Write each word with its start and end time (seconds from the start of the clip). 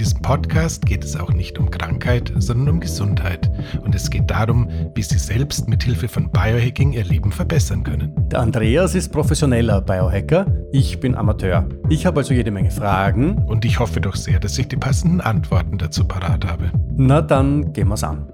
In 0.00 0.04
diesem 0.04 0.22
Podcast 0.22 0.86
geht 0.86 1.04
es 1.04 1.14
auch 1.14 1.30
nicht 1.30 1.58
um 1.58 1.70
Krankheit, 1.70 2.32
sondern 2.38 2.70
um 2.70 2.80
Gesundheit. 2.80 3.50
Und 3.82 3.94
es 3.94 4.08
geht 4.08 4.30
darum, 4.30 4.66
wie 4.94 5.02
Sie 5.02 5.18
selbst 5.18 5.68
mit 5.68 5.82
Hilfe 5.82 6.08
von 6.08 6.30
Biohacking 6.30 6.94
Ihr 6.94 7.04
Leben 7.04 7.30
verbessern 7.30 7.82
können. 7.82 8.14
Der 8.30 8.40
Andreas 8.40 8.94
ist 8.94 9.12
professioneller 9.12 9.82
Biohacker. 9.82 10.46
Ich 10.72 11.00
bin 11.00 11.14
Amateur. 11.14 11.68
Ich 11.90 12.06
habe 12.06 12.20
also 12.20 12.32
jede 12.32 12.50
Menge 12.50 12.70
Fragen. 12.70 13.44
Und 13.44 13.66
ich 13.66 13.78
hoffe 13.78 14.00
doch 14.00 14.16
sehr, 14.16 14.40
dass 14.40 14.56
ich 14.56 14.68
die 14.68 14.78
passenden 14.78 15.20
Antworten 15.20 15.76
dazu 15.76 16.08
parat 16.08 16.46
habe. 16.46 16.72
Na 16.96 17.20
dann 17.20 17.74
gehen 17.74 17.88
wir's 17.88 18.02
an. 18.02 18.26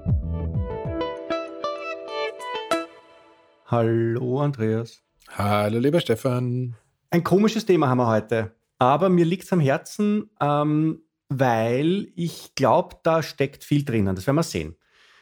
Hallo 3.66 4.38
Andreas. 4.38 5.02
Hallo 5.30 5.80
lieber 5.80 5.98
Stefan. 5.98 6.76
Ein 7.10 7.24
komisches 7.24 7.66
Thema 7.66 7.88
haben 7.88 7.98
wir 7.98 8.06
heute. 8.06 8.52
Aber 8.78 9.08
mir 9.08 9.24
liegt 9.24 9.45
es 9.45 9.52
am 9.52 9.60
Herzen, 9.60 10.30
ähm, 10.40 11.01
weil 11.29 12.09
ich 12.15 12.55
glaube, 12.55 12.96
da 13.02 13.23
steckt 13.23 13.65
viel 13.65 13.85
drinnen. 13.85 14.15
Das 14.15 14.27
werden 14.27 14.37
wir 14.37 14.43
sehen. 14.43 14.77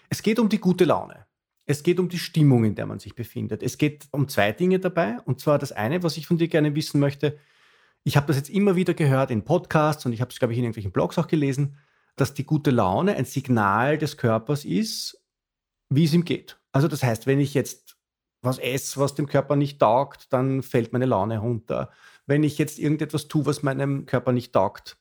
Es 0.09 0.23
geht 0.23 0.39
um 0.39 0.49
die 0.49 0.59
gute 0.61 0.85
Laune. 0.85 1.27
Es 1.67 1.83
geht 1.83 1.99
um 1.99 2.09
die 2.09 2.19
Stimmung, 2.19 2.65
in 2.65 2.75
der 2.75 2.87
man 2.87 2.99
sich 2.99 3.15
befindet. 3.15 3.63
Es 3.63 3.79
geht 3.79 4.07
um 4.11 4.29
zwei 4.29 4.53
Dinge 4.53 4.79
dabei. 4.79 5.19
Und 5.25 5.41
zwar 5.41 5.59
das 5.59 5.73
eine, 5.73 6.03
was 6.03 6.17
ich 6.17 6.27
von 6.27 6.37
dir 6.37 6.49
gerne 6.49 6.75
wissen 6.75 7.01
möchte. 7.01 7.39
Ich 8.03 8.17
habe 8.17 8.27
das 8.27 8.37
jetzt 8.37 8.51
immer 8.51 8.77
wieder 8.77 8.93
gehört 8.93 9.31
in 9.31 9.45
Podcasts 9.45 10.05
und 10.05 10.13
ich 10.13 10.21
habe 10.21 10.31
es, 10.31 10.39
glaube 10.39 10.53
ich, 10.53 10.59
in 10.59 10.65
irgendwelchen 10.65 10.93
Blogs 10.93 11.17
auch 11.17 11.27
gelesen, 11.27 11.79
dass 12.17 12.35
die 12.35 12.45
gute 12.45 12.71
Laune 12.71 13.17
ein 13.17 13.25
Signal 13.25 13.97
des 13.97 14.19
Körpers 14.19 14.67
ist, 14.67 15.25
wie 15.89 16.05
es 16.05 16.13
ihm 16.13 16.25
geht. 16.25 16.61
Also 16.71 16.87
das 16.87 17.03
heißt, 17.03 17.27
wenn 17.27 17.41
ich 17.41 17.55
jetzt 17.55 17.97
was 18.43 18.59
esse, 18.59 19.01
was 19.01 19.15
dem 19.15 19.27
Körper 19.27 19.57
nicht 19.57 19.79
taugt, 19.79 20.33
dann 20.33 20.63
fällt 20.63 20.93
meine 20.93 21.07
Laune 21.07 21.39
runter. 21.39 21.91
Wenn 22.27 22.43
ich 22.43 22.59
jetzt 22.59 22.79
irgendetwas 22.79 23.27
tue, 23.27 23.47
was 23.47 23.63
meinem 23.63 24.05
Körper 24.05 24.33
nicht 24.33 24.53
taugt, 24.53 24.99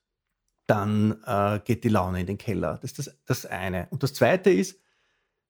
dann 0.68 1.22
äh, 1.26 1.60
geht 1.64 1.84
die 1.84 1.90
Laune 1.90 2.22
in 2.22 2.26
den 2.26 2.38
Keller. 2.38 2.80
Das 2.82 2.92
ist 2.92 3.00
das, 3.00 3.18
das 3.26 3.46
eine. 3.46 3.88
Und 3.90 4.04
das 4.04 4.14
zweite 4.14 4.50
ist, 4.50 4.80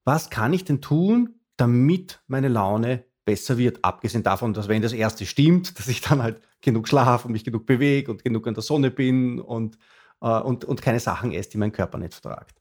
was 0.05 0.29
kann 0.29 0.53
ich 0.53 0.65
denn 0.65 0.81
tun, 0.81 1.39
damit 1.57 2.21
meine 2.27 2.47
Laune 2.47 3.05
besser 3.25 3.57
wird? 3.57 3.83
Abgesehen 3.83 4.23
davon, 4.23 4.53
dass 4.53 4.67
wenn 4.67 4.81
das 4.81 4.93
erste 4.93 5.25
stimmt, 5.25 5.79
dass 5.79 5.87
ich 5.87 6.01
dann 6.01 6.23
halt 6.23 6.41
genug 6.61 6.87
schlafe 6.87 7.27
und 7.27 7.33
mich 7.33 7.43
genug 7.43 7.65
bewege 7.65 8.11
und 8.11 8.23
genug 8.23 8.47
an 8.47 8.53
der 8.53 8.63
Sonne 8.63 8.91
bin 8.91 9.39
und, 9.39 9.77
äh, 10.21 10.39
und, 10.39 10.65
und 10.65 10.81
keine 10.81 10.99
Sachen 10.99 11.31
esse, 11.31 11.51
die 11.51 11.57
mein 11.57 11.71
Körper 11.71 11.97
nicht 11.97 12.13
vertragt. 12.13 12.59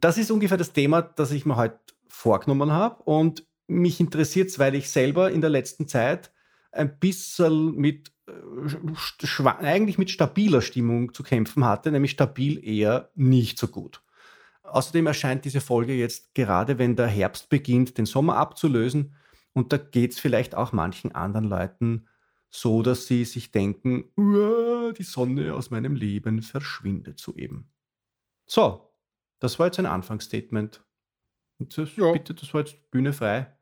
Das 0.00 0.18
ist 0.18 0.30
ungefähr 0.30 0.58
das 0.58 0.72
Thema, 0.72 1.02
das 1.02 1.32
ich 1.32 1.46
mir 1.46 1.56
heute 1.56 1.78
vorgenommen 2.08 2.70
habe. 2.70 3.02
Und 3.04 3.44
mich 3.66 4.00
interessiert 4.00 4.48
es, 4.50 4.58
weil 4.58 4.74
ich 4.74 4.90
selber 4.90 5.30
in 5.30 5.40
der 5.40 5.50
letzten 5.50 5.88
Zeit 5.88 6.32
ein 6.70 6.98
bisschen 6.98 7.74
mit 7.74 8.12
eigentlich 9.60 9.98
mit 9.98 10.10
stabiler 10.10 10.60
Stimmung 10.60 11.14
zu 11.14 11.22
kämpfen 11.22 11.64
hatte, 11.64 11.90
nämlich 11.90 12.12
stabil 12.12 12.62
eher 12.64 13.10
nicht 13.14 13.58
so 13.58 13.68
gut. 13.68 14.02
Außerdem 14.62 15.06
erscheint 15.06 15.44
diese 15.44 15.60
Folge 15.60 15.94
jetzt 15.94 16.34
gerade, 16.34 16.78
wenn 16.78 16.96
der 16.96 17.06
Herbst 17.06 17.48
beginnt, 17.48 17.96
den 17.96 18.06
Sommer 18.06 18.36
abzulösen. 18.36 19.14
Und 19.54 19.72
da 19.72 19.78
geht 19.78 20.12
es 20.12 20.18
vielleicht 20.18 20.54
auch 20.54 20.72
manchen 20.72 21.14
anderen 21.14 21.44
Leuten 21.44 22.06
so, 22.50 22.82
dass 22.82 23.06
sie 23.06 23.24
sich 23.24 23.50
denken, 23.50 24.10
die 24.16 25.02
Sonne 25.02 25.54
aus 25.54 25.70
meinem 25.70 25.94
Leben 25.94 26.42
verschwindet 26.42 27.18
soeben. 27.18 27.70
So, 28.46 28.92
das 29.38 29.58
war 29.58 29.66
jetzt 29.66 29.78
ein 29.78 29.86
Anfangsstatement. 29.86 30.84
Das, 31.58 31.96
ja. 31.96 32.12
Bitte, 32.12 32.34
das 32.34 32.54
war 32.54 32.60
jetzt 32.62 32.90
Bühne 32.90 33.12
frei. 33.12 33.54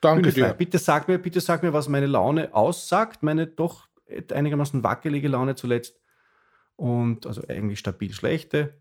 Danke 0.00 0.30
Bühne 0.30 0.32
frei. 0.32 0.48
dir. 0.52 0.54
Bitte 0.54 0.78
sag 0.78 1.08
mir, 1.08 1.18
bitte 1.18 1.40
sag 1.40 1.62
mir, 1.62 1.72
was 1.72 1.88
meine 1.88 2.06
Laune 2.06 2.54
aussagt, 2.54 3.22
meine 3.22 3.46
doch 3.46 3.88
einigermaßen 4.32 4.82
wackelige 4.82 5.28
Laune 5.28 5.54
zuletzt 5.54 6.00
und 6.76 7.26
also 7.26 7.42
eigentlich 7.48 7.78
stabil 7.78 8.12
schlechte 8.12 8.80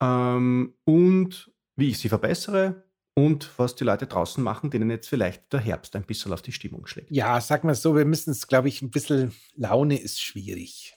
ähm, 0.00 0.74
und 0.84 1.52
wie 1.76 1.90
ich 1.90 1.98
sie 1.98 2.08
verbessere 2.08 2.84
und 3.14 3.50
was 3.58 3.74
die 3.74 3.84
Leute 3.84 4.06
draußen 4.06 4.42
machen, 4.42 4.70
denen 4.70 4.90
jetzt 4.90 5.08
vielleicht 5.08 5.52
der 5.52 5.60
Herbst 5.60 5.94
ein 5.96 6.04
bisschen 6.04 6.32
auf 6.32 6.42
die 6.42 6.52
Stimmung 6.52 6.86
schlägt. 6.86 7.10
Ja, 7.10 7.40
sag 7.40 7.64
mal 7.64 7.74
so, 7.74 7.94
wir 7.94 8.04
müssen 8.04 8.30
es, 8.30 8.46
glaube 8.46 8.68
ich, 8.68 8.82
ein 8.82 8.90
bisschen, 8.90 9.32
Laune 9.54 10.00
ist 10.00 10.20
schwierig. 10.20 10.94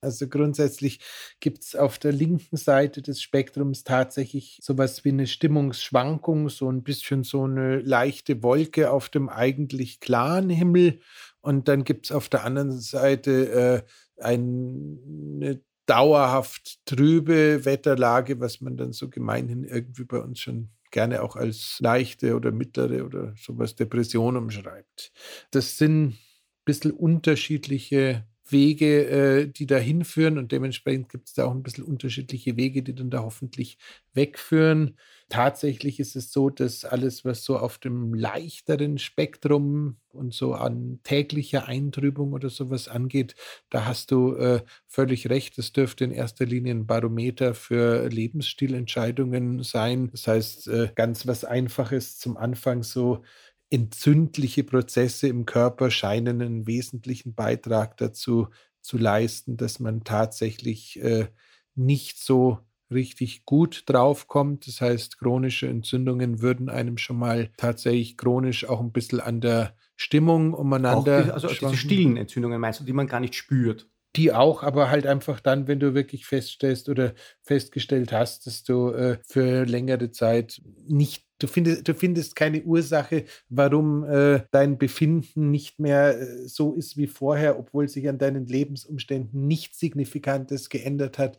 Also 0.00 0.28
grundsätzlich 0.28 1.00
gibt 1.40 1.64
es 1.64 1.74
auf 1.74 1.98
der 1.98 2.12
linken 2.12 2.56
Seite 2.56 3.02
des 3.02 3.20
Spektrums 3.20 3.82
tatsächlich 3.82 4.60
sowas 4.62 5.04
wie 5.04 5.08
eine 5.08 5.26
Stimmungsschwankung, 5.26 6.48
so 6.50 6.70
ein 6.70 6.84
bisschen 6.84 7.24
so 7.24 7.44
eine 7.44 7.80
leichte 7.80 8.42
Wolke 8.44 8.92
auf 8.92 9.08
dem 9.08 9.28
eigentlich 9.28 9.98
klaren 9.98 10.50
Himmel. 10.50 11.00
Und 11.40 11.68
dann 11.68 11.84
gibt 11.84 12.06
es 12.06 12.12
auf 12.12 12.28
der 12.28 12.44
anderen 12.44 12.78
Seite 12.80 13.84
äh, 14.16 14.22
eine 14.22 15.60
dauerhaft 15.86 16.84
trübe 16.84 17.64
Wetterlage, 17.64 18.40
was 18.40 18.60
man 18.60 18.76
dann 18.76 18.92
so 18.92 19.08
gemeinhin 19.08 19.64
irgendwie 19.64 20.04
bei 20.04 20.18
uns 20.18 20.40
schon 20.40 20.68
gerne 20.90 21.22
auch 21.22 21.36
als 21.36 21.78
leichte 21.80 22.34
oder 22.34 22.50
mittlere 22.50 23.04
oder 23.04 23.34
sowas 23.36 23.74
Depression 23.74 24.36
umschreibt. 24.36 25.12
Das 25.50 25.78
sind 25.78 26.08
ein 26.08 26.18
bisschen 26.64 26.92
unterschiedliche 26.92 28.26
Wege, 28.52 29.06
äh, 29.08 29.46
die 29.48 29.66
da 29.66 29.76
hinführen 29.76 30.38
und 30.38 30.52
dementsprechend 30.52 31.08
gibt 31.08 31.28
es 31.28 31.34
da 31.34 31.44
auch 31.46 31.52
ein 31.52 31.62
bisschen 31.62 31.84
unterschiedliche 31.84 32.56
Wege, 32.56 32.82
die 32.82 32.94
dann 32.94 33.10
da 33.10 33.22
hoffentlich 33.22 33.78
wegführen. 34.14 34.96
Tatsächlich 35.28 36.00
ist 36.00 36.16
es 36.16 36.32
so, 36.32 36.48
dass 36.48 36.84
alles, 36.86 37.24
was 37.24 37.44
so 37.44 37.58
auf 37.58 37.78
dem 37.78 38.14
leichteren 38.14 38.96
Spektrum 38.98 39.98
und 40.10 40.32
so 40.32 40.54
an 40.54 41.00
täglicher 41.04 41.66
Eintrübung 41.66 42.32
oder 42.32 42.48
sowas 42.48 42.88
angeht, 42.88 43.34
da 43.70 43.84
hast 43.84 44.10
du 44.10 44.34
äh, 44.36 44.62
völlig 44.86 45.28
recht. 45.28 45.58
Das 45.58 45.72
dürfte 45.72 46.04
in 46.04 46.10
erster 46.12 46.46
Linie 46.46 46.74
ein 46.74 46.86
Barometer 46.86 47.54
für 47.54 48.08
Lebensstilentscheidungen 48.08 49.62
sein. 49.62 50.08
Das 50.10 50.26
heißt, 50.26 50.68
äh, 50.68 50.88
ganz 50.94 51.26
was 51.26 51.44
Einfaches 51.44 52.18
zum 52.18 52.36
Anfang 52.36 52.82
so 52.82 53.22
entzündliche 53.70 54.64
Prozesse 54.64 55.28
im 55.28 55.44
Körper 55.44 55.90
scheinen 55.90 56.40
einen 56.40 56.66
wesentlichen 56.66 57.34
Beitrag 57.34 57.96
dazu 57.96 58.48
zu 58.80 58.98
leisten, 58.98 59.56
dass 59.56 59.80
man 59.80 60.04
tatsächlich 60.04 61.00
äh, 61.02 61.28
nicht 61.74 62.18
so 62.18 62.58
richtig 62.90 63.44
gut 63.44 63.84
draufkommt. 63.86 64.66
Das 64.66 64.80
heißt, 64.80 65.18
chronische 65.18 65.68
Entzündungen 65.68 66.40
würden 66.40 66.68
einem 66.70 66.96
schon 66.96 67.18
mal 67.18 67.50
tatsächlich 67.56 68.16
chronisch 68.16 68.66
auch 68.68 68.80
ein 68.80 68.92
bisschen 68.92 69.20
an 69.20 69.40
der 69.40 69.74
Stimmung 69.96 70.54
umeinander. 70.54 71.24
Die, 71.24 71.30
also 71.30 71.48
diese 71.48 71.76
stillen 71.76 72.16
Entzündungen 72.16 72.60
meinst 72.60 72.80
du, 72.80 72.84
die 72.84 72.92
man 72.92 73.06
gar 73.06 73.20
nicht 73.20 73.34
spürt? 73.34 73.88
Die 74.18 74.32
auch, 74.32 74.62
aber 74.64 74.90
halt 74.90 75.06
einfach 75.06 75.40
dann, 75.40 75.68
wenn 75.68 75.80
du 75.80 75.94
wirklich 75.94 76.26
feststellst 76.26 76.88
oder 76.88 77.14
festgestellt 77.42 78.12
hast, 78.12 78.46
dass 78.46 78.64
du 78.64 78.90
äh, 78.90 79.18
für 79.24 79.64
längere 79.64 80.10
Zeit 80.10 80.60
nicht 80.86 81.24
Du 81.40 81.46
findest, 81.46 81.86
du 81.86 81.94
findest 81.94 82.34
keine 82.34 82.64
Ursache, 82.64 83.24
warum 83.48 84.02
äh, 84.02 84.40
dein 84.50 84.76
Befinden 84.76 85.52
nicht 85.52 85.78
mehr 85.78 86.20
äh, 86.20 86.48
so 86.48 86.74
ist 86.74 86.96
wie 86.96 87.06
vorher, 87.06 87.60
obwohl 87.60 87.88
sich 87.88 88.08
an 88.08 88.18
deinen 88.18 88.46
Lebensumständen 88.46 89.46
nichts 89.46 89.78
Signifikantes 89.78 90.68
geändert 90.68 91.16
hat. 91.16 91.38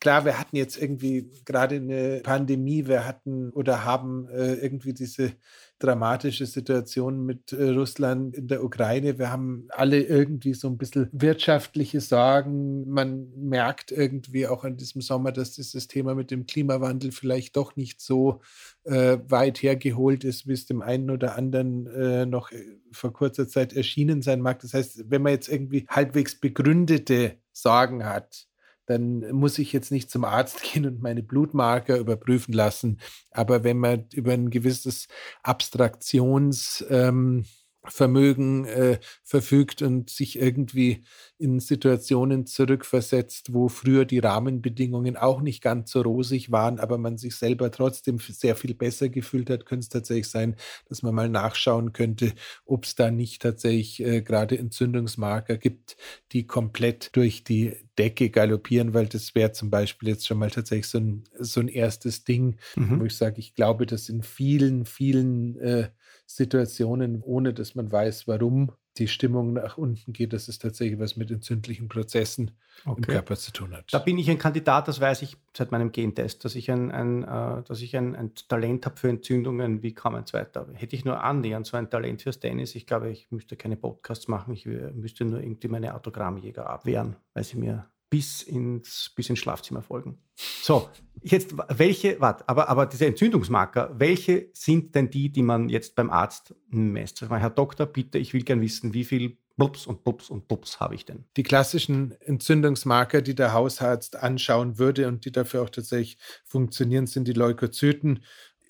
Klar, 0.00 0.24
wir 0.24 0.40
hatten 0.40 0.56
jetzt 0.56 0.76
irgendwie 0.76 1.30
gerade 1.44 1.76
eine 1.76 2.20
Pandemie, 2.24 2.88
wir 2.88 3.06
hatten 3.06 3.50
oder 3.50 3.84
haben 3.84 4.26
äh, 4.28 4.54
irgendwie 4.54 4.92
diese 4.92 5.34
dramatische 5.82 6.46
Situation 6.46 7.24
mit 7.24 7.52
äh, 7.52 7.70
Russland 7.70 8.36
in 8.36 8.48
der 8.48 8.62
Ukraine. 8.62 9.18
Wir 9.18 9.30
haben 9.30 9.66
alle 9.70 10.00
irgendwie 10.00 10.54
so 10.54 10.68
ein 10.68 10.78
bisschen 10.78 11.08
wirtschaftliche 11.12 12.00
Sorgen. 12.00 12.88
Man 12.88 13.32
merkt 13.36 13.90
irgendwie 13.90 14.46
auch 14.46 14.64
an 14.64 14.76
diesem 14.76 15.00
Sommer, 15.00 15.32
dass 15.32 15.52
dieses 15.52 15.88
Thema 15.88 16.14
mit 16.14 16.30
dem 16.30 16.46
Klimawandel 16.46 17.12
vielleicht 17.12 17.56
doch 17.56 17.76
nicht 17.76 18.00
so 18.00 18.40
äh, 18.84 19.18
weit 19.28 19.62
hergeholt 19.62 20.24
ist, 20.24 20.46
wie 20.46 20.52
es 20.52 20.66
dem 20.66 20.82
einen 20.82 21.10
oder 21.10 21.36
anderen 21.36 21.86
äh, 21.86 22.26
noch 22.26 22.52
äh, 22.52 22.64
vor 22.92 23.12
kurzer 23.12 23.48
Zeit 23.48 23.72
erschienen 23.72 24.22
sein 24.22 24.40
mag. 24.40 24.60
Das 24.60 24.74
heißt, 24.74 25.10
wenn 25.10 25.22
man 25.22 25.32
jetzt 25.32 25.48
irgendwie 25.48 25.86
halbwegs 25.88 26.38
begründete 26.38 27.36
Sorgen 27.52 28.04
hat, 28.04 28.46
dann 28.86 29.30
muss 29.32 29.58
ich 29.58 29.72
jetzt 29.72 29.92
nicht 29.92 30.10
zum 30.10 30.24
Arzt 30.24 30.62
gehen 30.72 30.86
und 30.86 31.02
meine 31.02 31.22
Blutmarker 31.22 31.98
überprüfen 31.98 32.54
lassen. 32.54 32.98
Aber 33.30 33.64
wenn 33.64 33.78
man 33.78 34.06
über 34.12 34.32
ein 34.32 34.50
gewisses 34.50 35.08
Abstraktionslevel 35.42 37.44
Vermögen 37.84 38.64
äh, 38.66 39.00
verfügt 39.24 39.82
und 39.82 40.08
sich 40.08 40.38
irgendwie 40.38 41.04
in 41.36 41.58
Situationen 41.58 42.46
zurückversetzt, 42.46 43.52
wo 43.52 43.68
früher 43.68 44.04
die 44.04 44.20
Rahmenbedingungen 44.20 45.16
auch 45.16 45.40
nicht 45.40 45.60
ganz 45.62 45.90
so 45.90 46.02
rosig 46.02 46.52
waren, 46.52 46.78
aber 46.78 46.96
man 46.98 47.18
sich 47.18 47.34
selber 47.34 47.72
trotzdem 47.72 48.18
sehr 48.18 48.54
viel 48.54 48.74
besser 48.74 49.08
gefühlt 49.08 49.50
hat, 49.50 49.66
könnte 49.66 49.82
es 49.82 49.88
tatsächlich 49.88 50.28
sein, 50.28 50.54
dass 50.88 51.02
man 51.02 51.14
mal 51.14 51.28
nachschauen 51.28 51.92
könnte, 51.92 52.34
ob 52.64 52.84
es 52.84 52.94
da 52.94 53.10
nicht 53.10 53.42
tatsächlich 53.42 54.00
äh, 54.00 54.22
gerade 54.22 54.56
Entzündungsmarker 54.56 55.58
gibt, 55.58 55.96
die 56.30 56.46
komplett 56.46 57.16
durch 57.16 57.42
die 57.42 57.74
Decke 57.98 58.30
galoppieren, 58.30 58.94
weil 58.94 59.06
das 59.06 59.34
wäre 59.34 59.50
zum 59.50 59.70
Beispiel 59.70 60.08
jetzt 60.08 60.26
schon 60.26 60.38
mal 60.38 60.50
tatsächlich 60.50 60.86
so 60.86 60.98
ein, 60.98 61.24
so 61.38 61.60
ein 61.60 61.68
erstes 61.68 62.22
Ding, 62.22 62.58
mhm. 62.76 63.00
wo 63.00 63.04
ich 63.04 63.16
sage, 63.16 63.40
ich 63.40 63.54
glaube, 63.54 63.86
dass 63.86 64.08
in 64.08 64.22
vielen, 64.22 64.86
vielen 64.86 65.58
äh, 65.58 65.90
Situationen, 66.36 67.22
ohne 67.22 67.52
dass 67.52 67.74
man 67.74 67.92
weiß, 67.92 68.26
warum 68.26 68.72
die 68.98 69.08
Stimmung 69.08 69.54
nach 69.54 69.78
unten 69.78 70.12
geht, 70.12 70.32
dass 70.32 70.48
es 70.48 70.58
tatsächlich 70.58 70.98
was 70.98 71.16
mit 71.16 71.30
entzündlichen 71.30 71.88
Prozessen 71.88 72.50
okay. 72.84 72.96
im 72.98 73.02
Körper 73.06 73.36
zu 73.36 73.52
tun 73.52 73.74
hat. 73.74 73.86
Da 73.90 73.98
bin 73.98 74.18
ich 74.18 74.30
ein 74.30 74.38
Kandidat, 74.38 74.86
das 74.88 75.00
weiß 75.00 75.22
ich 75.22 75.36
seit 75.56 75.72
meinem 75.72 75.92
Gentest, 75.92 76.44
dass 76.44 76.54
ich 76.54 76.70
ein, 76.70 76.90
ein 76.90 77.22
äh, 77.22 77.62
dass 77.62 77.80
ich 77.80 77.96
ein, 77.96 78.14
ein 78.14 78.34
Talent 78.48 78.84
habe 78.84 78.96
für 78.96 79.08
Entzündungen 79.08 79.82
wie 79.82 79.94
kaum 79.94 80.14
ein 80.14 80.26
zweiter. 80.26 80.66
Hätte 80.74 80.96
ich 80.96 81.04
nur 81.04 81.22
annähernd 81.22 81.66
so 81.66 81.76
ein 81.76 81.88
Talent 81.88 82.22
fürs 82.22 82.38
Tennis, 82.38 82.74
ich 82.74 82.86
glaube, 82.86 83.10
ich 83.10 83.30
müsste 83.30 83.56
keine 83.56 83.76
Podcasts 83.76 84.28
machen, 84.28 84.52
ich 84.52 84.66
müsste 84.66 85.24
nur 85.24 85.40
irgendwie 85.40 85.68
meine 85.68 85.94
Autogrammjäger 85.94 86.68
abwehren, 86.68 87.16
weil 87.32 87.44
sie 87.44 87.56
mir 87.56 87.86
bis 88.12 88.42
ins, 88.42 89.10
bis 89.16 89.30
ins 89.30 89.38
Schlafzimmer 89.38 89.80
folgen. 89.80 90.18
So, 90.60 90.90
jetzt 91.22 91.54
welche, 91.68 92.20
warte, 92.20 92.46
aber, 92.46 92.68
aber 92.68 92.84
diese 92.84 93.06
Entzündungsmarker, 93.06 93.94
welche 93.96 94.50
sind 94.52 94.94
denn 94.94 95.08
die, 95.08 95.32
die 95.32 95.42
man 95.42 95.70
jetzt 95.70 95.94
beim 95.94 96.10
Arzt 96.10 96.54
messt? 96.68 97.26
Mal, 97.30 97.40
Herr 97.40 97.48
Doktor, 97.48 97.86
bitte, 97.86 98.18
ich 98.18 98.34
will 98.34 98.42
gern 98.42 98.60
wissen, 98.60 98.92
wie 98.92 99.04
viel 99.04 99.38
Blups 99.56 99.86
und 99.86 100.04
Blups 100.04 100.28
und 100.28 100.46
Blups 100.46 100.78
habe 100.78 100.94
ich 100.94 101.06
denn? 101.06 101.24
Die 101.38 101.42
klassischen 101.42 102.14
Entzündungsmarker, 102.20 103.22
die 103.22 103.34
der 103.34 103.54
Hausarzt 103.54 104.16
anschauen 104.16 104.78
würde 104.78 105.08
und 105.08 105.24
die 105.24 105.32
dafür 105.32 105.62
auch 105.62 105.70
tatsächlich 105.70 106.18
funktionieren, 106.44 107.06
sind 107.06 107.26
die 107.26 107.32
Leukozyten, 107.32 108.20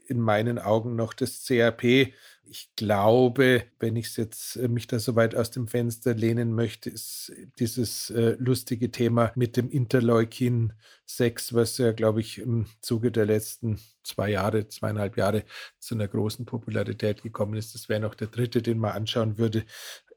in 0.06 0.20
meinen 0.20 0.60
Augen 0.60 0.94
noch 0.94 1.14
das 1.14 1.44
CRP, 1.44 2.12
ich 2.44 2.70
glaube, 2.76 3.64
wenn 3.78 3.96
ich 3.96 4.16
jetzt 4.16 4.56
äh, 4.56 4.68
mich 4.68 4.86
da 4.86 4.98
so 4.98 5.16
weit 5.16 5.34
aus 5.34 5.50
dem 5.50 5.68
Fenster 5.68 6.14
lehnen 6.14 6.54
möchte, 6.54 6.90
ist 6.90 7.32
dieses 7.58 8.10
äh, 8.10 8.36
lustige 8.38 8.90
Thema 8.90 9.32
mit 9.34 9.56
dem 9.56 9.70
Interleukin 9.70 10.72
6, 11.06 11.54
was 11.54 11.78
ja, 11.78 11.92
glaube 11.92 12.20
ich, 12.20 12.38
im 12.38 12.66
Zuge 12.80 13.10
der 13.10 13.26
letzten 13.26 13.80
zwei 14.04 14.30
Jahre, 14.30 14.68
zweieinhalb 14.68 15.16
Jahre 15.16 15.44
zu 15.78 15.94
einer 15.94 16.08
großen 16.08 16.44
Popularität 16.44 17.22
gekommen 17.22 17.54
ist. 17.54 17.74
Das 17.74 17.88
wäre 17.88 18.00
noch 18.00 18.14
der 18.14 18.28
dritte, 18.28 18.62
den 18.62 18.78
man 18.78 18.92
anschauen 18.92 19.38
würde. 19.38 19.64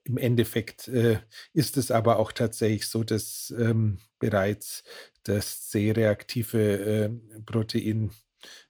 Im 0.03 0.17
Endeffekt 0.17 0.87
äh, 0.87 1.19
ist 1.53 1.77
es 1.77 1.89
aber 1.89 2.19
auch 2.19 2.31
tatsächlich 2.31 2.87
so, 2.87 3.03
dass 3.03 3.53
ähm, 3.57 3.99
bereits 4.19 4.83
das 5.23 5.69
C-reaktive 5.69 6.59
äh, 6.59 7.09
Protein 7.45 8.11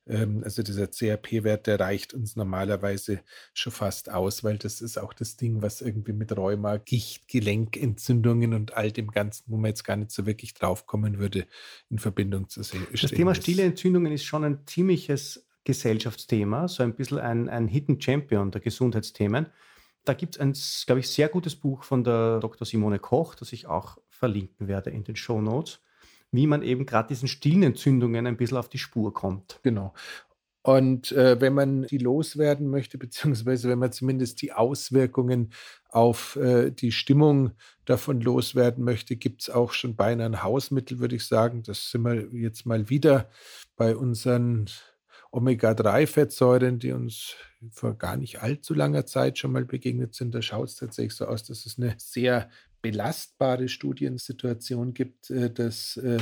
also 0.08 0.62
dieser 0.62 0.88
CRP-Wert, 0.88 1.66
der 1.66 1.80
reicht 1.80 2.14
uns 2.14 2.36
normalerweise 2.36 3.22
schon 3.56 3.74
fast 3.74 4.12
aus, 4.12 4.44
weil 4.44 4.58
das 4.58 4.82
ist 4.82 4.98
auch 4.98 5.14
das 5.14 5.36
Ding, 5.36 5.64
was 5.64 5.82
irgendwie 5.82 6.14
mit 6.14 6.36
Rheuma, 6.38 6.78
Gicht, 6.78 7.28
Gelenkentzündungen 7.28 8.54
und 8.54 8.78
all 8.78 8.92
dem 8.92 9.10
Ganzen, 9.10 9.46
wo 9.48 9.58
man 9.58 9.70
jetzt 9.70 9.84
gar 9.84 9.96
nicht 9.96 10.12
so 10.12 10.28
wirklich 10.28 10.54
draufkommen 10.54 11.18
würde, 11.18 11.48
in 11.90 11.98
Verbindung 11.98 12.50
zu 12.50 12.62
sehen. 12.62 12.86
Das 12.92 13.10
Thema 13.10 13.34
stille 13.34 13.64
Entzündungen 13.64 14.12
ist 14.12 14.26
schon 14.26 14.44
ein 14.44 14.60
ziemliches 14.68 15.48
Gesellschaftsthema, 15.64 16.68
so 16.68 16.84
ein 16.84 16.96
bisschen 16.96 17.18
ein, 17.18 17.50
ein 17.50 17.68
Hidden 17.68 18.00
Champion 18.00 18.52
der 18.52 18.62
Gesundheitsthemen. 18.62 19.48
Da 20.04 20.14
gibt 20.14 20.36
es 20.36 20.40
ein, 20.40 20.54
glaube 20.86 21.00
ich, 21.00 21.10
sehr 21.10 21.30
gutes 21.30 21.56
Buch 21.56 21.84
von 21.84 22.04
der 22.04 22.40
Dr. 22.40 22.68
Simone 22.68 23.00
Koch, 23.00 23.34
das 23.34 23.52
ich 23.54 23.66
auch 23.66 23.98
verlinken 24.08 24.68
werde 24.68 24.92
in 24.92 25.04
den 25.04 25.16
Show 25.16 25.42
Notes 25.42 25.80
wie 26.32 26.48
man 26.48 26.62
eben 26.62 26.86
gerade 26.86 27.10
diesen 27.10 27.28
stillen 27.28 27.64
Entzündungen 27.64 28.28
ein 28.28 28.38
bisschen 28.38 28.58
auf 28.58 28.70
die 28.70 28.78
Spur 28.78 29.14
kommt. 29.14 29.60
Genau. 29.64 29.94
Und 30.66 31.12
äh, 31.12 31.40
wenn 31.40 31.54
man 31.54 31.84
die 31.84 32.00
loswerden 32.00 32.68
möchte, 32.68 32.98
beziehungsweise 32.98 33.70
wenn 33.70 33.78
man 33.78 33.92
zumindest 33.92 34.42
die 34.42 34.52
Auswirkungen 34.52 35.52
auf 35.90 36.38
äh, 36.38 36.72
die 36.72 36.92
Stimmung 36.92 37.52
davon 37.86 38.20
loswerden 38.20 38.84
möchte, 38.84 39.16
gibt 39.16 39.44
es 39.44 39.50
auch 39.52 39.74
schon 39.74 39.96
beinahe 39.96 40.26
ein 40.26 40.42
Hausmittel, 40.42 40.98
würde 40.98 41.18
ich 41.18 41.28
sagen. 41.28 41.62
Das 41.62 41.92
sind 41.92 42.02
wir 42.02 42.30
jetzt 42.34 42.66
mal 42.66 42.90
wieder 42.90 43.30
bei 43.76 43.96
unseren 43.96 44.66
Omega-3-Fettsäuren, 45.32 46.80
die 46.80 46.94
uns 46.94 47.36
vor 47.70 47.96
gar 47.96 48.18
nicht 48.18 48.42
allzu 48.42 48.74
langer 48.74 49.06
Zeit 49.06 49.38
schon 49.38 49.52
mal 49.52 49.66
begegnet 49.66 50.16
sind. 50.16 50.34
Da 50.34 50.42
schaut 50.42 50.70
es 50.70 50.78
tatsächlich 50.78 51.14
so 51.14 51.28
aus, 51.28 51.44
dass 51.44 51.68
es 51.68 51.78
eine 51.78 51.94
sehr 51.98 52.50
belastbare 52.86 53.68
Studiensituation 53.68 54.94
gibt, 54.94 55.32
äh, 55.32 55.50
dass 55.50 55.98
äh, 55.98 56.20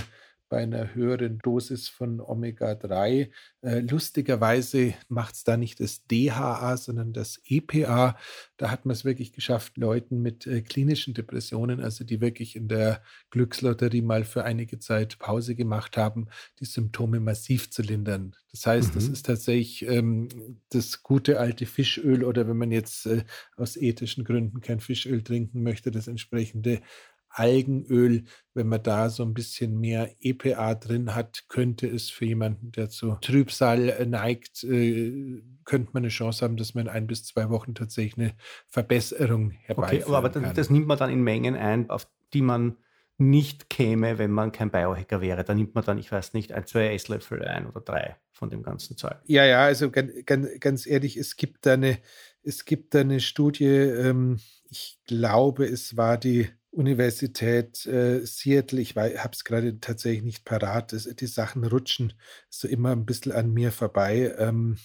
bei 0.54 0.62
einer 0.62 0.94
höheren 0.94 1.40
Dosis 1.40 1.90
von 1.90 2.22
Omega-3. 2.22 3.32
Äh, 3.64 3.80
lustigerweise 3.80 4.94
macht 5.10 5.34
es 5.34 5.44
da 5.44 5.58
nicht 5.58 5.80
das 5.80 6.06
DHA, 6.06 6.78
sondern 6.78 7.12
das 7.12 7.42
EPA. 7.48 8.16
Da 8.58 8.70
hat 8.70 8.86
man 8.86 8.94
es 8.94 9.04
wirklich 9.04 9.34
geschafft, 9.34 9.78
Leuten 9.78 10.22
mit 10.22 10.46
äh, 10.46 10.62
klinischen 10.62 11.16
Depressionen, 11.16 11.80
also 11.80 12.04
die 12.04 12.22
wirklich 12.22 12.56
in 12.56 12.68
der 12.68 13.02
Glückslotterie 13.32 14.04
mal 14.04 14.26
für 14.26 14.44
einige 14.44 14.78
Zeit 14.78 15.18
Pause 15.18 15.56
gemacht 15.56 15.98
haben, 15.98 16.28
die 16.60 16.66
Symptome 16.66 17.20
massiv 17.20 17.72
zu 17.72 17.82
lindern. 17.82 18.36
Das 18.52 18.68
heißt, 18.68 18.90
mhm. 18.90 18.94
das 18.94 19.08
ist 19.08 19.26
tatsächlich 19.26 19.88
ähm, 19.88 20.28
das 20.70 21.02
gute 21.02 21.40
alte 21.40 21.66
Fischöl 21.66 22.24
oder 22.24 22.48
wenn 22.48 22.58
man 22.58 22.72
jetzt 22.72 23.08
äh, 23.08 23.24
aus 23.58 23.76
ethischen 23.76 24.24
Gründen 24.24 24.62
kein 24.62 24.80
Fischöl 24.80 25.24
trinken 25.24 25.64
möchte, 25.64 25.90
das 25.90 26.08
entsprechende 26.08 26.84
Algenöl, 27.34 28.24
wenn 28.54 28.68
man 28.68 28.84
da 28.84 29.10
so 29.10 29.24
ein 29.24 29.34
bisschen 29.34 29.80
mehr 29.80 30.16
EPA 30.20 30.76
drin 30.76 31.16
hat, 31.16 31.46
könnte 31.50 31.88
es 31.88 32.10
für 32.10 32.26
jemanden, 32.26 32.72
der 32.72 32.90
zu 32.90 33.18
Trübsal 33.22 33.90
äh, 33.90 34.06
neigt, 34.06 34.64
äh, 34.64 35.42
könnte 35.66 35.92
man 35.94 36.04
eine 36.04 36.10
Chance 36.10 36.46
haben, 36.46 36.58
dass 36.58 36.76
man 36.76 36.86
in 36.86 36.92
ein 36.92 37.08
bis 37.08 37.26
zwei 37.26 37.50
Wochen 37.50 37.74
tatsächlich 37.74 38.18
eine 38.18 38.36
Verbesserung 38.68 39.52
herbeiführen 39.52 40.04
okay, 40.04 40.14
aber 40.14 40.30
kann. 40.30 40.54
das 40.54 40.70
nimmt 40.70 40.88
man 40.88 40.98
dann 40.98 41.10
in 41.10 41.24
Mengen 41.24 41.56
ein, 41.56 41.90
auf 41.90 42.08
die 42.34 42.42
man 42.42 42.78
nicht 43.18 43.70
käme, 43.70 44.18
wenn 44.18 44.32
man 44.32 44.52
kein 44.52 44.72
Biohacker 44.72 45.22
wäre. 45.22 45.44
Da 45.44 45.54
nimmt 45.54 45.76
man 45.76 45.84
dann, 45.84 45.98
ich 45.98 46.12
weiß 46.12 46.34
nicht, 46.34 46.52
ein, 46.52 46.66
zwei 46.66 46.94
Esslöffel 46.94 47.44
ein 47.44 47.68
oder 47.68 47.82
drei 47.82 48.18
von 48.32 48.50
dem 48.50 48.64
ganzen 48.64 48.98
Zeug. 48.98 49.18
Ja, 49.26 49.46
ja, 49.46 49.64
also 49.64 49.90
ganz, 49.92 50.12
ganz, 50.26 50.48
ganz 50.60 50.86
ehrlich, 50.86 51.18
es 51.18 51.36
gibt 51.36 51.66
da 51.66 51.74
eine, 51.74 52.00
es 52.44 52.66
gibt 52.66 52.94
da 52.94 53.02
eine 53.02 53.20
Studie, 53.20 53.66
ähm, 53.66 54.40
ich 54.70 55.00
glaube, 55.06 55.66
es 55.66 55.96
war 55.96 56.18
die 56.18 56.50
Universität 56.74 57.86
äh, 57.86 58.26
Seattle, 58.26 58.82
ich 58.82 58.96
habe 58.96 59.30
es 59.32 59.44
gerade 59.44 59.80
tatsächlich 59.80 60.24
nicht 60.24 60.44
parat, 60.44 60.92
das, 60.92 61.04
die 61.04 61.28
Sachen 61.28 61.64
rutschen 61.64 62.14
so 62.50 62.68
immer 62.68 62.92
ein 62.92 63.06
bisschen 63.06 63.32
an 63.32 63.54
mir 63.54 63.72
vorbei, 63.72 64.34
ähm, 64.40 64.78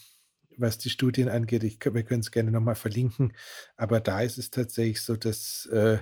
was 0.58 0.76
die 0.76 0.90
Studien 0.90 1.28
angeht. 1.28 1.64
Ich, 1.64 1.78
wir 1.82 2.02
können 2.02 2.20
es 2.20 2.30
gerne 2.30 2.50
nochmal 2.50 2.74
verlinken, 2.74 3.32
aber 3.76 4.00
da 4.00 4.20
ist 4.20 4.38
es 4.38 4.50
tatsächlich 4.50 5.00
so, 5.00 5.16
dass 5.16 5.66
äh, 5.66 5.98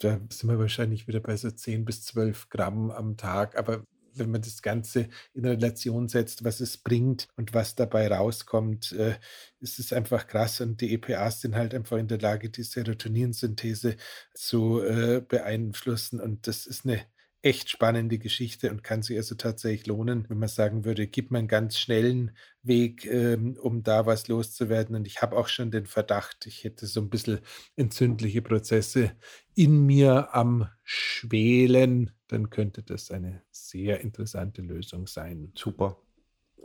da 0.00 0.18
sind 0.30 0.50
wir 0.50 0.58
wahrscheinlich 0.58 1.06
wieder 1.08 1.20
bei 1.20 1.36
so 1.36 1.50
10 1.50 1.84
bis 1.84 2.02
12 2.04 2.48
Gramm 2.48 2.90
am 2.90 3.16
Tag, 3.16 3.56
aber 3.56 3.84
wenn 4.14 4.30
man 4.30 4.42
das 4.42 4.62
Ganze 4.62 5.08
in 5.34 5.44
Relation 5.44 6.08
setzt, 6.08 6.44
was 6.44 6.60
es 6.60 6.76
bringt 6.76 7.28
und 7.36 7.54
was 7.54 7.74
dabei 7.74 8.08
rauskommt, 8.08 8.92
äh, 8.92 9.16
ist 9.60 9.78
es 9.78 9.92
einfach 9.92 10.26
krass. 10.26 10.60
Und 10.60 10.80
die 10.80 10.94
EPAs 10.94 11.40
sind 11.40 11.54
halt 11.54 11.74
einfach 11.74 11.98
in 11.98 12.08
der 12.08 12.18
Lage, 12.18 12.50
die 12.50 12.62
Serotoninsynthese 12.62 13.96
zu 14.34 14.82
äh, 14.82 15.20
beeinflussen. 15.26 16.20
Und 16.20 16.46
das 16.46 16.66
ist 16.66 16.84
eine 16.86 17.04
echt 17.42 17.70
spannende 17.70 18.18
Geschichte 18.18 18.70
und 18.70 18.84
kann 18.84 19.02
sich 19.02 19.16
also 19.16 19.34
tatsächlich 19.34 19.86
lohnen, 19.86 20.28
wenn 20.28 20.38
man 20.38 20.48
sagen 20.48 20.84
würde, 20.84 21.06
gib 21.06 21.30
mir 21.30 21.38
einen 21.38 21.48
ganz 21.48 21.78
schnellen 21.78 22.36
Weg, 22.62 23.06
ähm, 23.06 23.56
um 23.60 23.82
da 23.82 24.04
was 24.04 24.28
loszuwerden. 24.28 24.94
Und 24.94 25.06
ich 25.06 25.22
habe 25.22 25.36
auch 25.36 25.48
schon 25.48 25.70
den 25.70 25.86
Verdacht, 25.86 26.46
ich 26.46 26.64
hätte 26.64 26.86
so 26.86 27.00
ein 27.00 27.08
bisschen 27.08 27.40
entzündliche 27.76 28.42
Prozesse 28.42 29.12
in 29.54 29.86
mir 29.86 30.34
am 30.34 30.68
Schwelen. 30.84 32.10
Dann 32.28 32.50
könnte 32.50 32.82
das 32.82 33.10
eine 33.10 33.42
sehr 33.50 34.00
interessante 34.00 34.60
Lösung 34.60 35.06
sein. 35.06 35.52
Super. 35.56 35.96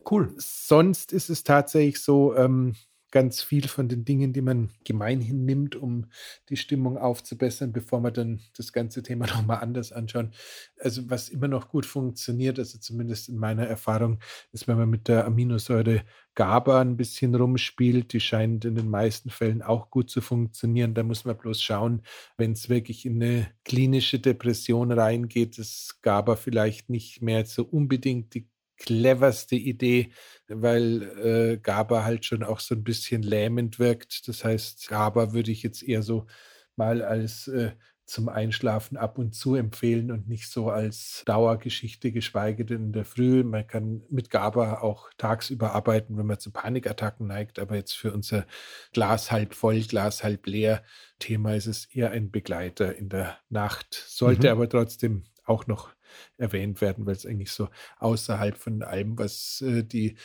Cool. 0.10 0.34
Sonst 0.38 1.14
ist 1.14 1.30
es 1.30 1.44
tatsächlich 1.44 2.00
so, 2.00 2.36
ähm, 2.36 2.76
ganz 3.16 3.42
viel 3.42 3.70
von 3.70 3.88
den 3.88 4.04
Dingen, 4.04 4.34
die 4.34 4.42
man 4.42 4.72
gemeinhin 4.84 5.46
nimmt, 5.46 5.78
um 5.78 6.08
die 6.50 6.58
Stimmung 6.58 6.98
aufzubessern, 6.98 7.72
bevor 7.72 8.02
wir 8.02 8.12
dann 8.12 8.42
das 8.58 8.74
ganze 8.74 9.04
Thema 9.04 9.26
nochmal 9.28 9.60
anders 9.60 9.94
anschauen. 9.94 10.34
Also 10.82 11.10
was 11.10 11.30
immer 11.30 11.48
noch 11.48 11.70
gut 11.70 11.86
funktioniert, 11.86 12.60
also 12.60 12.78
zumindest 12.78 13.30
in 13.30 13.38
meiner 13.38 13.66
Erfahrung, 13.68 14.20
ist, 14.52 14.68
wenn 14.68 14.76
man 14.78 14.90
mit 14.90 15.08
der 15.08 15.24
Aminosäure 15.24 16.04
GABA 16.36 16.82
ein 16.82 16.98
bisschen 16.98 17.34
rumspielt. 17.36 18.12
Die 18.12 18.20
scheint 18.20 18.66
in 18.66 18.76
den 18.76 18.90
meisten 18.90 19.30
Fällen 19.30 19.62
auch 19.62 19.90
gut 19.92 20.10
zu 20.10 20.20
funktionieren. 20.20 20.94
Da 20.94 21.04
muss 21.04 21.24
man 21.24 21.38
bloß 21.38 21.62
schauen, 21.62 22.02
wenn 22.36 22.52
es 22.52 22.68
wirklich 22.68 23.06
in 23.06 23.24
eine 23.24 23.48
klinische 23.64 24.20
Depression 24.20 24.92
reingeht, 24.92 25.58
dass 25.58 26.00
GABA 26.02 26.36
vielleicht 26.36 26.90
nicht 26.90 27.22
mehr 27.22 27.46
so 27.46 27.64
unbedingt 27.64 28.34
die 28.34 28.50
cleverste 28.78 29.56
Idee, 29.56 30.12
weil 30.48 31.02
äh, 31.24 31.58
GABA 31.58 32.04
halt 32.04 32.26
schon 32.26 32.44
auch 32.44 32.60
so 32.60 32.76
ein 32.76 32.84
bisschen 32.84 33.22
lähmend 33.22 33.80
wirkt. 33.80 34.28
Das 34.28 34.44
heißt, 34.44 34.88
GABA 34.90 35.34
würde 35.34 35.52
ich 35.52 35.64
jetzt 35.64 35.84
eher 35.84 36.04
so 36.04 36.28
mal 36.76 37.02
als 37.02 37.48
äh, 37.48 37.72
zum 38.06 38.30
Einschlafen 38.30 38.98
ab 38.98 39.18
und 39.18 39.34
zu 39.34 39.56
empfehlen 39.56 40.12
und 40.12 40.28
nicht 40.28 40.50
so 40.50 40.70
als 40.70 41.24
Dauergeschichte, 41.26 42.12
geschweige 42.12 42.64
denn 42.64 42.86
in 42.86 42.94
der 42.94 43.06
Früh. 43.06 43.44
Man 43.44 43.66
kann 43.66 44.04
mit 44.10 44.30
GABA 44.30 44.80
auch 44.82 45.10
tagsüber 45.18 45.74
arbeiten, 45.74 46.18
wenn 46.18 46.28
man 46.28 46.40
zu 46.40 46.52
Panikattacken 46.52 47.28
neigt, 47.28 47.58
aber 47.58 47.76
jetzt 47.76 47.94
für 47.94 48.14
unser 48.14 48.46
Glas 48.94 49.32
halb 49.32 49.56
voll, 49.56 49.82
Glas 49.82 50.24
halb 50.24 50.46
leer 50.46 50.84
Thema 51.18 51.56
ist 51.56 51.66
es 51.66 51.86
eher 51.86 52.12
ein 52.12 52.30
Begleiter 52.30 52.96
in 52.96 53.10
der 53.10 53.40
Nacht, 53.50 53.94
sollte 53.94 54.48
mhm. 54.48 54.52
aber 54.52 54.70
trotzdem 54.70 55.24
auch 55.44 55.66
noch 55.66 55.90
erwähnt 56.38 56.82
werden, 56.82 57.06
weil 57.06 57.16
es 57.16 57.26
eigentlich 57.26 57.52
so 57.52 57.70
außerhalb 58.00 58.58
von 58.58 58.84
allem, 58.84 59.18
was 59.18 59.62
äh, 59.62 59.84
die 59.84 60.18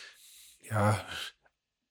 ja, 0.69 0.99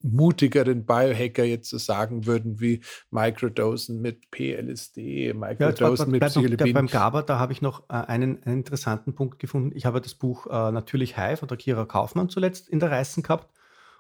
mutigeren 0.02 0.86
Biohacker 0.86 1.44
jetzt 1.44 1.70
so 1.70 1.78
sagen 1.78 2.26
würden, 2.26 2.60
wie 2.60 2.82
Microdosen 3.12 4.02
mit 4.02 4.32
PLSD, 4.32 5.34
Microdosen 5.34 6.06
ja, 6.08 6.12
mit 6.12 6.22
Psilocybin. 6.22 6.74
Beim 6.74 6.88
GABA, 6.88 7.24
da 7.24 7.40
habe 7.40 7.52
ich 7.52 7.62
noch 7.62 7.82
äh, 7.90 7.94
einen, 7.94 8.42
einen, 8.44 8.60
interessanten 8.60 9.14
Punkt 9.14 9.40
gefunden. 9.40 9.72
Ich 9.76 9.86
habe 9.86 10.02
das 10.02 10.16
Buch 10.16 10.48
äh, 10.48 10.72
Natürlich 10.72 11.18
High 11.18 11.40
von 11.40 11.48
der 11.48 11.58
Kira 11.58 11.86
Kaufmann 11.86 12.30
zuletzt 12.30 12.70
in 12.70 12.80
der 12.80 12.92
Reißen 12.92 13.24
gehabt 13.24 13.54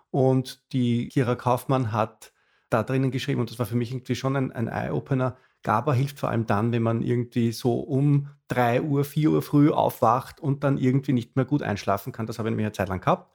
und 0.10 0.72
die 0.72 1.10
Kira 1.10 1.36
Kaufmann 1.36 1.92
hat 1.92 2.32
da 2.70 2.84
drinnen 2.84 3.12
geschrieben 3.12 3.42
und 3.42 3.50
das 3.50 3.60
war 3.60 3.66
für 3.66 3.76
mich 3.76 3.92
irgendwie 3.92 4.16
schon 4.16 4.36
ein, 4.36 4.52
ein 4.52 4.68
Eye-Opener. 4.68 5.38
GABA 5.64 5.94
hilft 5.94 6.20
vor 6.20 6.30
allem 6.30 6.46
dann, 6.46 6.72
wenn 6.72 6.84
man 6.84 7.02
irgendwie 7.02 7.52
so 7.52 7.80
um 7.80 8.30
3 8.48 8.82
Uhr, 8.82 9.04
4 9.04 9.32
Uhr 9.32 9.42
früh 9.42 9.70
aufwacht 9.70 10.40
und 10.40 10.64
dann 10.64 10.78
irgendwie 10.78 11.14
nicht 11.14 11.36
mehr 11.36 11.46
gut 11.46 11.62
einschlafen 11.62 12.14
kann. 12.14 12.26
Das 12.26 12.40
habe 12.40 12.50
ich 12.50 12.52
nämlich 12.52 12.66
eine 12.66 12.74
Zeit 12.74 12.90
lang 12.90 13.02
gehabt. 13.02 13.32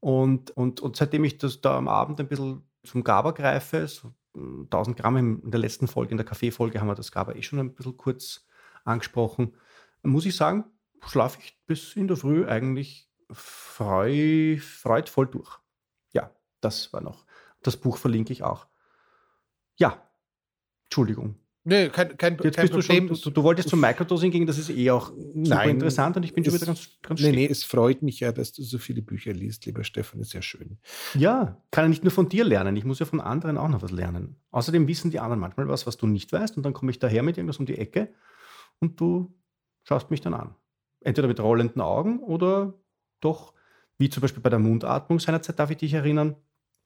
Und, 0.00 0.50
und, 0.52 0.80
und 0.80 0.96
seitdem 0.96 1.24
ich 1.24 1.38
das 1.38 1.60
da 1.60 1.76
am 1.76 1.88
Abend 1.88 2.20
ein 2.20 2.28
bisschen 2.28 2.62
zum 2.82 3.04
GABA 3.04 3.32
greife, 3.32 3.86
so 3.88 4.12
1000 4.34 4.96
Gramm 4.96 5.16
in 5.16 5.50
der 5.50 5.60
letzten 5.60 5.88
Folge, 5.88 6.12
in 6.12 6.16
der 6.16 6.26
Kaffeefolge 6.26 6.80
haben 6.80 6.88
wir 6.88 6.94
das 6.94 7.12
GABA 7.12 7.32
eh 7.32 7.42
schon 7.42 7.58
ein 7.58 7.74
bisschen 7.74 7.96
kurz 7.96 8.46
angesprochen, 8.84 9.54
muss 10.02 10.26
ich 10.26 10.36
sagen, 10.36 10.64
schlafe 11.04 11.38
ich 11.40 11.58
bis 11.66 11.96
in 11.96 12.08
der 12.08 12.16
Früh 12.16 12.46
eigentlich 12.46 13.10
freu, 13.30 14.58
freudvoll 14.58 15.26
durch. 15.26 15.58
Ja, 16.12 16.30
das 16.60 16.92
war 16.92 17.00
noch. 17.00 17.26
Das 17.62 17.76
Buch 17.76 17.96
verlinke 17.96 18.32
ich 18.32 18.42
auch. 18.42 18.66
Ja, 19.76 20.08
Entschuldigung. 20.84 21.36
Nee, 21.68 21.88
kein, 21.88 22.16
kein, 22.16 22.38
Jetzt 22.44 22.54
kein 22.54 22.68
bist 22.68 22.72
Problem. 22.74 23.08
Du, 23.08 23.16
schon, 23.16 23.24
du, 23.24 23.40
du, 23.40 23.42
wolltest 23.42 23.70
zum 23.70 23.80
Microdosing 23.80 24.30
gehen, 24.30 24.46
das 24.46 24.56
ist 24.56 24.70
eh 24.70 24.88
auch 24.92 25.10
Nein, 25.34 25.70
interessant 25.70 26.16
und 26.16 26.22
ich 26.22 26.32
bin 26.32 26.44
schon 26.44 26.54
wieder 26.54 26.64
ganz, 26.64 26.90
ganz 27.02 27.20
Nee, 27.20 27.32
nee, 27.32 27.46
es 27.46 27.64
freut 27.64 28.02
mich 28.02 28.20
ja, 28.20 28.30
dass 28.30 28.52
du 28.52 28.62
so 28.62 28.78
viele 28.78 29.02
Bücher 29.02 29.32
liest, 29.32 29.66
lieber 29.66 29.82
Stefan, 29.82 30.20
ist 30.20 30.32
ja 30.32 30.42
schön. 30.42 30.78
Ja, 31.14 31.60
kann 31.72 31.86
ja 31.86 31.88
nicht 31.88 32.04
nur 32.04 32.12
von 32.12 32.28
dir 32.28 32.44
lernen, 32.44 32.76
ich 32.76 32.84
muss 32.84 33.00
ja 33.00 33.06
von 33.06 33.20
anderen 33.20 33.58
auch 33.58 33.66
noch 33.66 33.82
was 33.82 33.90
lernen. 33.90 34.36
Außerdem 34.52 34.86
wissen 34.86 35.10
die 35.10 35.18
anderen 35.18 35.40
manchmal 35.40 35.66
was, 35.66 35.88
was 35.88 35.96
du 35.96 36.06
nicht 36.06 36.32
weißt 36.32 36.56
und 36.56 36.62
dann 36.62 36.72
komme 36.72 36.92
ich 36.92 37.00
daher 37.00 37.24
mit 37.24 37.36
irgendwas 37.36 37.58
um 37.58 37.66
die 37.66 37.78
Ecke 37.78 38.14
und 38.78 39.00
du 39.00 39.34
schaust 39.82 40.12
mich 40.12 40.20
dann 40.20 40.34
an. 40.34 40.54
Entweder 41.00 41.26
mit 41.26 41.40
rollenden 41.40 41.82
Augen 41.82 42.20
oder 42.20 42.74
doch, 43.20 43.54
wie 43.98 44.08
zum 44.08 44.20
Beispiel 44.20 44.42
bei 44.42 44.50
der 44.50 44.60
Mundatmung 44.60 45.18
seinerzeit, 45.18 45.58
darf 45.58 45.72
ich 45.72 45.78
dich 45.78 45.94
erinnern, 45.94 46.36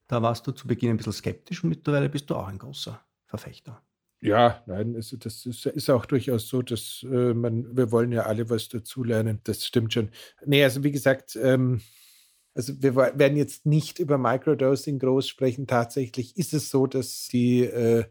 da 0.07 0.23
warst 0.23 0.47
du 0.47 0.53
zu 0.53 0.67
Beginn 0.67 0.89
ein 0.89 0.97
bisschen 0.97 1.13
skeptisch 1.13 1.63
und 1.63 1.69
mittlerweile 1.69 2.09
bist 2.09 2.31
du 2.31 2.35
auch 2.35 2.49
ein 2.49 2.59
großer 2.59 2.99
Verfechter. 3.27 3.83
Ja, 4.23 4.63
nein, 4.67 4.95
also 4.97 5.17
das 5.17 5.47
ist, 5.47 5.65
ist 5.65 5.89
auch 5.89 6.05
durchaus 6.05 6.49
so, 6.49 6.61
dass 6.61 7.03
äh, 7.11 7.33
man, 7.33 7.75
wir 7.75 7.91
wollen 7.91 8.13
ja 8.13 8.25
alle 8.25 8.51
was 8.51 8.69
dazulernen. 8.69 9.41
Das 9.45 9.65
stimmt 9.67 9.95
schon. 9.95 10.11
Nee, 10.45 10.63
also 10.63 10.85
wie 10.85 10.91
gesagt, 10.93 11.37
ähm, 11.43 11.81
also 12.55 12.75
wir 12.83 12.97
werden 12.97 13.37
jetzt 13.39 13.65
nicht 13.65 13.99
über 13.99 14.19
Microdosing 14.19 14.99
groß 14.99 15.27
sprechen. 15.29 15.67
Tatsächlich 15.67 16.37
ist 16.37 16.53
es 16.53 16.71
so, 16.71 16.87
dass 16.87 17.29
die 17.29 17.61
äh, 17.65 18.05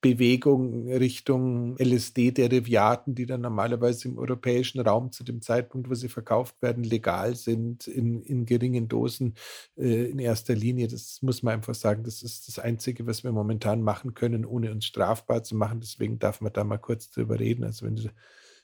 Bewegung 0.00 0.88
Richtung 0.88 1.76
LSD-Derivaten, 1.78 3.16
die 3.16 3.26
dann 3.26 3.40
normalerweise 3.40 4.08
im 4.08 4.18
europäischen 4.18 4.80
Raum 4.80 5.10
zu 5.10 5.24
dem 5.24 5.42
Zeitpunkt, 5.42 5.90
wo 5.90 5.94
sie 5.94 6.08
verkauft 6.08 6.62
werden, 6.62 6.84
legal 6.84 7.34
sind, 7.34 7.88
in, 7.88 8.22
in 8.22 8.46
geringen 8.46 8.88
Dosen 8.88 9.34
äh, 9.76 10.04
in 10.10 10.20
erster 10.20 10.54
Linie. 10.54 10.86
Das 10.86 11.20
muss 11.22 11.42
man 11.42 11.54
einfach 11.54 11.74
sagen, 11.74 12.04
das 12.04 12.22
ist 12.22 12.46
das 12.46 12.60
Einzige, 12.60 13.06
was 13.08 13.24
wir 13.24 13.32
momentan 13.32 13.82
machen 13.82 14.14
können, 14.14 14.44
ohne 14.44 14.70
uns 14.70 14.84
strafbar 14.84 15.42
zu 15.42 15.56
machen. 15.56 15.80
Deswegen 15.80 16.20
darf 16.20 16.40
man 16.40 16.52
da 16.52 16.62
mal 16.62 16.78
kurz 16.78 17.10
drüber 17.10 17.40
reden. 17.40 17.64
Also 17.64 17.84
wenn 17.84 17.96
du 17.96 18.10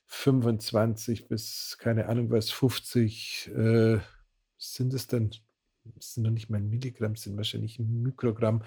25 0.06 1.26
bis, 1.26 1.76
keine 1.80 2.06
Ahnung 2.08 2.30
was, 2.30 2.50
50 2.50 3.50
äh, 3.56 3.98
sind 4.56 4.94
es 4.94 5.08
dann 5.08 5.30
das 5.96 6.14
sind 6.14 6.22
noch 6.22 6.30
nicht 6.30 6.48
mal 6.48 6.60
Milligramm, 6.60 7.16
sind 7.16 7.36
wahrscheinlich 7.36 7.78
Mikrogramm 7.78 8.62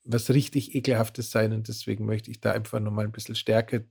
was 0.06 0.30
richtig 0.30 0.76
Ekelhaftes 0.76 1.32
sein 1.32 1.54
und 1.54 1.68
deswegen 1.68 2.06
möchte 2.06 2.30
ich 2.30 2.42
da 2.42 2.52
einfach 2.52 2.80
nochmal 2.80 3.06
ein 3.06 3.12
bisschen 3.12 3.36
stärker 3.36 3.82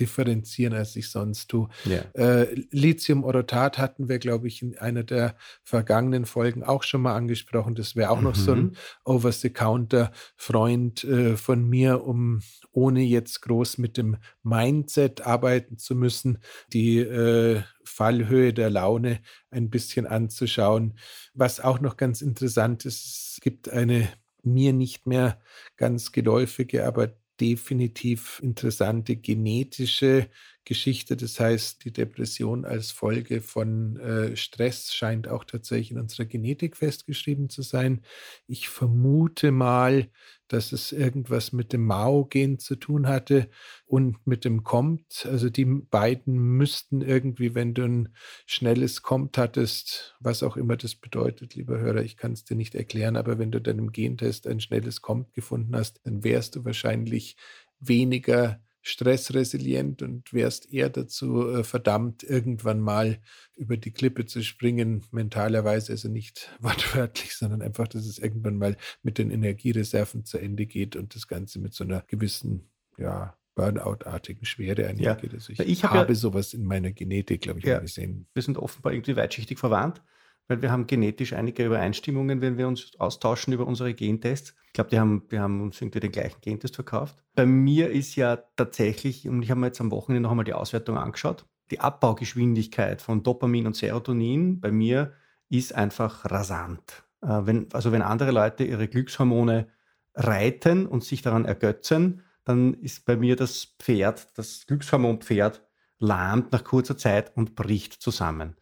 differenzieren, 0.00 0.74
als 0.74 0.96
ich 0.96 1.10
sonst 1.10 1.48
tue. 1.48 1.68
Yeah. 1.86 2.06
Äh, 2.14 2.54
Lithium-Orotat 2.70 3.78
hatten 3.78 4.08
wir, 4.08 4.18
glaube 4.18 4.48
ich, 4.48 4.62
in 4.62 4.78
einer 4.78 5.04
der 5.04 5.36
vergangenen 5.62 6.24
Folgen 6.24 6.64
auch 6.64 6.82
schon 6.82 7.02
mal 7.02 7.14
angesprochen. 7.14 7.74
Das 7.74 7.94
wäre 7.94 8.10
auch 8.10 8.18
mhm. 8.18 8.24
noch 8.24 8.34
so 8.34 8.52
ein 8.52 8.62
mhm. 8.62 8.72
Over-the-Counter-Freund 9.04 11.04
äh, 11.04 11.36
von 11.36 11.68
mir, 11.68 12.04
um 12.04 12.40
ohne 12.72 13.02
jetzt 13.02 13.42
groß 13.42 13.78
mit 13.78 13.96
dem 13.96 14.16
Mindset 14.42 15.26
arbeiten 15.26 15.78
zu 15.78 15.94
müssen, 15.94 16.38
die 16.72 16.98
äh, 16.98 17.62
Fallhöhe 17.84 18.54
der 18.54 18.70
Laune 18.70 19.20
ein 19.50 19.70
bisschen 19.70 20.06
anzuschauen. 20.06 20.98
Was 21.34 21.60
auch 21.60 21.80
noch 21.80 21.96
ganz 21.96 22.22
interessant 22.22 22.84
ist, 22.84 23.34
es 23.34 23.38
gibt 23.40 23.68
eine 23.68 24.08
mir 24.42 24.72
nicht 24.72 25.06
mehr 25.06 25.40
ganz 25.76 26.12
geläufige, 26.12 26.86
aber 26.86 27.14
definitiv 27.40 28.40
interessante 28.42 29.16
genetische 29.16 30.30
Geschichte. 30.70 31.16
Das 31.16 31.40
heißt, 31.40 31.84
die 31.84 31.92
Depression 31.92 32.64
als 32.64 32.92
Folge 32.92 33.40
von 33.40 33.96
äh, 33.96 34.36
Stress 34.36 34.94
scheint 34.94 35.26
auch 35.26 35.42
tatsächlich 35.42 35.90
in 35.90 35.98
unserer 35.98 36.26
Genetik 36.26 36.76
festgeschrieben 36.76 37.48
zu 37.48 37.62
sein. 37.62 38.02
Ich 38.46 38.68
vermute 38.68 39.50
mal, 39.50 40.06
dass 40.46 40.70
es 40.70 40.92
irgendwas 40.92 41.52
mit 41.52 41.72
dem 41.72 41.84
Mao-Gen 41.86 42.60
zu 42.60 42.76
tun 42.76 43.08
hatte 43.08 43.50
und 43.84 44.24
mit 44.28 44.44
dem 44.44 44.62
Kommt. 44.62 45.26
Also 45.28 45.50
die 45.50 45.64
beiden 45.64 46.38
müssten 46.38 47.00
irgendwie, 47.00 47.56
wenn 47.56 47.74
du 47.74 47.82
ein 47.82 48.08
schnelles 48.46 49.02
Kommt 49.02 49.38
hattest, 49.38 50.14
was 50.20 50.44
auch 50.44 50.56
immer 50.56 50.76
das 50.76 50.94
bedeutet, 50.94 51.56
lieber 51.56 51.80
Hörer, 51.80 52.04
ich 52.04 52.16
kann 52.16 52.30
es 52.30 52.44
dir 52.44 52.54
nicht 52.54 52.76
erklären, 52.76 53.16
aber 53.16 53.40
wenn 53.40 53.50
du 53.50 53.60
deinem 53.60 53.90
Gentest 53.90 54.46
ein 54.46 54.60
schnelles 54.60 55.02
Kommt 55.02 55.32
gefunden 55.32 55.74
hast, 55.74 55.98
dann 56.04 56.22
wärst 56.22 56.54
du 56.54 56.64
wahrscheinlich 56.64 57.36
weniger 57.80 58.60
stressresilient 58.82 60.02
und 60.02 60.32
wärst 60.32 60.72
eher 60.72 60.88
dazu 60.88 61.48
äh, 61.50 61.64
verdammt, 61.64 62.22
irgendwann 62.22 62.80
mal 62.80 63.20
über 63.54 63.76
die 63.76 63.90
Klippe 63.90 64.26
zu 64.26 64.42
springen, 64.42 65.04
mentalerweise, 65.10 65.92
also 65.92 66.08
nicht 66.08 66.50
wortwörtlich, 66.60 67.36
sondern 67.36 67.62
einfach, 67.62 67.88
dass 67.88 68.06
es 68.06 68.18
irgendwann 68.18 68.56
mal 68.56 68.76
mit 69.02 69.18
den 69.18 69.30
Energiereserven 69.30 70.24
zu 70.24 70.38
Ende 70.38 70.66
geht 70.66 70.96
und 70.96 71.14
das 71.14 71.28
Ganze 71.28 71.58
mit 71.58 71.74
so 71.74 71.84
einer 71.84 72.02
gewissen, 72.06 72.70
ja, 72.96 73.36
Burnout-artigen 73.56 74.46
Schwere 74.46 74.86
einhergeht. 74.86 75.32
Ja. 75.32 75.38
Also 75.38 75.52
ich, 75.52 75.58
ich 75.58 75.84
hab 75.84 75.90
habe 75.90 76.12
ja, 76.12 76.14
sowas 76.14 76.54
in 76.54 76.64
meiner 76.64 76.92
Genetik, 76.92 77.42
glaube 77.42 77.58
ich, 77.58 77.66
ja, 77.66 77.80
gesehen. 77.80 78.26
Wir 78.32 78.42
sind 78.42 78.56
offenbar 78.56 78.92
irgendwie 78.92 79.16
weitschichtig 79.16 79.58
verwandt 79.58 80.02
weil 80.50 80.62
wir 80.62 80.72
haben 80.72 80.88
genetisch 80.88 81.32
einige 81.32 81.64
Übereinstimmungen, 81.64 82.40
wenn 82.40 82.58
wir 82.58 82.66
uns 82.66 82.98
austauschen 82.98 83.52
über 83.52 83.68
unsere 83.68 83.94
Gentests. 83.94 84.56
Ich 84.66 84.72
glaube, 84.72 84.90
die 84.90 84.98
haben, 84.98 85.28
die 85.30 85.38
haben 85.38 85.62
uns 85.62 85.80
irgendwie 85.80 86.00
den 86.00 86.10
gleichen 86.10 86.40
Gentest 86.40 86.74
verkauft. 86.74 87.22
Bei 87.36 87.46
mir 87.46 87.90
ist 87.90 88.16
ja 88.16 88.36
tatsächlich, 88.56 89.28
und 89.28 89.42
ich 89.44 89.50
habe 89.52 89.60
mir 89.60 89.68
jetzt 89.68 89.80
am 89.80 89.92
Wochenende 89.92 90.22
noch 90.22 90.32
einmal 90.32 90.44
die 90.44 90.52
Auswertung 90.52 90.98
angeschaut, 90.98 91.46
die 91.70 91.78
Abbaugeschwindigkeit 91.78 93.00
von 93.00 93.22
Dopamin 93.22 93.68
und 93.68 93.76
Serotonin 93.76 94.60
bei 94.60 94.72
mir 94.72 95.12
ist 95.48 95.72
einfach 95.72 96.28
rasant. 96.28 97.04
Äh, 97.22 97.42
wenn, 97.42 97.68
also 97.72 97.92
wenn 97.92 98.02
andere 98.02 98.32
Leute 98.32 98.64
ihre 98.64 98.88
Glückshormone 98.88 99.68
reiten 100.14 100.86
und 100.86 101.04
sich 101.04 101.22
daran 101.22 101.44
ergötzen, 101.44 102.22
dann 102.44 102.74
ist 102.74 103.04
bei 103.04 103.14
mir 103.14 103.36
das 103.36 103.76
Pferd, 103.78 104.36
das 104.36 104.66
Glückshormonpferd, 104.66 105.62
lahmt 106.00 106.50
nach 106.50 106.64
kurzer 106.64 106.96
Zeit 106.96 107.36
und 107.36 107.54
bricht 107.54 107.92
zusammen. 108.02 108.56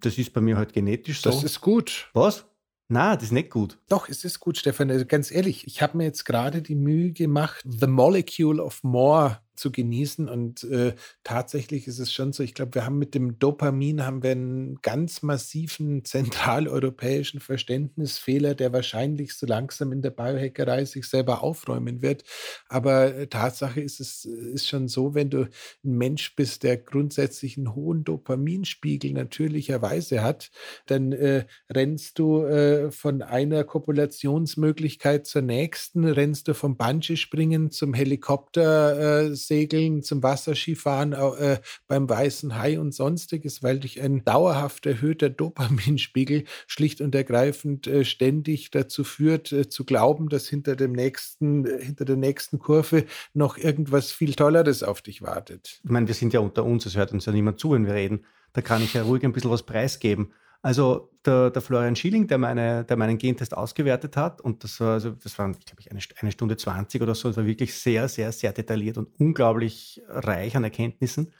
Das 0.00 0.18
ist 0.18 0.32
bei 0.32 0.40
mir 0.40 0.56
halt 0.56 0.72
genetisch 0.72 1.22
so. 1.22 1.30
Das 1.30 1.42
ist 1.42 1.60
gut. 1.60 2.10
Was? 2.12 2.46
Na, 2.88 3.16
das 3.16 3.24
ist 3.24 3.32
nicht 3.32 3.50
gut. 3.50 3.78
Doch, 3.88 4.08
es 4.08 4.24
ist 4.24 4.38
gut, 4.38 4.58
Stefan. 4.58 4.90
Also 4.90 5.06
ganz 5.06 5.30
ehrlich, 5.30 5.66
ich 5.66 5.82
habe 5.82 5.96
mir 5.96 6.04
jetzt 6.04 6.24
gerade 6.24 6.62
die 6.62 6.76
Mühe 6.76 7.12
gemacht, 7.12 7.64
The 7.64 7.88
Molecule 7.88 8.62
of 8.62 8.84
More 8.84 9.40
zu 9.56 9.72
genießen. 9.72 10.28
Und 10.28 10.64
äh, 10.64 10.94
tatsächlich 11.24 11.86
ist 11.86 11.98
es 11.98 12.12
schon 12.12 12.32
so, 12.32 12.42
ich 12.42 12.54
glaube, 12.54 12.74
wir 12.74 12.86
haben 12.86 12.98
mit 12.98 13.14
dem 13.14 13.38
Dopamin 13.38 14.04
haben 14.04 14.22
wir 14.22 14.32
einen 14.32 14.76
ganz 14.82 15.22
massiven 15.22 16.04
zentraleuropäischen 16.04 17.40
Verständnisfehler, 17.40 18.54
der 18.54 18.72
wahrscheinlich 18.72 19.34
so 19.34 19.46
langsam 19.46 19.92
in 19.92 20.02
der 20.02 20.10
Biohackerei 20.10 20.84
sich 20.84 21.06
selber 21.06 21.42
aufräumen 21.42 22.02
wird. 22.02 22.24
Aber 22.68 23.14
äh, 23.14 23.26
Tatsache 23.26 23.80
ist 23.80 24.00
es 24.00 24.24
ist 24.24 24.68
schon 24.68 24.88
so, 24.88 25.14
wenn 25.14 25.30
du 25.30 25.42
ein 25.42 25.50
Mensch 25.82 26.34
bist, 26.36 26.62
der 26.62 26.76
grundsätzlich 26.76 27.56
einen 27.56 27.74
hohen 27.74 28.04
Dopaminspiegel 28.04 29.12
natürlicherweise 29.12 30.22
hat, 30.22 30.50
dann 30.86 31.12
äh, 31.12 31.46
rennst 31.70 32.18
du 32.18 32.44
äh, 32.44 32.90
von 32.90 33.22
einer 33.22 33.64
Kopulationsmöglichkeit 33.64 35.26
zur 35.26 35.42
nächsten, 35.42 36.04
rennst 36.04 36.48
du 36.48 36.54
vom 36.54 36.76
Bungee-Springen 36.76 37.70
zum 37.70 37.94
Helikopter 37.94 39.26
äh, 39.30 39.34
Segeln, 39.46 40.02
zum 40.02 40.22
Wasserskifahren, 40.22 41.12
äh, 41.12 41.58
beim 41.86 42.08
weißen 42.08 42.58
Hai 42.58 42.78
und 42.78 42.92
sonstiges, 42.92 43.62
weil 43.62 43.80
dich 43.80 44.00
ein 44.00 44.24
dauerhaft 44.24 44.86
erhöhter 44.86 45.30
Dopaminspiegel 45.30 46.44
schlicht 46.66 47.00
und 47.00 47.14
ergreifend 47.14 47.86
äh, 47.86 48.04
ständig 48.04 48.70
dazu 48.70 49.04
führt, 49.04 49.52
äh, 49.52 49.68
zu 49.68 49.84
glauben, 49.84 50.28
dass 50.28 50.48
hinter 50.48 50.76
dem 50.76 50.92
nächsten, 50.92 51.66
äh, 51.66 51.82
hinter 51.82 52.04
der 52.04 52.16
nächsten 52.16 52.58
Kurve 52.58 53.04
noch 53.34 53.58
irgendwas 53.58 54.12
viel 54.12 54.34
Tolleres 54.34 54.82
auf 54.82 55.02
dich 55.02 55.22
wartet. 55.22 55.80
Ich 55.84 55.90
meine, 55.90 56.06
wir 56.06 56.14
sind 56.14 56.32
ja 56.32 56.40
unter 56.40 56.64
uns, 56.64 56.86
es 56.86 56.96
hört 56.96 57.12
uns 57.12 57.26
ja 57.26 57.32
niemand 57.32 57.60
zu, 57.60 57.72
wenn 57.72 57.86
wir 57.86 57.94
reden. 57.94 58.24
Da 58.52 58.62
kann 58.62 58.82
ich 58.82 58.94
ja 58.94 59.02
ruhig 59.02 59.22
ein 59.24 59.32
bisschen 59.32 59.50
was 59.50 59.64
preisgeben. 59.64 60.32
Also 60.66 61.12
der, 61.24 61.50
der, 61.50 61.62
Florian 61.62 61.94
Schilling, 61.94 62.26
der, 62.26 62.38
meine, 62.38 62.84
der 62.84 62.96
meinen 62.96 63.18
Gentest 63.18 63.56
ausgewertet 63.56 64.16
hat, 64.16 64.40
und 64.40 64.64
das 64.64 64.80
war, 64.80 64.94
also, 64.94 65.10
das 65.10 65.38
waren, 65.38 65.52
glaube 65.52 65.80
ich, 65.80 65.92
eine, 65.92 66.00
eine 66.20 66.32
Stunde 66.32 66.56
20 66.56 67.02
oder 67.02 67.14
so, 67.14 67.28
das 67.28 67.36
war 67.36 67.46
wirklich 67.46 67.72
sehr, 67.72 68.08
sehr, 68.08 68.32
sehr 68.32 68.52
detailliert 68.52 68.98
und 68.98 69.08
unglaublich 69.20 70.02
reich 70.08 70.56
an 70.56 70.64
Erkenntnissen. 70.64 71.32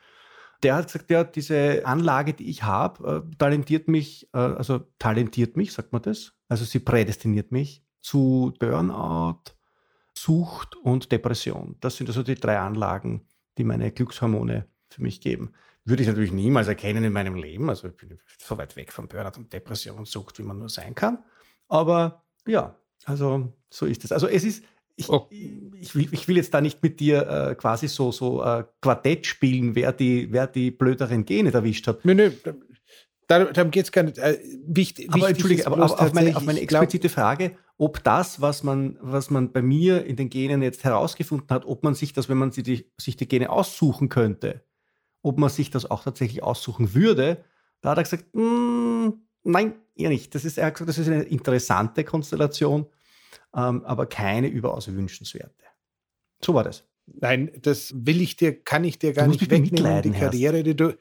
Der 0.63 0.77
hat 0.77 0.87
gesagt, 0.87 1.11
ja, 1.11 1.25
diese 1.25 1.85
Anlage, 1.85 2.35
die 2.35 2.49
ich 2.49 2.63
habe, 2.63 3.25
äh, 3.29 3.37
talentiert 3.37 3.89
mich, 3.89 4.29
äh, 4.33 4.39
also 4.39 4.83
talentiert 5.01 5.57
mich, 5.57 5.73
sagt 5.73 5.93
man 5.93 6.03
das? 6.03 6.35
Also 6.49 6.65
sie 6.65 6.79
prädestiniert 6.79 7.51
mich 7.51 7.85
zu 8.03 8.55
Burnout, 8.61 9.41
Sucht 10.17 10.77
und 10.77 11.11
Depression. 11.11 11.75
Das 11.81 11.97
sind 11.97 12.09
also 12.09 12.23
die 12.23 12.37
drei 12.37 12.61
Anlagen, 12.61 13.27
die 13.59 13.65
meine 13.65 13.91
Glückshormone 13.91 14.69
für 14.89 15.03
mich 15.03 15.21
geben 15.21 15.51
würde 15.87 16.03
ich 16.03 16.09
natürlich 16.09 16.33
niemals 16.33 16.69
erkennen 16.69 17.05
in 17.05 17.13
meinem 17.13 17.37
Leben. 17.37 17.71
Also 17.71 17.89
ich 17.89 17.97
bin 17.97 18.19
so 18.39 18.59
weit 18.59 18.77
weg 18.77 18.93
von 18.93 19.09
Burnout 19.09 19.39
und 19.39 19.53
Depression 19.53 19.97
und 19.97 20.09
Sucht, 20.09 20.39
wie 20.39 20.43
man 20.43 20.59
nur 20.59 20.69
sein 20.69 20.95
kann. 20.95 21.25
Aber 21.69 22.25
ja, 22.47 22.77
also 23.05 23.53
so 23.71 23.87
ist 23.87 24.05
es. 24.05 24.13
Also 24.13 24.27
es 24.27 24.45
ist, 24.45 24.65
ich, 24.97 25.09
oh. 25.09 25.29
ich, 25.31 25.95
will, 25.95 26.09
ich, 26.11 26.27
will, 26.27 26.37
jetzt 26.37 26.53
da 26.53 26.61
nicht 26.61 26.83
mit 26.83 27.01
dir 27.01 27.29
äh, 27.29 27.55
quasi 27.55 27.87
so, 27.87 28.11
so 28.11 28.43
äh, 28.43 28.65
Quartett 28.81 29.27
spielen, 29.27 29.75
wer 29.75 29.93
die, 29.93 30.33
wer 30.33 30.47
die 30.47 30.71
blöderen 30.71 31.25
Gene 31.25 31.53
erwischt 31.53 31.87
hat. 31.87 32.05
Nö, 32.05 32.15
nö, 32.15 32.31
darum, 33.27 33.53
darum 33.53 33.71
geht 33.71 33.85
es 33.85 33.93
gar 33.93 34.03
nicht. 34.03 34.19
Äh, 34.19 34.39
wichtig, 34.67 35.13
aber 35.13 35.29
entschuldige, 35.29 35.67
aber 35.67 35.85
auf, 35.85 35.99
auf, 36.01 36.13
meine, 36.15 36.37
auf 36.37 36.45
meine 36.45 36.61
explizite 36.61 37.09
Frage, 37.09 37.57
ob 37.77 38.03
das, 38.03 38.41
was 38.41 38.63
man, 38.63 38.99
was 39.01 39.31
man 39.31 39.53
bei 39.53 39.63
mir 39.63 40.05
in 40.05 40.17
den 40.17 40.31
Genen 40.31 40.63
jetzt 40.63 40.83
herausgefunden 40.83 41.49
hat, 41.51 41.67
ob 41.67 41.85
man 41.85 41.95
sich 41.95 42.13
das, 42.13 42.29
wenn 42.29 42.39
man 42.39 42.51
sich 42.51 42.65
die, 42.65 42.91
sich 42.97 43.17
die 43.17 43.29
Gene 43.29 43.51
aussuchen 43.51 44.09
könnte, 44.09 44.66
ob 45.27 45.39
man 45.39 45.51
sich 45.51 45.71
das 45.71 45.91
auch 45.91 46.05
tatsächlich 46.05 46.45
aussuchen 46.45 46.95
würde. 46.95 47.45
Da 47.81 47.91
hat 47.91 47.99
er 47.99 48.05
gesagt, 48.05 48.27
mm, 48.33 49.09
nein, 49.43 49.75
eher 49.97 50.09
nicht. 50.09 50.33
Das 50.37 50.45
ist, 50.45 50.57
das 50.57 50.99
ist 50.99 51.09
eine 51.09 51.25
interessante 51.25 52.05
Konstellation, 52.05 52.87
ähm, 53.53 53.85
aber 53.85 54.07
keine 54.07 54.47
überaus 54.47 54.87
wünschenswerte. 54.87 55.65
So 56.45 56.55
war 56.55 56.63
das. 56.63 56.85
Nein, 57.07 57.51
das 57.61 57.93
will 57.97 58.21
ich 58.21 58.37
dir, 58.37 58.63
kann 58.63 58.85
ich 58.85 59.01
dir 59.01 59.13
gar 59.13 59.27
nicht 59.27 59.51
wegnehmen. 59.51 60.03
Die 60.03 60.13
Karriere, 60.13 60.63
die 60.63 60.77
du, 60.77 60.97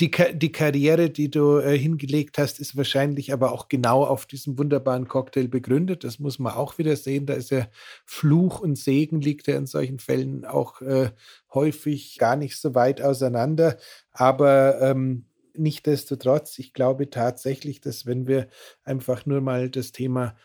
die, 0.00 0.10
die 0.34 0.52
Karriere, 0.52 1.10
die 1.10 1.30
du 1.30 1.58
äh, 1.58 1.78
hingelegt 1.78 2.38
hast, 2.38 2.60
ist 2.60 2.76
wahrscheinlich 2.76 3.32
aber 3.32 3.52
auch 3.52 3.68
genau 3.68 4.04
auf 4.04 4.26
diesem 4.26 4.58
wunderbaren 4.58 5.08
Cocktail 5.08 5.48
begründet. 5.48 6.04
Das 6.04 6.18
muss 6.18 6.38
man 6.38 6.52
auch 6.54 6.78
wieder 6.78 6.96
sehen. 6.96 7.26
Da 7.26 7.34
ist 7.34 7.50
ja 7.50 7.66
Fluch 8.04 8.60
und 8.60 8.76
Segen 8.76 9.20
liegt 9.20 9.46
ja 9.46 9.56
in 9.56 9.66
solchen 9.66 9.98
Fällen 9.98 10.44
auch 10.44 10.82
äh, 10.82 11.10
häufig 11.52 12.18
gar 12.18 12.36
nicht 12.36 12.56
so 12.56 12.74
weit 12.74 13.00
auseinander. 13.00 13.78
Aber 14.12 14.80
ähm, 14.82 15.26
Nichtsdestotrotz, 15.58 16.58
ich 16.58 16.72
glaube 16.72 17.10
tatsächlich, 17.10 17.80
dass 17.80 18.06
wenn 18.06 18.26
wir 18.26 18.48
einfach 18.84 19.26
nur 19.26 19.40
mal 19.40 19.70
das 19.70 19.92
Thema 19.92 20.36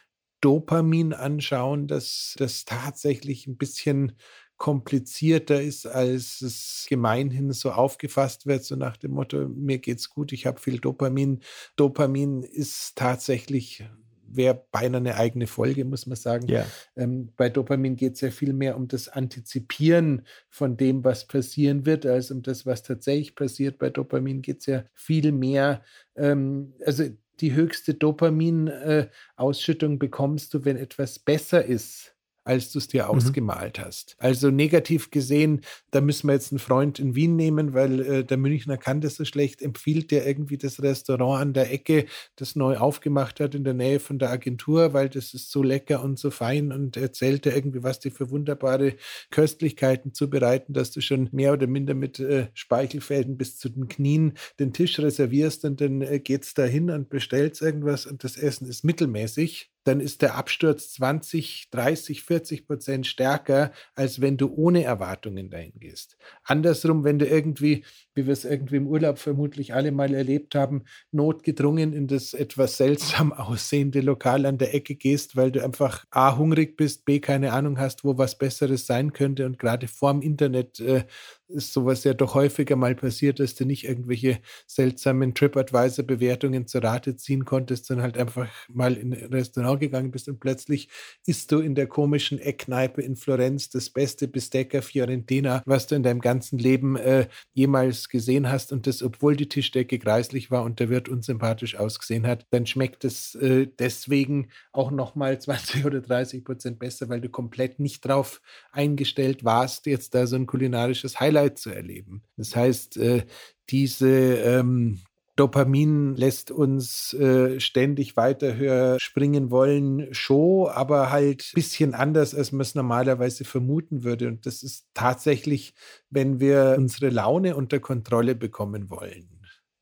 Dopamin 0.42 1.14
anschauen, 1.14 1.88
dass 1.88 2.36
das 2.38 2.66
tatsächlich 2.66 3.46
ein 3.48 3.58
bisschen 3.58 4.18
komplizierter 4.62 5.60
ist, 5.60 5.88
als 5.88 6.40
es 6.42 6.86
gemeinhin 6.88 7.52
so 7.52 7.72
aufgefasst 7.72 8.46
wird, 8.46 8.64
so 8.64 8.76
nach 8.76 8.96
dem 8.96 9.10
Motto, 9.10 9.48
mir 9.48 9.80
geht's 9.80 10.12
gut, 10.12 10.32
ich 10.34 10.46
habe 10.46 10.60
viel 10.60 10.78
Dopamin. 10.78 11.40
Dopamin 11.78 12.44
ist 12.44 12.96
tatsächlich 12.96 13.84
wäre 14.28 14.64
beinahe 14.72 15.02
eine 15.02 15.16
eigene 15.16 15.48
Folge, 15.48 15.84
muss 15.84 16.06
man 16.06 16.16
sagen. 16.16 16.48
Ja. 16.48 16.68
Ähm, 16.96 17.34
bei 17.36 17.50
Dopamin 17.50 17.96
geht 17.96 18.14
es 18.14 18.22
ja 18.22 18.30
viel 18.30 18.54
mehr 18.54 18.78
um 18.78 18.88
das 18.88 19.10
Antizipieren 19.10 20.28
von 20.48 20.78
dem, 20.78 21.04
was 21.04 21.26
passieren 21.26 21.88
wird, 21.88 22.06
als 22.06 22.30
um 22.30 22.44
das, 22.44 22.68
was 22.68 22.84
tatsächlich 22.84 23.34
passiert. 23.34 23.80
Bei 23.80 23.90
Dopamin 23.90 24.44
geht 24.44 24.60
es 24.60 24.68
ja 24.68 24.84
viel 24.94 25.32
mehr, 25.32 25.82
ähm, 26.16 26.76
also 26.86 27.06
die 27.40 27.54
höchste 27.54 27.96
Dopamin-Ausschüttung 27.96 29.96
äh, 29.96 29.98
bekommst 29.98 30.54
du, 30.54 30.66
wenn 30.66 30.78
etwas 30.78 31.18
besser 31.18 31.66
ist 31.66 32.16
als 32.44 32.72
du 32.72 32.80
es 32.80 32.88
dir 32.88 33.04
mhm. 33.04 33.10
ausgemalt 33.10 33.80
hast. 33.80 34.16
Also 34.18 34.50
negativ 34.50 35.12
gesehen, 35.12 35.62
da 35.92 36.02
müssen 36.02 36.28
wir 36.28 36.34
jetzt 36.34 36.52
einen 36.52 36.60
Freund 36.60 37.00
in 37.00 37.16
Wien 37.16 37.36
nehmen, 37.36 37.74
weil 37.74 38.00
äh, 38.00 38.24
der 38.24 38.38
Münchner 38.38 38.78
kann 38.78 39.02
das 39.02 39.16
so 39.16 39.26
schlecht, 39.26 39.62
empfiehlt 39.62 40.12
dir 40.12 40.26
irgendwie 40.26 40.58
das 40.58 40.82
Restaurant 40.82 41.42
an 41.42 41.54
der 41.54 41.72
Ecke, 41.72 42.06
das 42.36 42.56
neu 42.56 42.78
aufgemacht 42.78 43.40
hat 43.40 43.54
in 43.54 43.64
der 43.64 43.74
Nähe 43.74 44.00
von 44.00 44.18
der 44.18 44.32
Agentur, 44.32 44.94
weil 44.94 45.10
das 45.10 45.34
ist 45.34 45.52
so 45.52 45.62
lecker 45.62 46.04
und 46.04 46.18
so 46.18 46.32
fein 46.32 46.72
und 46.72 46.98
erzählt 46.98 47.46
dir 47.46 47.56
irgendwie, 47.56 47.84
was 47.84 48.00
die 48.00 48.12
für 48.12 48.30
wunderbare 48.32 48.96
Köstlichkeiten 49.30 50.14
zubereiten, 50.14 50.74
dass 50.74 50.92
du 50.92 51.02
schon 51.02 51.30
mehr 51.32 51.54
oder 51.54 51.68
minder 51.68 51.94
mit 51.94 52.20
äh, 52.20 52.48
Speichelfäden 52.54 53.38
bis 53.38 53.58
zu 53.58 53.70
den 53.70 53.88
Knien 53.88 54.34
den 54.60 54.74
Tisch 54.74 55.00
reservierst 55.00 55.66
und 55.66 55.82
dann 55.82 56.02
äh, 56.02 56.20
geht's 56.20 56.54
da 56.54 56.64
hin 56.64 56.90
und 56.90 57.10
bestellst 57.10 57.62
irgendwas 57.62 58.06
und 58.06 58.24
das 58.24 58.38
Essen 58.38 58.68
ist 58.68 58.84
mittelmäßig 58.84 59.72
dann 59.84 60.00
ist 60.00 60.22
der 60.22 60.36
Absturz 60.36 60.94
20, 60.94 61.70
30, 61.72 62.24
40 62.24 62.68
Prozent 62.68 63.08
stärker, 63.08 63.72
als 63.96 64.22
wenn 64.22 64.38
du 64.38 64.54
ohne 64.54 64.84
Erwartungen 64.84 65.50
dahin 65.50 65.74
gehst. 65.80 66.18
Andersrum, 66.44 67.04
wenn 67.04 67.20
du 67.20 67.26
irgendwie, 67.28 67.84
wie 68.14 68.26
wir 68.26 68.34
es 68.34 68.46
irgendwie 68.46 68.78
im 68.78 68.88
Urlaub 68.88 69.18
vermutlich 69.18 69.74
alle 69.74 69.92
mal 69.92 70.14
erlebt 70.14 70.56
haben, 70.56 70.84
notgedrungen 71.12 71.94
in 71.94 72.08
das 72.08 72.34
etwas 72.34 72.78
seltsam 72.78 73.32
aussehende 73.34 74.02
Lokal 74.02 74.46
an 74.46 74.58
der 74.58 74.74
Ecke 74.74 74.96
gehst, 74.96 75.36
weil 75.36 75.52
du 75.52 75.64
einfach 75.64 76.06
A, 76.12 76.38
hungrig 76.38 76.78
bist, 76.78 77.06
B, 77.06 77.20
keine 77.20 77.54
Ahnung 77.54 77.80
hast, 77.80 78.04
wo 78.04 78.18
was 78.18 78.38
Besseres 78.38 78.86
sein 78.86 79.14
könnte. 79.14 79.46
Und 79.46 79.60
gerade 79.60 79.88
vorm 79.88 80.22
Internet 80.22 80.80
äh, 80.80 81.04
ist 81.52 81.74
sowas 81.74 82.04
ja 82.04 82.14
doch 82.14 82.36
häufiger 82.36 82.76
mal 82.76 82.96
passiert, 82.96 83.40
dass 83.40 83.56
du 83.56 83.66
nicht 83.66 83.86
irgendwelche 83.86 84.40
seltsamen 84.68 85.34
TripAdvisor-Bewertungen 85.34 86.68
zur 86.68 86.84
Rate 86.84 87.16
ziehen 87.16 87.46
konntest, 87.46 87.86
sondern 87.86 88.06
halt 88.06 88.18
einfach 88.18 88.50
mal 88.70 88.96
in 88.96 89.14
ein 89.14 89.34
Restaurant 89.34 89.80
gegangen 89.80 90.12
bist 90.12 90.28
und 90.28 90.40
plötzlich 90.40 90.90
isst 91.26 91.52
du 91.52 91.60
in 91.60 91.76
der 91.76 91.88
komischen 91.88 92.40
Eckkneipe 92.40 93.02
in 93.02 93.16
Florenz 93.16 93.70
das 93.70 93.90
beste 93.90 94.28
Bistecca 94.28 94.82
Fiorentina, 94.82 95.62
was 95.66 95.88
du 95.88 95.96
in 95.96 96.04
deinem 96.04 96.22
ganzen 96.22 96.58
Leben 96.58 96.96
äh, 96.96 97.28
jemals 97.54 98.01
gesehen 98.10 98.50
hast 98.50 98.72
und 98.72 98.88
das, 98.88 99.04
obwohl 99.04 99.36
die 99.36 99.50
Tischdecke 99.50 100.00
kreislich 100.00 100.52
war 100.52 100.64
und 100.64 100.80
der 100.80 100.90
Wirt 100.90 101.10
unsympathisch 101.10 101.76
ausgesehen 101.76 102.28
hat, 102.28 102.46
dann 102.52 102.66
schmeckt 102.66 103.04
es 103.04 103.36
äh, 103.36 103.68
deswegen 103.80 104.50
auch 104.72 104.92
nochmal 104.92 105.40
20 105.40 105.86
oder 105.86 106.02
30 106.02 106.46
Prozent 106.46 106.80
besser, 106.80 107.10
weil 107.10 107.22
du 107.22 107.30
komplett 107.30 107.80
nicht 107.80 108.06
drauf 108.06 108.42
eingestellt 108.72 109.44
warst, 109.44 109.86
jetzt 109.86 110.16
da 110.16 110.28
so 110.28 110.36
ein 110.36 110.46
kulinarisches 110.46 111.20
Highlight 111.20 111.32
Highlight 111.32 111.58
zu 111.58 111.72
erleben. 111.72 112.24
Das 112.38 112.56
heißt, 112.56 112.98
äh, 112.98 113.26
diese 113.70 114.10
ähm, 114.10 115.00
Dopamin 115.36 116.16
lässt 116.16 116.52
uns 116.52 117.14
äh, 117.14 117.60
ständig 117.60 118.18
weiter 118.18 118.56
höher 118.56 118.98
springen 119.00 119.50
wollen, 119.50 120.14
schon, 120.14 120.70
aber 120.70 121.12
halt 121.12 121.52
ein 121.52 121.56
bisschen 121.56 121.94
anders, 121.94 122.36
als 122.36 122.52
man 122.52 122.62
es 122.62 122.76
normalerweise 122.76 123.44
vermuten 123.46 124.04
würde. 124.04 124.28
Und 124.28 124.46
das 124.46 124.64
ist 124.64 124.88
tatsächlich, 124.94 125.74
wenn 126.10 126.40
wir 126.40 126.76
unsere 126.78 127.10
Laune 127.10 127.56
unter 127.56 127.80
Kontrolle 127.80 128.36
bekommen 128.36 128.90
wollen 128.90 129.42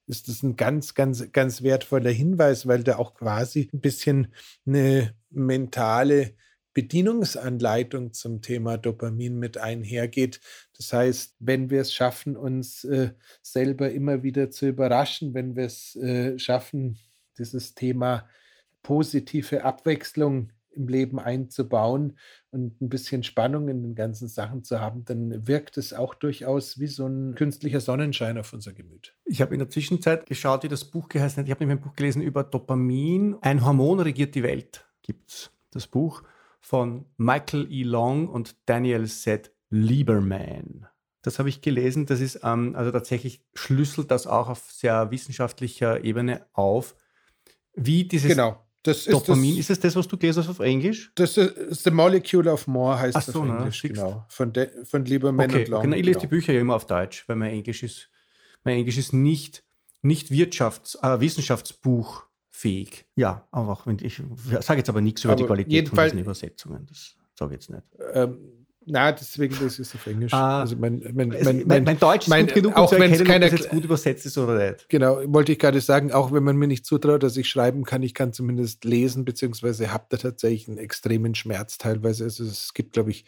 ist 0.09 0.27
das 0.27 0.41
ein 0.41 0.55
ganz, 0.55 0.95
ganz, 0.95 1.31
ganz 1.31 1.61
wertvoller 1.61 2.09
Hinweis, 2.09 2.67
weil 2.67 2.83
da 2.83 2.97
auch 2.97 3.13
quasi 3.13 3.69
ein 3.71 3.79
bisschen 3.79 4.33
eine 4.65 5.13
mentale 5.29 6.33
Bedienungsanleitung 6.79 8.13
zum 8.13 8.41
Thema 8.41 8.77
Dopamin 8.77 9.37
mit 9.37 9.57
einhergeht. 9.57 10.39
Das 10.77 10.93
heißt, 10.93 11.35
wenn 11.39 11.69
wir 11.69 11.81
es 11.81 11.93
schaffen, 11.93 12.37
uns 12.37 12.85
äh, 12.85 13.11
selber 13.41 13.91
immer 13.91 14.23
wieder 14.23 14.49
zu 14.49 14.69
überraschen, 14.69 15.33
wenn 15.33 15.57
wir 15.57 15.65
es 15.65 15.97
äh, 15.97 16.39
schaffen, 16.39 16.97
dieses 17.37 17.75
Thema 17.75 18.29
positive 18.81 19.65
Abwechslung 19.65 20.53
im 20.71 20.87
Leben 20.87 21.19
einzubauen 21.19 22.17
und 22.51 22.79
ein 22.79 22.87
bisschen 22.87 23.23
Spannung 23.23 23.67
in 23.67 23.83
den 23.83 23.93
ganzen 23.95 24.29
Sachen 24.29 24.63
zu 24.63 24.79
haben, 24.79 25.03
dann 25.03 25.45
wirkt 25.49 25.77
es 25.77 25.91
auch 25.91 26.13
durchaus 26.13 26.79
wie 26.79 26.87
so 26.87 27.07
ein 27.07 27.35
künstlicher 27.35 27.81
Sonnenschein 27.81 28.37
auf 28.37 28.53
unser 28.53 28.71
Gemüt. 28.71 29.17
Ich 29.25 29.41
habe 29.41 29.53
in 29.53 29.59
der 29.59 29.69
Zwischenzeit 29.69 30.27
geschaut, 30.27 30.63
wie 30.63 30.69
das 30.69 30.85
Buch 30.85 31.09
geheißen 31.09 31.41
hat. 31.41 31.45
Ich 31.45 31.51
habe 31.51 31.61
nämlich 31.65 31.79
ein 31.79 31.83
Buch 31.83 31.97
gelesen 31.97 32.21
über 32.21 32.45
Dopamin. 32.45 33.35
Ein 33.41 33.65
Hormon 33.65 33.99
regiert 33.99 34.33
die 34.33 34.43
Welt, 34.43 34.85
gibt 35.01 35.29
es 35.29 35.51
das 35.71 35.85
Buch 35.85 36.23
von 36.59 37.05
Michael 37.17 37.67
E. 37.71 37.83
Long 37.83 38.27
und 38.27 38.55
Daniel 38.65 39.07
Z. 39.07 39.51
Lieberman. 39.69 40.87
Das 41.21 41.39
habe 41.39 41.49
ich 41.49 41.61
gelesen. 41.61 42.05
Das 42.05 42.21
ist 42.21 42.39
ähm, 42.43 42.75
also 42.75 42.91
tatsächlich 42.91 43.41
schlüsselt 43.53 44.09
das 44.11 44.27
auch 44.27 44.49
auf 44.49 44.71
sehr 44.71 45.11
wissenschaftlicher 45.11 46.03
Ebene 46.03 46.45
auf, 46.53 46.95
wie 47.73 48.05
dieses 48.05 48.29
genau. 48.29 48.65
Das 48.83 49.07
ist 49.07 49.11
Dopamin. 49.11 49.51
Das, 49.51 49.59
ist 49.59 49.69
es 49.71 49.79
das, 49.81 49.95
was 49.97 50.07
du 50.07 50.17
gelesen 50.17 50.43
hast 50.43 50.49
auf 50.49 50.61
Englisch? 50.61 51.11
Das 51.15 51.35
ist 51.35 51.83
The 51.83 51.91
Molecule 51.91 52.51
of 52.51 52.65
More 52.67 52.97
heißt 52.97 53.17
Ach 53.17 53.21
so, 53.23 53.41
auf 53.41 53.49
Englisch, 53.49 53.83
ne? 53.83 53.89
genau. 53.89 54.25
Von, 54.29 54.53
de, 54.53 54.85
von 54.85 55.03
Lieberman 55.03 55.49
okay, 55.49 55.63
und 55.63 55.67
Long. 55.67 55.81
Genau. 55.83 55.95
Ich 55.97 56.05
lese 56.05 56.19
genau. 56.19 56.21
die 56.21 56.27
Bücher 56.27 56.53
ja 56.53 56.61
immer 56.61 56.75
auf 56.75 56.87
Deutsch, 56.87 57.27
weil 57.27 57.35
mein 57.35 57.51
Englisch 57.51 57.83
ist, 57.83 58.09
mein 58.63 58.77
Englisch 58.77 58.97
ist 58.97 59.11
nicht, 59.11 59.65
nicht 60.01 60.29
Wirtschafts-, 60.29 60.97
äh, 61.03 61.19
Wissenschaftsbuch 61.19 62.28
fähig. 62.59 63.05
Ja, 63.15 63.47
aber 63.51 63.71
auch 63.71 63.87
wenn 63.87 63.97
ich, 64.01 64.19
ich 64.19 64.61
sage 64.61 64.79
jetzt 64.79 64.89
aber 64.89 65.01
nichts 65.01 65.23
über 65.23 65.33
aber 65.33 65.41
die 65.41 65.45
Qualität 65.47 65.89
von 65.89 66.03
diesen 66.03 66.19
Übersetzungen. 66.19 66.85
Das 66.87 67.15
sage 67.37 67.53
ich 67.53 67.61
jetzt 67.61 67.69
nicht. 67.69 67.83
Ähm, 68.13 68.37
na, 68.85 69.11
deswegen 69.11 69.55
das 69.61 69.79
ist 69.79 69.95
auf 69.95 70.05
Englisch. 70.07 70.33
Ah, 70.33 70.61
also 70.61 70.75
mein, 70.75 70.99
mein, 71.13 71.29
mein, 71.29 71.63
mein, 71.65 71.83
mein 71.83 71.99
Deutsch 71.99 72.27
ist 72.27 72.37
gut 72.37 72.53
genug, 72.53 72.75
auch 72.75 72.91
wenn 72.91 73.13
es 73.13 73.51
jetzt 73.51 73.69
gut 73.69 73.83
übersetzt 73.83 74.25
ist 74.25 74.37
oder 74.37 74.71
nicht. 74.71 74.89
Genau, 74.89 75.21
wollte 75.27 75.51
ich 75.53 75.59
gerade 75.59 75.79
sagen, 75.79 76.11
auch 76.11 76.31
wenn 76.31 76.43
man 76.43 76.57
mir 76.57 76.67
nicht 76.67 76.85
zutraut, 76.85 77.23
dass 77.23 77.37
ich 77.37 77.47
schreiben 77.47 77.83
kann, 77.83 78.03
ich 78.03 78.13
kann 78.13 78.33
zumindest 78.33 78.83
lesen, 78.83 79.25
beziehungsweise 79.25 79.93
habe 79.93 80.05
da 80.09 80.17
tatsächlich 80.17 80.67
einen 80.67 80.79
extremen 80.79 81.35
Schmerz 81.35 81.77
teilweise. 81.77 82.25
Also 82.25 82.43
es 82.43 82.73
gibt, 82.73 82.93
glaube 82.93 83.11
ich, 83.11 83.25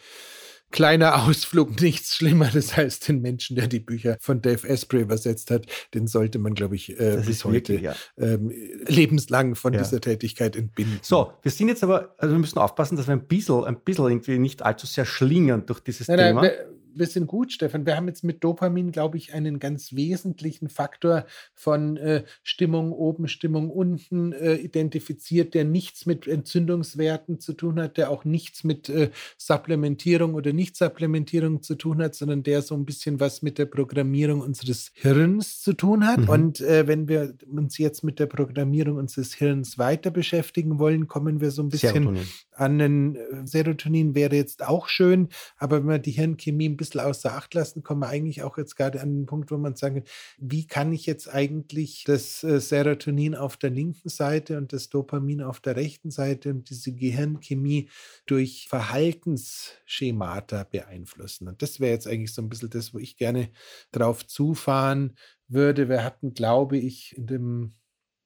kleiner 0.72 1.24
Ausflug 1.24 1.80
nichts 1.80 2.16
Schlimmeres 2.16 2.76
als 2.76 2.98
den 2.98 3.20
Menschen, 3.20 3.56
der 3.56 3.68
die 3.68 3.80
Bücher 3.80 4.16
von 4.20 4.42
Dave 4.42 4.68
Asprey 4.68 5.02
übersetzt 5.02 5.50
hat. 5.50 5.66
Den 5.94 6.06
sollte 6.06 6.38
man, 6.38 6.54
glaube 6.54 6.74
ich, 6.74 6.98
äh, 6.98 7.22
bis 7.24 7.44
heute 7.44 7.74
wirklich, 7.74 7.82
ja. 7.82 7.94
ähm, 8.18 8.50
lebenslang 8.86 9.54
von 9.54 9.72
ja. 9.72 9.82
dieser 9.82 10.00
Tätigkeit 10.00 10.56
entbinden. 10.56 10.98
So, 11.02 11.32
wir 11.42 11.50
sind 11.52 11.68
jetzt 11.68 11.84
aber, 11.84 12.14
also 12.18 12.34
wir 12.34 12.40
müssen 12.40 12.58
aufpassen, 12.58 12.96
dass 12.96 13.06
wir 13.06 13.12
ein 13.12 13.26
bisschen, 13.26 13.64
ein 13.64 13.80
bisschen 13.80 14.06
irgendwie 14.06 14.38
nicht 14.38 14.62
allzu 14.62 14.86
sehr 14.86 15.04
schlingern 15.04 15.66
durch 15.66 15.80
dieses 15.80 16.08
nein, 16.08 16.18
Thema. 16.18 16.42
Nein, 16.42 16.52
wir 16.94 17.06
sind 17.06 17.26
gut, 17.26 17.52
Stefan. 17.52 17.86
Wir 17.86 17.96
haben 17.96 18.08
jetzt 18.08 18.24
mit 18.24 18.44
Dopamin, 18.44 18.92
glaube 18.92 19.16
ich, 19.16 19.34
einen 19.34 19.58
ganz 19.58 19.94
wesentlichen 19.94 20.68
Faktor 20.68 21.26
von 21.54 21.96
äh, 21.96 22.24
Stimmung 22.42 22.92
oben, 22.92 23.28
Stimmung 23.28 23.70
unten 23.70 24.32
äh, 24.32 24.54
identifiziert, 24.54 25.54
der 25.54 25.64
nichts 25.64 26.06
mit 26.06 26.26
Entzündungswerten 26.26 27.40
zu 27.40 27.52
tun 27.52 27.80
hat, 27.80 27.96
der 27.96 28.10
auch 28.10 28.24
nichts 28.24 28.64
mit 28.64 28.88
äh, 28.88 29.10
Supplementierung 29.36 30.34
oder 30.34 30.52
Nicht-Supplementierung 30.52 31.62
zu 31.62 31.74
tun 31.74 32.02
hat, 32.02 32.14
sondern 32.14 32.42
der 32.42 32.62
so 32.62 32.74
ein 32.74 32.84
bisschen 32.84 33.20
was 33.20 33.42
mit 33.42 33.58
der 33.58 33.66
Programmierung 33.66 34.40
unseres 34.40 34.90
Hirns 34.94 35.60
zu 35.60 35.72
tun 35.72 36.06
hat. 36.06 36.20
Mhm. 36.20 36.28
Und 36.28 36.60
äh, 36.60 36.86
wenn 36.86 37.08
wir 37.08 37.34
uns 37.50 37.78
jetzt 37.78 38.04
mit 38.04 38.18
der 38.18 38.26
Programmierung 38.26 38.96
unseres 38.96 39.34
Hirns 39.34 39.78
weiter 39.78 40.10
beschäftigen 40.10 40.78
wollen, 40.78 41.08
kommen 41.08 41.40
wir 41.40 41.50
so 41.50 41.62
ein 41.62 41.68
bisschen 41.68 41.94
Serotonin. 41.94 42.26
an 42.52 42.78
den 42.78 43.16
äh, 43.16 43.46
Serotonin 43.46 44.14
wäre 44.14 44.36
jetzt 44.36 44.66
auch 44.66 44.88
schön, 44.88 45.28
aber 45.56 45.78
wenn 45.78 45.86
man 45.86 46.02
die 46.02 46.12
Hirnchemie 46.12 46.68
ein 46.68 46.76
bisschen 46.82 47.00
außer 47.00 47.32
Acht 47.32 47.54
lassen, 47.54 47.82
kommen 47.82 48.00
wir 48.00 48.08
eigentlich 48.08 48.42
auch 48.42 48.58
jetzt 48.58 48.76
gerade 48.76 49.00
an 49.00 49.14
den 49.14 49.26
Punkt, 49.26 49.50
wo 49.50 49.56
man 49.56 49.76
sagen, 49.76 50.02
wie 50.38 50.66
kann 50.66 50.92
ich 50.92 51.06
jetzt 51.06 51.32
eigentlich 51.32 52.02
das 52.04 52.42
äh, 52.42 52.60
Serotonin 52.60 53.34
auf 53.34 53.56
der 53.56 53.70
linken 53.70 54.08
Seite 54.08 54.58
und 54.58 54.72
das 54.72 54.88
Dopamin 54.88 55.42
auf 55.42 55.60
der 55.60 55.76
rechten 55.76 56.10
Seite 56.10 56.50
und 56.50 56.70
diese 56.70 56.92
Gehirnchemie 56.92 57.88
durch 58.26 58.66
Verhaltensschemata 58.68 60.64
beeinflussen? 60.64 61.48
Und 61.48 61.62
das 61.62 61.78
wäre 61.78 61.92
jetzt 61.92 62.08
eigentlich 62.08 62.34
so 62.34 62.42
ein 62.42 62.48
bisschen 62.48 62.70
das, 62.70 62.92
wo 62.92 62.98
ich 62.98 63.16
gerne 63.16 63.50
drauf 63.92 64.26
zufahren 64.26 65.16
würde. 65.46 65.88
Wir 65.88 66.02
hatten, 66.02 66.34
glaube 66.34 66.78
ich, 66.78 67.16
in 67.16 67.26
dem 67.26 67.74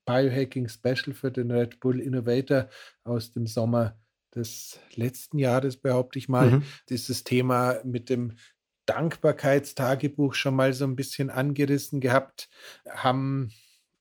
Biohacking 0.07 0.69
Special 0.69 1.13
für 1.13 1.31
den 1.31 1.51
Red 1.51 1.81
Bull 1.81 2.01
Innovator 2.01 2.69
aus 3.05 3.33
dem 3.33 3.47
Sommer 3.47 3.99
des 4.35 4.81
letzten 4.95 5.39
Jahres, 5.39 5.77
behaupte 5.77 6.19
ich 6.19 6.29
mal, 6.29 6.51
mhm. 6.51 6.63
dieses 6.89 7.25
Thema 7.25 7.81
mit 7.85 8.11
dem 8.11 8.37
Dankbarkeitstagebuch 8.87 10.35
schon 10.35 10.55
mal 10.55 10.73
so 10.73 10.85
ein 10.85 10.97
bisschen 10.97 11.31
angerissen 11.31 12.01
gehabt, 12.01 12.49
haben, 12.89 13.53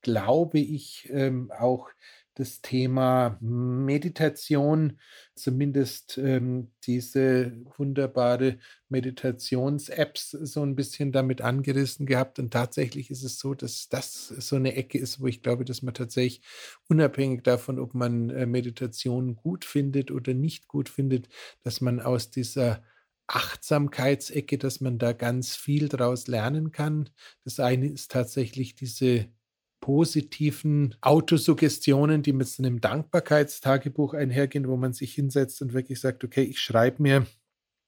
glaube 0.02 0.60
ich, 0.60 1.10
ähm, 1.12 1.52
auch 1.58 1.90
das 2.36 2.62
Thema 2.62 3.38
Meditation, 3.42 5.00
zumindest 5.36 6.18
ähm, 6.18 6.72
diese 6.84 7.54
wunderbare 7.78 8.60
Meditations-Apps 8.90 10.32
so 10.32 10.62
ein 10.62 10.76
bisschen 10.76 11.12
damit 11.12 11.42
angerissen 11.42 12.06
gehabt. 12.06 12.38
Und 12.40 12.52
tatsächlich 12.52 13.10
ist 13.10 13.24
es 13.24 13.40
so, 13.40 13.54
dass 13.54 13.90
das 13.90 14.28
so 14.28 14.58
eine 14.58 14.76
Ecke 14.76 14.98
ist, 14.98 15.20
wo 15.20 15.28
ich 15.28 15.42
glaube, 15.42 15.66
dass 15.66 15.82
man 15.82 15.94
tatsächlich 15.94 16.42
unabhängig 16.90 17.44
davon, 17.44 17.80
ob 17.80 17.94
man 17.94 18.30
äh, 18.30 18.46
Meditation 18.46 19.36
gut 19.36 19.66
findet 19.66 20.12
oder 20.12 20.34
nicht 20.34 20.68
gut 20.68 20.90
findet, 20.90 21.30
dass 21.64 21.82
man 21.82 22.00
aus 22.00 22.30
dieser 22.32 22.84
Achtsamkeitsecke, 23.28 24.58
dass 24.58 24.82
man 24.82 25.00
da 25.00 25.14
ganz 25.14 25.56
viel 25.56 25.90
daraus 25.90 26.28
lernen 26.28 26.72
kann. 26.72 27.10
Das 27.44 27.60
eine 27.60 27.88
ist 27.88 28.12
tatsächlich 28.12 28.76
diese 28.76 29.28
positiven 29.86 30.96
Autosuggestionen, 31.02 32.24
die 32.24 32.34
mit 32.34 32.48
so 32.48 32.64
einem 32.64 32.82
Dankbarkeitstagebuch 32.82 34.16
einhergehen, 34.16 34.68
wo 34.68 34.78
man 34.78 34.94
sich 34.94 35.14
hinsetzt 35.14 35.62
und 35.62 35.74
wirklich 35.74 36.00
sagt, 36.00 36.24
okay, 36.24 36.42
ich 36.42 36.60
schreibe 36.60 37.04
mir 37.04 37.28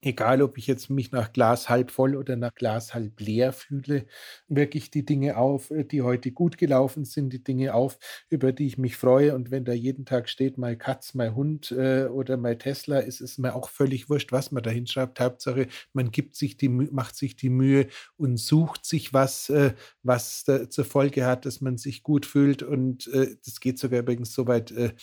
egal 0.01 0.41
ob 0.41 0.57
ich 0.57 0.67
jetzt 0.67 0.89
mich 0.89 1.11
nach 1.11 1.33
Glas 1.33 1.69
halb 1.69 1.91
voll 1.91 2.15
oder 2.15 2.35
nach 2.35 2.53
Glas 2.53 2.93
halb 2.93 3.19
leer 3.19 3.51
fühle, 3.51 4.05
wirklich 4.47 4.91
die 4.91 5.05
Dinge 5.05 5.37
auf, 5.37 5.71
äh, 5.71 5.83
die 5.83 6.01
heute 6.01 6.31
gut 6.31 6.57
gelaufen 6.57 7.05
sind, 7.05 7.31
die 7.33 7.43
Dinge 7.43 7.73
auf, 7.73 7.97
über 8.29 8.51
die 8.51 8.67
ich 8.67 8.77
mich 8.77 8.95
freue. 8.95 9.33
Und 9.35 9.51
wenn 9.51 9.65
da 9.65 9.73
jeden 9.73 10.05
Tag 10.05 10.29
steht, 10.29 10.57
mein 10.57 10.77
Katz, 10.77 11.13
mein 11.13 11.35
Hund 11.35 11.71
äh, 11.71 12.05
oder 12.05 12.37
mein 12.37 12.59
Tesla, 12.59 12.99
ist 12.99 13.21
es 13.21 13.37
mir 13.37 13.55
auch 13.55 13.69
völlig 13.69 14.09
wurscht, 14.09 14.31
was 14.31 14.51
man 14.51 14.63
da 14.63 14.69
hinschreibt. 14.69 15.19
Hauptsache, 15.19 15.67
man 15.93 16.11
gibt 16.11 16.35
sich 16.35 16.57
die, 16.57 16.69
macht 16.69 17.15
sich 17.15 17.35
die 17.35 17.49
Mühe 17.49 17.87
und 18.17 18.37
sucht 18.37 18.85
sich 18.85 19.13
was, 19.13 19.49
äh, 19.49 19.73
was 20.03 20.45
zur 20.69 20.85
Folge 20.85 21.25
hat, 21.25 21.45
dass 21.45 21.61
man 21.61 21.77
sich 21.77 22.03
gut 22.03 22.25
fühlt. 22.25 22.63
Und 22.63 23.07
äh, 23.07 23.35
das 23.43 23.59
geht 23.59 23.79
sogar 23.79 23.99
übrigens 24.01 24.33
so 24.33 24.47
weit, 24.47 24.71
äh, 24.71 24.93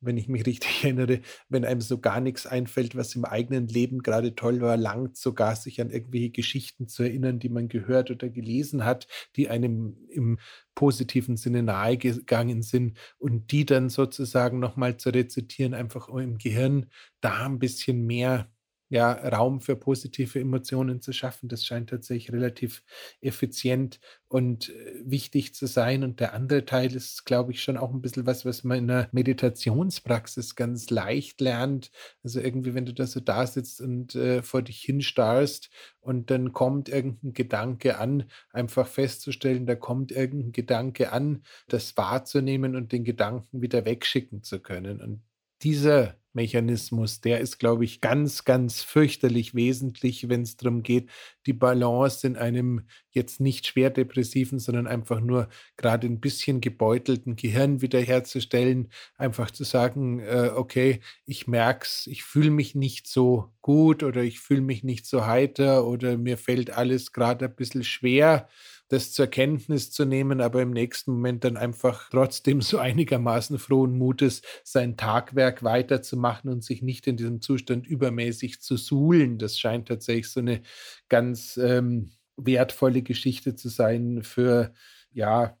wenn 0.00 0.16
ich 0.16 0.28
mich 0.28 0.46
richtig 0.46 0.70
erinnere, 0.84 1.20
wenn 1.48 1.64
einem 1.64 1.80
so 1.80 1.98
gar 1.98 2.20
nichts 2.20 2.46
einfällt, 2.46 2.96
was 2.96 3.14
im 3.14 3.24
eigenen 3.24 3.68
Leben 3.68 4.02
gerade 4.02 4.34
toll 4.34 4.60
war, 4.60 4.76
langt 4.76 5.16
sogar 5.16 5.56
sich 5.56 5.80
an 5.80 5.90
irgendwelche 5.90 6.30
Geschichten 6.30 6.88
zu 6.88 7.02
erinnern, 7.02 7.38
die 7.38 7.48
man 7.48 7.68
gehört 7.68 8.10
oder 8.10 8.28
gelesen 8.28 8.84
hat, 8.84 9.06
die 9.36 9.48
einem 9.48 9.96
im 10.10 10.38
positiven 10.74 11.36
Sinne 11.36 11.62
nahegegangen 11.62 12.62
sind 12.62 12.98
und 13.18 13.50
die 13.50 13.64
dann 13.64 13.88
sozusagen 13.88 14.58
nochmal 14.58 14.96
zu 14.96 15.10
rezitieren, 15.10 15.74
einfach 15.74 16.08
im 16.08 16.38
Gehirn 16.38 16.86
da 17.20 17.46
ein 17.46 17.58
bisschen 17.58 18.06
mehr 18.06 18.50
ja, 18.88 19.12
Raum 19.12 19.60
für 19.60 19.76
positive 19.76 20.38
Emotionen 20.38 21.00
zu 21.00 21.12
schaffen. 21.12 21.48
Das 21.48 21.64
scheint 21.64 21.90
tatsächlich 21.90 22.32
relativ 22.32 22.84
effizient 23.20 23.98
und 24.28 24.70
äh, 24.70 25.02
wichtig 25.04 25.54
zu 25.54 25.66
sein. 25.66 26.04
Und 26.04 26.20
der 26.20 26.34
andere 26.34 26.64
Teil 26.64 26.94
ist, 26.94 27.24
glaube 27.26 27.52
ich, 27.52 27.62
schon 27.62 27.76
auch 27.76 27.92
ein 27.92 28.00
bisschen 28.00 28.26
was, 28.26 28.44
was 28.44 28.62
man 28.64 28.78
in 28.78 28.88
der 28.88 29.08
Meditationspraxis 29.12 30.54
ganz 30.54 30.90
leicht 30.90 31.40
lernt. 31.40 31.90
Also 32.22 32.40
irgendwie, 32.40 32.74
wenn 32.74 32.86
du 32.86 32.94
da 32.94 33.06
so 33.06 33.20
da 33.20 33.46
sitzt 33.46 33.80
und 33.80 34.14
äh, 34.14 34.42
vor 34.42 34.62
dich 34.62 34.80
hinstarrst 34.82 35.70
und 36.00 36.30
dann 36.30 36.52
kommt 36.52 36.88
irgendein 36.88 37.32
Gedanke 37.32 37.98
an, 37.98 38.24
einfach 38.52 38.86
festzustellen, 38.86 39.66
da 39.66 39.74
kommt 39.74 40.12
irgendein 40.12 40.52
Gedanke 40.52 41.12
an, 41.12 41.42
das 41.68 41.96
wahrzunehmen 41.96 42.76
und 42.76 42.92
den 42.92 43.02
Gedanken 43.04 43.62
wieder 43.62 43.84
wegschicken 43.84 44.44
zu 44.44 44.60
können. 44.60 45.00
Und 45.00 45.22
dieser 45.62 46.16
Mechanismus, 46.36 47.20
der 47.20 47.40
ist, 47.40 47.58
glaube 47.58 47.84
ich, 47.84 48.00
ganz, 48.00 48.44
ganz 48.44 48.82
fürchterlich 48.84 49.54
wesentlich, 49.54 50.28
wenn 50.28 50.42
es 50.42 50.56
darum 50.56 50.84
geht, 50.84 51.10
die 51.46 51.52
Balance 51.52 52.24
in 52.26 52.36
einem 52.36 52.82
jetzt 53.10 53.40
nicht 53.40 53.66
schwer 53.66 53.90
depressiven, 53.90 54.58
sondern 54.60 54.86
einfach 54.86 55.20
nur 55.20 55.48
gerade 55.76 56.06
ein 56.06 56.20
bisschen 56.20 56.60
gebeutelten 56.60 57.34
Gehirn 57.34 57.80
wiederherzustellen. 57.82 58.90
Einfach 59.16 59.50
zu 59.50 59.64
sagen, 59.64 60.20
äh, 60.20 60.50
okay, 60.54 61.00
ich 61.24 61.48
merke 61.48 61.86
es, 61.86 62.06
ich 62.06 62.22
fühle 62.22 62.50
mich 62.50 62.74
nicht 62.76 63.08
so 63.08 63.50
gut 63.62 64.02
oder 64.04 64.22
ich 64.22 64.38
fühle 64.38 64.60
mich 64.60 64.84
nicht 64.84 65.06
so 65.06 65.26
heiter 65.26 65.86
oder 65.86 66.16
mir 66.18 66.38
fällt 66.38 66.70
alles 66.70 67.12
gerade 67.12 67.46
ein 67.46 67.56
bisschen 67.56 67.82
schwer 67.84 68.48
das 68.88 69.12
zur 69.12 69.26
Kenntnis 69.26 69.90
zu 69.90 70.04
nehmen, 70.04 70.40
aber 70.40 70.62
im 70.62 70.70
nächsten 70.70 71.12
Moment 71.12 71.44
dann 71.44 71.56
einfach 71.56 72.08
trotzdem 72.10 72.60
so 72.60 72.78
einigermaßen 72.78 73.58
frohen 73.58 73.98
Mutes 73.98 74.42
sein 74.62 74.96
Tagwerk 74.96 75.64
weiterzumachen 75.64 76.50
und 76.50 76.62
sich 76.62 76.82
nicht 76.82 77.06
in 77.06 77.16
diesem 77.16 77.40
Zustand 77.40 77.86
übermäßig 77.86 78.60
zu 78.60 78.76
suhlen. 78.76 79.38
Das 79.38 79.58
scheint 79.58 79.88
tatsächlich 79.88 80.30
so 80.30 80.40
eine 80.40 80.62
ganz 81.08 81.56
ähm, 81.56 82.12
wertvolle 82.36 83.02
Geschichte 83.02 83.56
zu 83.56 83.68
sein 83.68 84.22
für, 84.22 84.72
ja, 85.12 85.56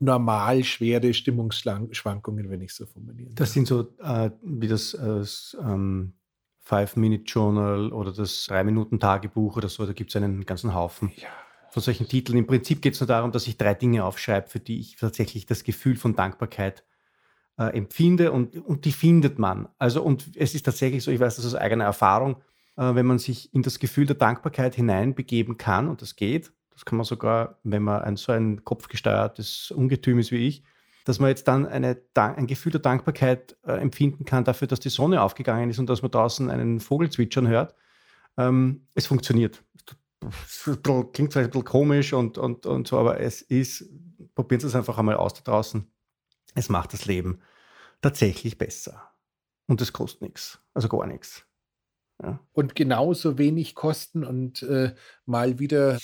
normal 0.00 0.62
schwere 0.62 1.12
Stimmungsschwankungen, 1.12 2.50
wenn 2.50 2.60
ich 2.60 2.72
so 2.72 2.86
formulieren 2.86 3.34
Das 3.34 3.52
sind 3.52 3.66
so 3.66 3.88
äh, 3.98 4.30
wie 4.42 4.68
das 4.68 4.94
äh, 4.94 5.24
ähm, 5.60 6.14
Five-Minute-Journal 6.60 7.92
oder 7.92 8.12
das 8.12 8.46
Drei-Minuten-Tagebuch 8.46 9.56
oder 9.56 9.68
so, 9.68 9.84
da 9.86 9.92
gibt 9.92 10.10
es 10.10 10.16
einen 10.16 10.46
ganzen 10.46 10.72
Haufen. 10.72 11.10
Ja 11.16 11.28
von 11.70 11.82
solchen 11.82 12.08
Titeln. 12.08 12.38
Im 12.38 12.46
Prinzip 12.46 12.82
geht 12.82 12.94
es 12.94 13.00
nur 13.00 13.06
darum, 13.06 13.32
dass 13.32 13.46
ich 13.46 13.56
drei 13.56 13.74
Dinge 13.74 14.04
aufschreibe, 14.04 14.48
für 14.48 14.60
die 14.60 14.80
ich 14.80 14.96
tatsächlich 14.96 15.46
das 15.46 15.64
Gefühl 15.64 15.96
von 15.96 16.14
Dankbarkeit 16.14 16.84
äh, 17.58 17.76
empfinde 17.76 18.32
und, 18.32 18.56
und 18.56 18.84
die 18.84 18.92
findet 18.92 19.38
man. 19.38 19.68
Also, 19.78 20.02
und 20.02 20.30
es 20.36 20.54
ist 20.54 20.64
tatsächlich 20.64 21.04
so, 21.04 21.10
ich 21.10 21.20
weiß 21.20 21.36
das 21.36 21.46
aus 21.46 21.54
eigener 21.54 21.84
Erfahrung, 21.84 22.36
äh, 22.76 22.94
wenn 22.94 23.06
man 23.06 23.18
sich 23.18 23.52
in 23.54 23.62
das 23.62 23.78
Gefühl 23.78 24.06
der 24.06 24.16
Dankbarkeit 24.16 24.74
hineinbegeben 24.74 25.56
kann, 25.56 25.88
und 25.88 26.02
das 26.02 26.16
geht, 26.16 26.52
das 26.72 26.84
kann 26.84 26.96
man 26.96 27.04
sogar, 27.04 27.58
wenn 27.64 27.82
man 27.82 28.02
ein, 28.02 28.16
so 28.16 28.32
ein 28.32 28.64
kopfgesteuertes 28.64 29.72
Ungetüm 29.72 30.18
ist 30.18 30.30
wie 30.30 30.46
ich, 30.46 30.62
dass 31.04 31.18
man 31.18 31.30
jetzt 31.30 31.48
dann 31.48 31.66
eine, 31.66 32.00
ein 32.14 32.46
Gefühl 32.46 32.70
der 32.70 32.80
Dankbarkeit 32.80 33.56
äh, 33.66 33.72
empfinden 33.72 34.24
kann 34.24 34.44
dafür, 34.44 34.68
dass 34.68 34.78
die 34.78 34.90
Sonne 34.90 35.22
aufgegangen 35.22 35.70
ist 35.70 35.78
und 35.78 35.88
dass 35.88 36.02
man 36.02 36.10
draußen 36.10 36.50
einen 36.50 36.80
Vogel 36.80 37.10
zwitschern 37.10 37.48
hört. 37.48 37.74
Ähm, 38.36 38.86
es 38.94 39.06
funktioniert 39.06 39.62
klingt 40.20 41.32
vielleicht 41.32 41.36
ein 41.36 41.50
bisschen 41.50 41.64
komisch 41.64 42.12
und, 42.12 42.38
und, 42.38 42.66
und 42.66 42.88
so, 42.88 42.98
aber 42.98 43.20
es 43.20 43.42
ist, 43.42 43.88
probieren 44.34 44.60
Sie 44.60 44.66
es 44.66 44.74
einfach 44.74 44.98
einmal 44.98 45.16
aus 45.16 45.34
da 45.34 45.42
draußen. 45.42 45.86
Es 46.54 46.68
macht 46.68 46.92
das 46.92 47.06
Leben 47.06 47.40
tatsächlich 48.00 48.58
besser. 48.58 49.12
Und 49.66 49.80
es 49.80 49.92
kostet 49.92 50.22
nichts, 50.22 50.60
also 50.74 50.88
gar 50.88 51.06
nichts. 51.06 51.46
Ja. 52.22 52.40
Und 52.52 52.74
genauso 52.74 53.38
wenig 53.38 53.74
kosten 53.74 54.24
und 54.24 54.62
äh, 54.62 54.94
mal 55.24 55.58
wieder 55.58 55.98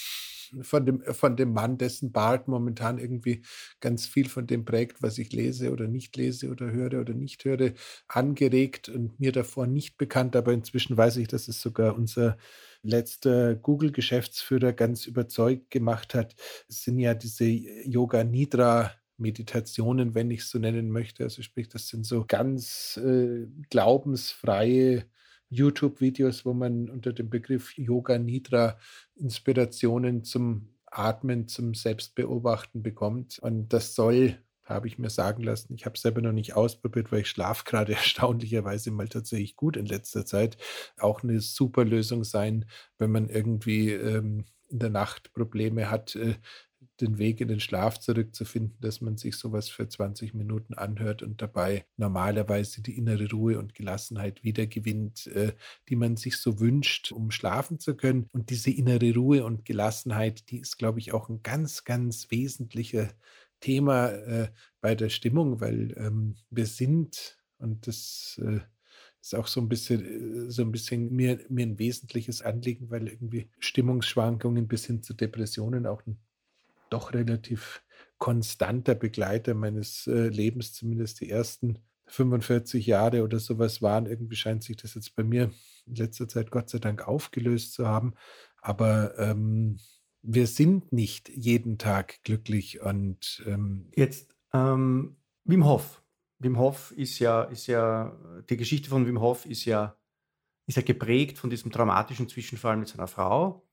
von 0.63 0.87
dem, 0.87 1.03
von 1.03 1.37
dem 1.37 1.53
Mann, 1.53 1.79
dessen 1.79 2.13
Bart 2.13 2.49
momentan 2.49 2.99
irgendwie 2.99 3.43
ganz 3.81 4.07
viel 4.07 4.29
von 4.29 4.47
dem 4.47 4.65
prägt, 4.65 5.03
was 5.03 5.19
ich 5.19 5.33
lese 5.33 5.73
oder 5.73 5.87
nicht 5.87 6.17
lese 6.17 6.51
oder 6.51 6.71
höre 6.71 7.01
oder 7.01 7.15
nicht 7.15 7.45
höre, 7.45 7.73
angeregt 8.09 8.89
und 8.89 9.21
mir 9.21 9.33
davor 9.33 9.67
nicht 9.67 9.99
bekannt. 9.99 10.37
Aber 10.37 10.53
inzwischen 10.53 10.97
weiß 10.97 11.17
ich, 11.19 11.29
dass 11.29 11.49
es 11.49 11.61
sogar 11.61 11.95
unser 11.97 12.37
letzter 12.83 13.55
Google-Geschäftsführer 13.55 14.73
ganz 14.73 15.07
überzeugt 15.07 15.71
gemacht 15.71 16.15
hat. 16.15 16.35
Es 16.69 16.83
sind 16.83 16.99
ja 16.99 17.15
diese 17.15 17.45
Yoga 17.45 18.25
Nidra 18.25 18.93
Meditationen, 19.17 20.15
wenn 20.15 20.31
ich 20.31 20.41
es 20.41 20.51
so 20.51 20.59
nennen 20.59 20.91
möchte. 20.91 21.25
Also 21.25 21.43
sprich, 21.43 21.69
das 21.69 21.89
sind 21.89 22.05
so 22.05 22.25
ganz 22.27 22.97
äh, 22.97 23.47
glaubensfreie 23.71 25.05
YouTube-Videos, 25.51 26.45
wo 26.45 26.53
man 26.53 26.89
unter 26.89 27.13
dem 27.13 27.31
Begriff 27.31 27.77
Yoga 27.77 28.19
Nidra 28.19 28.79
Inspirationen 29.17 30.25
zum 30.25 30.75
Atmen, 30.87 31.49
zum 31.49 31.75
Selbstbeobachten 31.75 32.83
bekommt. 32.83 33.39
Und 33.41 33.73
das 33.73 33.95
soll, 33.95 34.39
habe 34.65 34.87
ich 34.87 34.99
mir 34.99 35.11
sagen 35.11 35.43
lassen, 35.43 35.75
ich 35.75 35.85
habe 35.85 35.97
es 35.97 36.03
selber 36.03 36.23
noch 36.23 36.33
nicht 36.33 36.55
ausprobiert, 36.55 37.13
weil 37.13 37.21
ich 37.21 37.29
schlafe 37.31 37.65
gerade 37.65 37.93
erstaunlicherweise 37.95 38.91
mal 38.91 39.09
tatsächlich 39.09 39.57
gut 39.57 39.77
in 39.77 39.87
letzter 39.87 40.25
Zeit, 40.25 40.57
auch 40.99 41.23
eine 41.23 41.41
super 41.41 41.85
Lösung 41.85 42.25
sein, 42.25 42.67
wenn 42.99 43.11
man 43.11 43.29
irgendwie 43.29 43.93
ähm, 43.93 44.45
in 44.69 44.79
der 44.79 44.91
Nacht 44.91 45.33
Probleme 45.33 45.91
hat, 45.91 46.17
äh, 46.17 46.35
den 47.01 47.19
Weg 47.19 47.41
in 47.41 47.49
den 47.49 47.61
Schlaf 47.61 47.99
zurückzufinden, 47.99 48.77
dass 48.81 49.01
man 49.01 49.17
sich 49.17 49.37
sowas 49.37 49.69
für 49.69 49.89
20 49.89 50.35
Minuten 50.35 50.75
anhört 50.75 51.23
und 51.23 51.43
dabei 51.43 51.87
normalerweise 51.97 52.83
die 52.83 52.97
innere 52.97 53.31
Ruhe 53.31 53.59
und 53.59 53.75
Gelassenheit 53.75 54.45
wiedergewinnt, 54.45 55.27
äh, 55.29 55.53
die 55.89 55.97
man 55.97 56.17
sich 56.17 56.39
so 56.39 56.61
wünscht, 56.61 57.13
um 57.13 57.31
schlafen 57.31 57.79
zu 57.79 57.97
können. 57.97 58.29
Und 58.33 58.51
diese 58.51 58.71
innere 58.71 59.15
Ruhe 59.15 59.45
und 59.45 59.65
Gelassenheit, 59.65 60.51
die 60.51 60.59
ist, 60.59 60.79
glaube 60.79 60.99
ich, 60.99 61.13
auch 61.13 61.29
ein 61.29 61.43
ganz, 61.43 61.85
ganz 61.85 62.31
wesentlicher 62.31 63.11
Thema 63.61 64.09
äh, 64.09 64.51
bei 64.81 64.95
der 64.95 65.09
Stimmung, 65.09 65.61
weil 65.61 65.95
ähm, 65.97 66.37
wir 66.51 66.67
sind, 66.67 67.39
und 67.59 67.87
das 67.87 68.41
äh, 68.45 68.61
ist 69.25 69.35
auch 69.35 69.47
so 69.47 69.61
ein 69.61 69.69
bisschen, 69.69 70.49
äh, 70.49 70.51
so 70.51 70.63
ein 70.63 70.71
bisschen 70.71 71.11
mir, 71.11 71.41
mir 71.49 71.67
ein 71.67 71.79
wesentliches 71.79 72.43
Anliegen, 72.43 72.91
weil 72.91 73.09
irgendwie 73.09 73.49
Stimmungsschwankungen 73.59 74.69
bis 74.69 74.85
hin 74.85 75.03
zu 75.03 75.15
Depressionen 75.15 75.87
auch 75.87 76.05
ein 76.07 76.19
doch 76.95 77.13
relativ 77.13 77.83
konstanter 78.19 78.95
Begleiter 78.95 79.55
meines 79.55 80.07
äh, 80.07 80.29
Lebens, 80.29 80.73
zumindest 80.73 81.21
die 81.21 81.29
ersten 81.29 81.79
45 82.07 82.87
Jahre 82.87 83.23
oder 83.23 83.39
sowas 83.39 83.83
waren. 83.83 84.07
Irgendwie 84.07 84.37
scheint 84.37 84.63
sich 84.63 84.77
das 84.77 84.95
jetzt 84.95 85.15
bei 85.17 85.25
mir 85.25 85.51
in 85.87 85.95
letzter 85.95 86.29
Zeit 86.29 86.51
Gott 86.51 86.71
sei 86.71 86.79
Dank 86.79 87.07
aufgelöst 87.07 87.73
zu 87.75 87.87
haben. 87.87 88.15
Aber 88.61 89.19
ähm, 89.19 89.79
wir 90.23 90.47
sind 90.47 90.93
nicht 90.93 91.29
jeden 91.29 91.77
Tag 91.77 92.23
glücklich 92.23 92.81
und 92.81 93.43
ähm 93.47 93.91
jetzt 93.95 94.35
ähm, 94.53 95.17
Wim 95.45 95.67
Hof. 95.67 96.03
Wim 96.39 96.59
Hof 96.59 96.93
ist 96.93 97.19
ja, 97.19 97.43
ist 97.43 97.67
ja, 97.67 98.17
die 98.49 98.57
Geschichte 98.57 98.89
von 98.89 99.07
Wim 99.07 99.21
Hof 99.21 99.45
ist 99.45 99.65
ja, 99.65 99.97
ist 100.67 100.77
ja 100.77 100.83
geprägt 100.83 101.39
von 101.39 101.51
diesem 101.51 101.71
traumatischen 101.71 102.29
Zwischenfall 102.29 102.77
mit 102.77 102.89
seiner 102.89 103.07
Frau. 103.07 103.64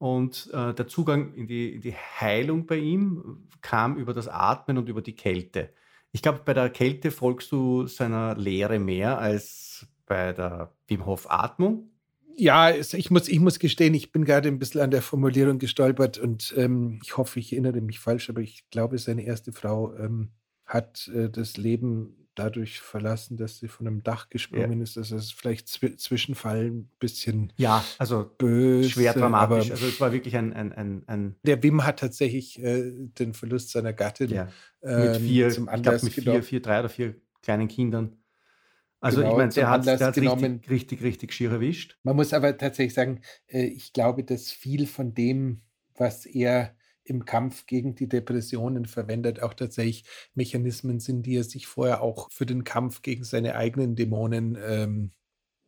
Und 0.00 0.48
äh, 0.54 0.72
der 0.72 0.88
Zugang 0.88 1.34
in 1.34 1.46
die, 1.46 1.74
in 1.74 1.82
die 1.82 1.94
Heilung 1.94 2.64
bei 2.64 2.78
ihm 2.78 3.46
kam 3.60 3.98
über 3.98 4.14
das 4.14 4.28
Atmen 4.28 4.78
und 4.78 4.88
über 4.88 5.02
die 5.02 5.14
Kälte. 5.14 5.74
Ich 6.10 6.22
glaube, 6.22 6.40
bei 6.42 6.54
der 6.54 6.70
Kälte 6.70 7.10
folgst 7.10 7.52
du 7.52 7.86
seiner 7.86 8.34
Lehre 8.34 8.78
mehr 8.78 9.18
als 9.18 9.86
bei 10.06 10.32
der 10.32 10.72
Wim 10.88 11.04
Hof 11.04 11.30
Atmung. 11.30 11.90
Ja, 12.38 12.70
ich 12.70 13.10
muss, 13.10 13.28
ich 13.28 13.40
muss 13.40 13.58
gestehen, 13.58 13.92
ich 13.92 14.10
bin 14.10 14.24
gerade 14.24 14.48
ein 14.48 14.58
bisschen 14.58 14.80
an 14.80 14.90
der 14.90 15.02
Formulierung 15.02 15.58
gestolpert 15.58 16.16
und 16.16 16.54
ähm, 16.56 16.98
ich 17.04 17.18
hoffe, 17.18 17.38
ich 17.38 17.52
erinnere 17.52 17.82
mich 17.82 17.98
falsch, 17.98 18.30
aber 18.30 18.40
ich 18.40 18.70
glaube, 18.70 18.96
seine 18.96 19.24
erste 19.24 19.52
Frau 19.52 19.94
ähm, 19.96 20.30
hat 20.64 21.08
äh, 21.14 21.28
das 21.28 21.58
Leben 21.58 22.19
dadurch 22.40 22.80
verlassen, 22.80 23.36
dass 23.36 23.58
sie 23.58 23.68
von 23.68 23.86
einem 23.86 24.02
Dach 24.02 24.30
gesprungen 24.30 24.78
ja. 24.78 24.82
ist. 24.82 24.96
Das 24.96 25.10
ist 25.10 25.34
vielleicht 25.34 25.68
zw 25.68 25.96
Zwischenfall 25.96 26.70
ein 26.70 26.90
bisschen 26.98 27.52
ja, 27.56 27.84
also 27.98 28.30
böse, 28.38 28.90
schwer 28.90 29.12
dramatisch. 29.12 29.70
also 29.70 29.86
es 29.86 30.00
war 30.00 30.12
wirklich 30.12 30.36
ein, 30.36 30.52
ein, 30.52 30.72
ein, 30.72 31.02
ein 31.06 31.36
Der 31.44 31.62
Wim 31.62 31.84
hat 31.84 31.98
tatsächlich 31.98 32.62
äh, 32.62 32.92
den 33.18 33.34
Verlust 33.34 33.70
seiner 33.70 33.92
Gattin 33.92 34.30
ja. 34.30 34.48
mit 34.82 35.16
ähm, 35.16 35.22
vier, 35.22 35.50
zum 35.50 35.68
Anlass 35.68 36.02
ich 36.02 36.14
glaub, 36.14 36.36
mit 36.36 36.44
vier, 36.44 36.48
vier, 36.48 36.62
drei 36.62 36.80
oder 36.80 36.88
vier 36.88 37.14
kleinen 37.42 37.68
Kindern. 37.68 38.16
Also 39.00 39.18
genau, 39.18 39.32
ich 39.32 39.36
meine, 39.38 39.52
der 39.52 39.70
hat 39.70 39.86
es 39.86 40.16
richtig, 40.16 40.70
richtig, 40.70 41.02
richtig 41.02 41.32
schier 41.32 41.50
erwischt. 41.52 41.98
Man 42.02 42.16
muss 42.16 42.32
aber 42.32 42.56
tatsächlich 42.56 42.94
sagen, 42.94 43.22
äh, 43.46 43.64
ich 43.64 43.92
glaube, 43.92 44.24
dass 44.24 44.50
viel 44.50 44.86
von 44.86 45.14
dem, 45.14 45.62
was 45.96 46.26
er 46.26 46.74
im 47.10 47.24
Kampf 47.24 47.66
gegen 47.66 47.94
die 47.94 48.08
Depressionen 48.08 48.86
verwendet, 48.86 49.42
auch 49.42 49.52
tatsächlich 49.52 50.04
Mechanismen 50.34 51.00
sind, 51.00 51.26
die 51.26 51.36
er 51.36 51.44
sich 51.44 51.66
vorher 51.66 52.00
auch 52.00 52.28
für 52.30 52.46
den 52.46 52.64
Kampf 52.64 53.02
gegen 53.02 53.24
seine 53.24 53.56
eigenen 53.56 53.96
Dämonen 53.96 54.56
ähm, 54.64 55.10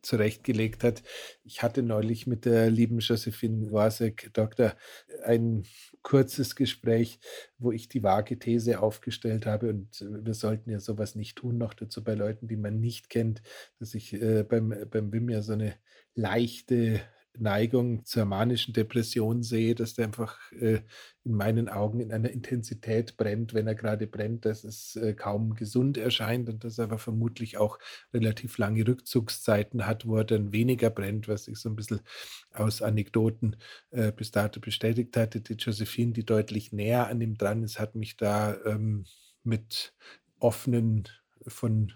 zurechtgelegt 0.03 0.83
hat. 0.83 1.01
Ich 1.43 1.63
hatte 1.63 1.81
neulich 1.81 2.27
mit 2.27 2.45
der 2.45 2.69
lieben 2.69 2.99
Josephine 2.99 3.71
Wasek, 3.71 4.31
Doktor, 4.33 4.75
ein 5.23 5.63
kurzes 6.01 6.55
Gespräch, 6.55 7.19
wo 7.57 7.71
ich 7.71 7.87
die 7.87 8.03
vage 8.03 8.37
These 8.37 8.81
aufgestellt 8.81 9.45
habe 9.45 9.69
und 9.69 10.01
wir 10.01 10.33
sollten 10.33 10.69
ja 10.69 10.79
sowas 10.79 11.15
nicht 11.15 11.37
tun, 11.37 11.57
noch 11.57 11.73
dazu 11.73 12.03
bei 12.03 12.13
Leuten, 12.15 12.47
die 12.47 12.57
man 12.57 12.79
nicht 12.79 13.09
kennt, 13.09 13.41
dass 13.79 13.95
ich 13.95 14.13
äh, 14.13 14.43
beim, 14.43 14.75
beim 14.89 15.11
Wim 15.11 15.29
ja 15.29 15.41
so 15.41 15.53
eine 15.53 15.75
leichte 16.15 17.01
Neigung 17.37 18.05
zur 18.05 18.25
manischen 18.25 18.73
Depression 18.73 19.43
sehe, 19.43 19.75
dass 19.75 19.95
der 19.95 20.05
einfach 20.05 20.37
äh, 20.51 20.81
in 21.23 21.33
meinen 21.33 21.69
Augen 21.69 21.99
in 21.99 22.11
einer 22.11 22.29
Intensität 22.29 23.17
brennt, 23.17 23.53
wenn 23.53 23.67
er 23.67 23.75
gerade 23.75 24.07
brennt, 24.07 24.45
dass 24.45 24.63
es 24.63 24.95
äh, 24.95 25.13
kaum 25.13 25.55
gesund 25.55 25.97
erscheint 25.97 26.49
und 26.49 26.63
dass 26.63 26.77
er 26.77 26.85
aber 26.85 26.99
vermutlich 26.99 27.57
auch 27.57 27.79
relativ 28.13 28.57
lange 28.57 28.87
Rückzugszeiten 28.87 29.87
hat, 29.87 30.05
wo 30.05 30.17
er 30.17 30.25
dann 30.25 30.51
weniger 30.51 30.89
brennt, 30.89 31.27
was 31.27 31.47
ich 31.47 31.57
so 31.57 31.69
ein 31.69 31.75
bisschen 31.75 32.01
aus 32.53 32.81
Anekdoten 32.81 33.55
äh, 33.91 34.11
bis 34.11 34.31
dato 34.31 34.59
bestätigt 34.59 35.15
hatte. 35.17 35.41
Die 35.41 35.53
Josephine, 35.53 36.13
die 36.13 36.25
deutlich 36.25 36.71
näher 36.71 37.07
an 37.07 37.21
ihm 37.21 37.37
dran 37.37 37.63
ist, 37.63 37.79
hat 37.79 37.95
mich 37.95 38.17
da 38.17 38.55
ähm, 38.65 39.05
mit 39.43 39.93
offenen 40.39 41.07
von 41.47 41.93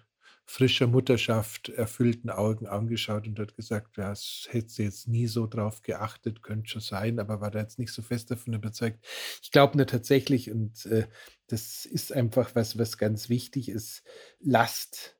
frischer 0.50 0.88
Mutterschaft 0.88 1.68
erfüllten 1.68 2.30
Augen 2.30 2.68
angeschaut 2.68 3.28
und 3.28 3.38
hat 3.38 3.56
gesagt, 3.58 3.98
ja, 3.98 4.14
es 4.14 4.48
hätte 4.50 4.70
sie 4.70 4.84
jetzt 4.84 5.08
nie 5.08 5.28
so 5.28 5.46
drauf 5.46 5.82
geachtet, 5.82 6.42
könnte 6.42 6.70
schon 6.70 6.82
sein, 6.82 7.20
aber 7.20 7.42
war 7.42 7.52
da 7.52 7.60
jetzt 7.60 7.78
nicht 7.78 7.92
so 7.92 8.02
fest 8.02 8.32
davon 8.32 8.54
überzeugt. 8.54 9.06
Ich 9.44 9.52
glaube 9.52 9.76
nur 9.76 9.88
tatsächlich, 9.88 10.50
und 10.50 10.86
äh, 10.86 11.08
das 11.48 11.86
ist 11.86 12.14
einfach 12.14 12.56
was, 12.56 12.78
was 12.80 12.98
ganz 12.98 13.28
wichtig 13.28 13.68
ist, 13.68 14.04
Last 14.40 15.18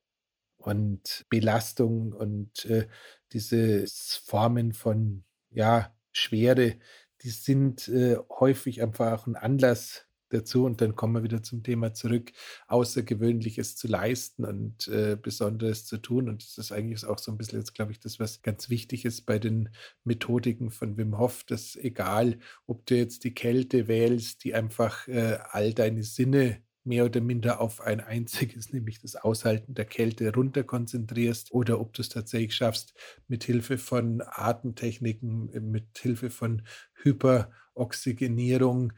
und 0.56 1.26
Belastung 1.30 2.14
und 2.14 2.66
äh, 2.66 2.88
diese 3.34 3.86
Formen 4.26 4.72
von, 4.72 5.26
ja, 5.50 5.94
Schwere, 6.14 6.78
die 7.22 7.30
sind 7.30 7.90
äh, 7.90 8.16
häufig 8.30 8.82
einfach 8.82 9.12
auch 9.12 9.28
ein 9.28 9.36
Anlass 9.36 10.07
dazu 10.30 10.66
und 10.66 10.82
dann 10.82 10.96
kommen 10.96 11.14
wir 11.16 11.24
wieder 11.24 11.44
zum 11.44 11.64
Thema 11.64 11.94
zurück, 11.94 12.32
Außergewöhnliches 12.68 13.76
zu 13.76 13.88
leisten 13.88 14.46
und 14.46 14.88
äh, 14.88 15.18
Besonderes 15.22 15.86
zu 15.86 15.98
tun. 15.98 16.30
Und 16.30 16.44
das 16.44 16.58
ist 16.58 16.72
eigentlich 16.72 17.06
auch 17.06 17.20
so 17.20 17.32
ein 17.32 17.38
bisschen 17.38 17.60
jetzt, 17.60 17.74
glaube 17.74 17.92
ich, 17.92 18.00
das, 18.00 18.20
was 18.20 18.42
ganz 18.42 18.70
wichtig 18.70 19.06
ist 19.06 19.26
bei 19.26 19.40
den 19.40 19.70
Methodiken 20.04 20.72
von 20.72 20.98
Wim 20.98 21.18
Hof, 21.18 21.44
dass 21.44 21.76
egal, 21.76 22.40
ob 22.66 22.86
du 22.86 22.96
jetzt 22.96 23.24
die 23.24 23.34
Kälte 23.34 23.88
wählst, 23.88 24.44
die 24.44 24.54
einfach 24.54 25.08
äh, 25.08 25.40
all 25.52 25.74
deine 25.74 26.04
Sinne 26.04 26.62
mehr 26.88 27.06
oder 27.06 27.22
minder 27.22 27.62
auf 27.62 27.82
ein 27.82 28.00
einziges, 28.00 28.74
nämlich 28.74 29.00
das 29.00 29.16
Aushalten 29.16 29.76
der 29.76 29.86
Kälte 29.86 30.34
runterkonzentrierst 30.34 31.52
oder 31.52 31.80
ob 31.80 31.94
du 31.94 32.02
es 32.02 32.10
tatsächlich 32.10 32.56
schaffst, 32.56 32.94
mit 33.28 33.44
Hilfe 33.44 33.78
von 33.78 34.24
Atemtechniken, 34.26 35.52
mit 35.70 35.98
Hilfe 35.98 36.30
von 36.32 36.64
Hyperoxygenierung 37.04 38.94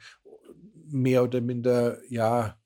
mehr 0.92 1.24
oder 1.24 1.42
minder, 1.42 2.00
ja, 2.10 2.60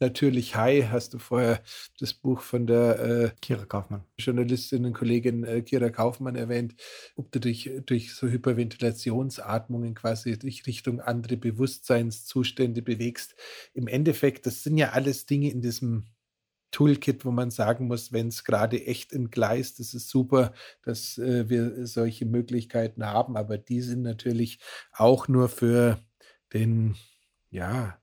natürlich 0.00 0.56
High. 0.56 0.90
Hast 0.90 1.14
du 1.14 1.18
vorher 1.18 1.62
das 1.98 2.14
Buch 2.14 2.40
von 2.40 2.66
der 2.66 3.00
äh, 3.00 3.30
Kira 3.40 3.64
Kaufmann. 3.64 4.04
Journalistin 4.18 4.84
und 4.84 4.92
Kollegin 4.92 5.44
äh, 5.44 5.62
Kira 5.62 5.90
Kaufmann 5.90 6.36
erwähnt, 6.36 6.74
ob 7.16 7.30
du 7.32 7.40
dich 7.40 7.70
durch 7.86 8.14
so 8.14 8.28
Hyperventilationsatmungen 8.28 9.94
quasi 9.94 10.38
dich 10.38 10.66
Richtung 10.66 11.00
andere 11.00 11.36
Bewusstseinszustände 11.36 12.82
bewegst. 12.82 13.34
Im 13.74 13.88
Endeffekt, 13.88 14.46
das 14.46 14.62
sind 14.62 14.76
ja 14.76 14.90
alles 14.90 15.26
Dinge 15.26 15.50
in 15.50 15.62
diesem 15.62 16.06
Toolkit, 16.72 17.24
wo 17.24 17.30
man 17.30 17.50
sagen 17.50 17.86
muss, 17.86 18.12
wenn 18.12 18.28
es 18.28 18.44
gerade 18.44 18.84
echt 18.84 19.12
entgleist, 19.12 19.78
das 19.78 19.94
ist 19.94 20.10
super, 20.10 20.52
dass 20.82 21.16
äh, 21.16 21.48
wir 21.48 21.86
solche 21.86 22.26
Möglichkeiten 22.26 23.06
haben, 23.06 23.36
aber 23.36 23.56
die 23.56 23.80
sind 23.80 24.02
natürlich 24.02 24.58
auch 24.92 25.28
nur 25.28 25.48
für 25.48 25.98
den 26.52 26.96
ja, 27.50 28.00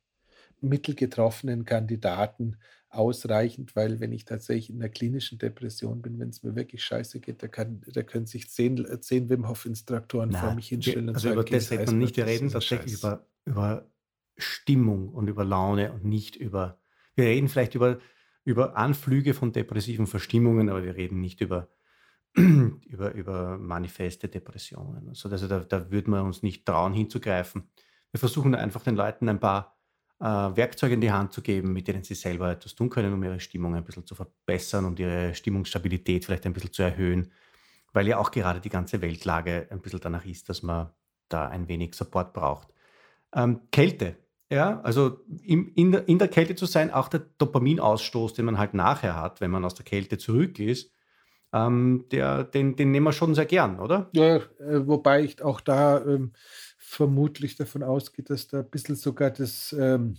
mittelgetroffenen 0.62 1.66
Kandidaten 1.66 2.58
ausreichend, 2.90 3.76
weil 3.76 4.00
wenn 4.00 4.12
ich 4.12 4.26
tatsächlich 4.26 4.70
in 4.70 4.80
der 4.80 4.90
klinischen 4.90 5.40
Depression 5.40 6.02
bin, 6.02 6.20
wenn 6.20 6.30
es 6.30 6.44
mir 6.44 6.56
wirklich 6.56 6.84
scheiße 6.84 7.20
geht, 7.20 7.42
da, 7.42 7.48
kann, 7.48 7.82
da 7.88 8.04
können 8.04 8.28
sich 8.28 8.50
zehn, 8.50 8.86
zehn 9.02 9.30
Wim 9.30 9.48
Hof-Instruktoren 9.48 10.32
vor 10.32 10.54
mich 10.54 10.68
hinstellen. 10.68 11.08
Wir, 11.08 11.16
also 11.16 11.32
über 11.32 11.44
das 11.44 11.72
reden 11.72 11.88
wir 11.88 11.94
nicht, 11.94 12.18
wir 12.18 12.26
reden 12.28 12.50
tatsächlich 12.50 12.94
über, 12.94 13.26
über 13.46 13.90
Stimmung 14.38 15.10
und 15.10 15.28
über 15.28 15.44
Laune 15.44 15.92
und 15.92 16.06
nicht 16.06 16.36
über, 16.36 16.80
wir 17.16 17.26
reden 17.26 17.50
vielleicht 17.50 17.76
über, 17.76 18.00
über 18.46 18.78
Anflüge 18.78 19.34
von 19.34 19.52
depressiven 19.52 20.08
Verstimmungen, 20.08 20.70
aber 20.70 20.84
wir 20.84 20.96
reden 20.96 21.20
nicht 21.20 21.42
über, 21.42 21.70
über, 22.36 23.14
über 23.14 23.58
manifeste 23.58 24.28
Depressionen. 24.28 25.10
Also, 25.10 25.30
also 25.30 25.48
da, 25.48 25.60
da 25.60 25.92
würde 25.92 26.12
man 26.12 26.26
uns 26.26 26.44
nicht 26.44 26.66
trauen 26.66 26.94
hinzugreifen. 26.94 27.70
Wir 28.14 28.20
versuchen 28.20 28.54
einfach 28.54 28.84
den 28.84 28.96
Leuten 28.96 29.28
ein 29.28 29.40
paar 29.40 29.76
äh, 30.20 30.26
Werkzeuge 30.26 30.94
in 30.94 31.02
die 31.02 31.12
Hand 31.12 31.34
zu 31.34 31.42
geben, 31.42 31.74
mit 31.74 31.88
denen 31.88 32.04
sie 32.04 32.14
selber 32.14 32.52
etwas 32.52 32.76
tun 32.76 32.92
können, 32.92 33.12
um 33.12 33.24
ihre 33.24 33.40
Stimmung 33.40 33.74
ein 33.76 33.84
bisschen 33.84 34.06
zu 34.06 34.14
verbessern 34.14 34.86
und 34.86 35.00
ihre 35.00 35.34
Stimmungsstabilität 35.34 36.24
vielleicht 36.24 36.46
ein 36.46 36.54
bisschen 36.54 36.72
zu 36.72 36.84
erhöhen, 36.84 37.32
weil 37.92 38.08
ja 38.08 38.20
auch 38.20 38.30
gerade 38.30 38.62
die 38.62 38.70
ganze 38.70 39.02
Weltlage 39.02 39.68
ein 39.72 39.82
bisschen 39.82 40.00
danach 40.00 40.26
ist, 40.26 40.48
dass 40.48 40.62
man 40.62 40.92
da 41.28 41.48
ein 41.48 41.68
wenig 41.68 41.96
Support 41.96 42.34
braucht. 42.34 42.68
Ähm, 43.36 43.62
Kälte. 43.72 44.16
Ja, 44.52 44.80
also 44.82 45.22
im, 45.42 45.72
in, 45.74 45.92
der, 45.92 46.08
in 46.08 46.20
der 46.20 46.28
Kälte 46.28 46.54
zu 46.54 46.68
sein, 46.68 46.92
auch 46.92 47.08
der 47.08 47.22
Dopaminausstoß, 47.40 48.36
den 48.36 48.46
man 48.46 48.60
halt 48.60 48.76
nachher 48.76 49.20
hat, 49.20 49.42
wenn 49.42 49.50
man 49.50 49.66
aus 49.66 49.74
der 49.74 49.86
Kälte 49.86 50.20
zurück 50.20 50.60
ist, 50.60 50.92
ähm, 51.54 52.06
der, 52.12 52.44
den, 52.44 52.76
den 52.76 52.92
nehmen 52.92 53.06
wir 53.06 53.14
schon 53.14 53.36
sehr 53.36 53.46
gern, 53.46 53.80
oder? 53.80 54.10
Ja, 54.12 54.36
äh, 54.36 54.88
wobei 54.88 55.24
ich 55.24 55.42
auch 55.42 55.62
da 55.62 56.04
ähm, 56.04 56.34
vermutlich 56.94 57.56
davon 57.56 57.84
ausgeht, 57.84 58.30
dass 58.30 58.48
da 58.48 58.60
ein 58.60 58.70
bisschen 58.70 58.96
sogar 58.96 59.32
das 59.32 59.74
ähm, 59.74 60.18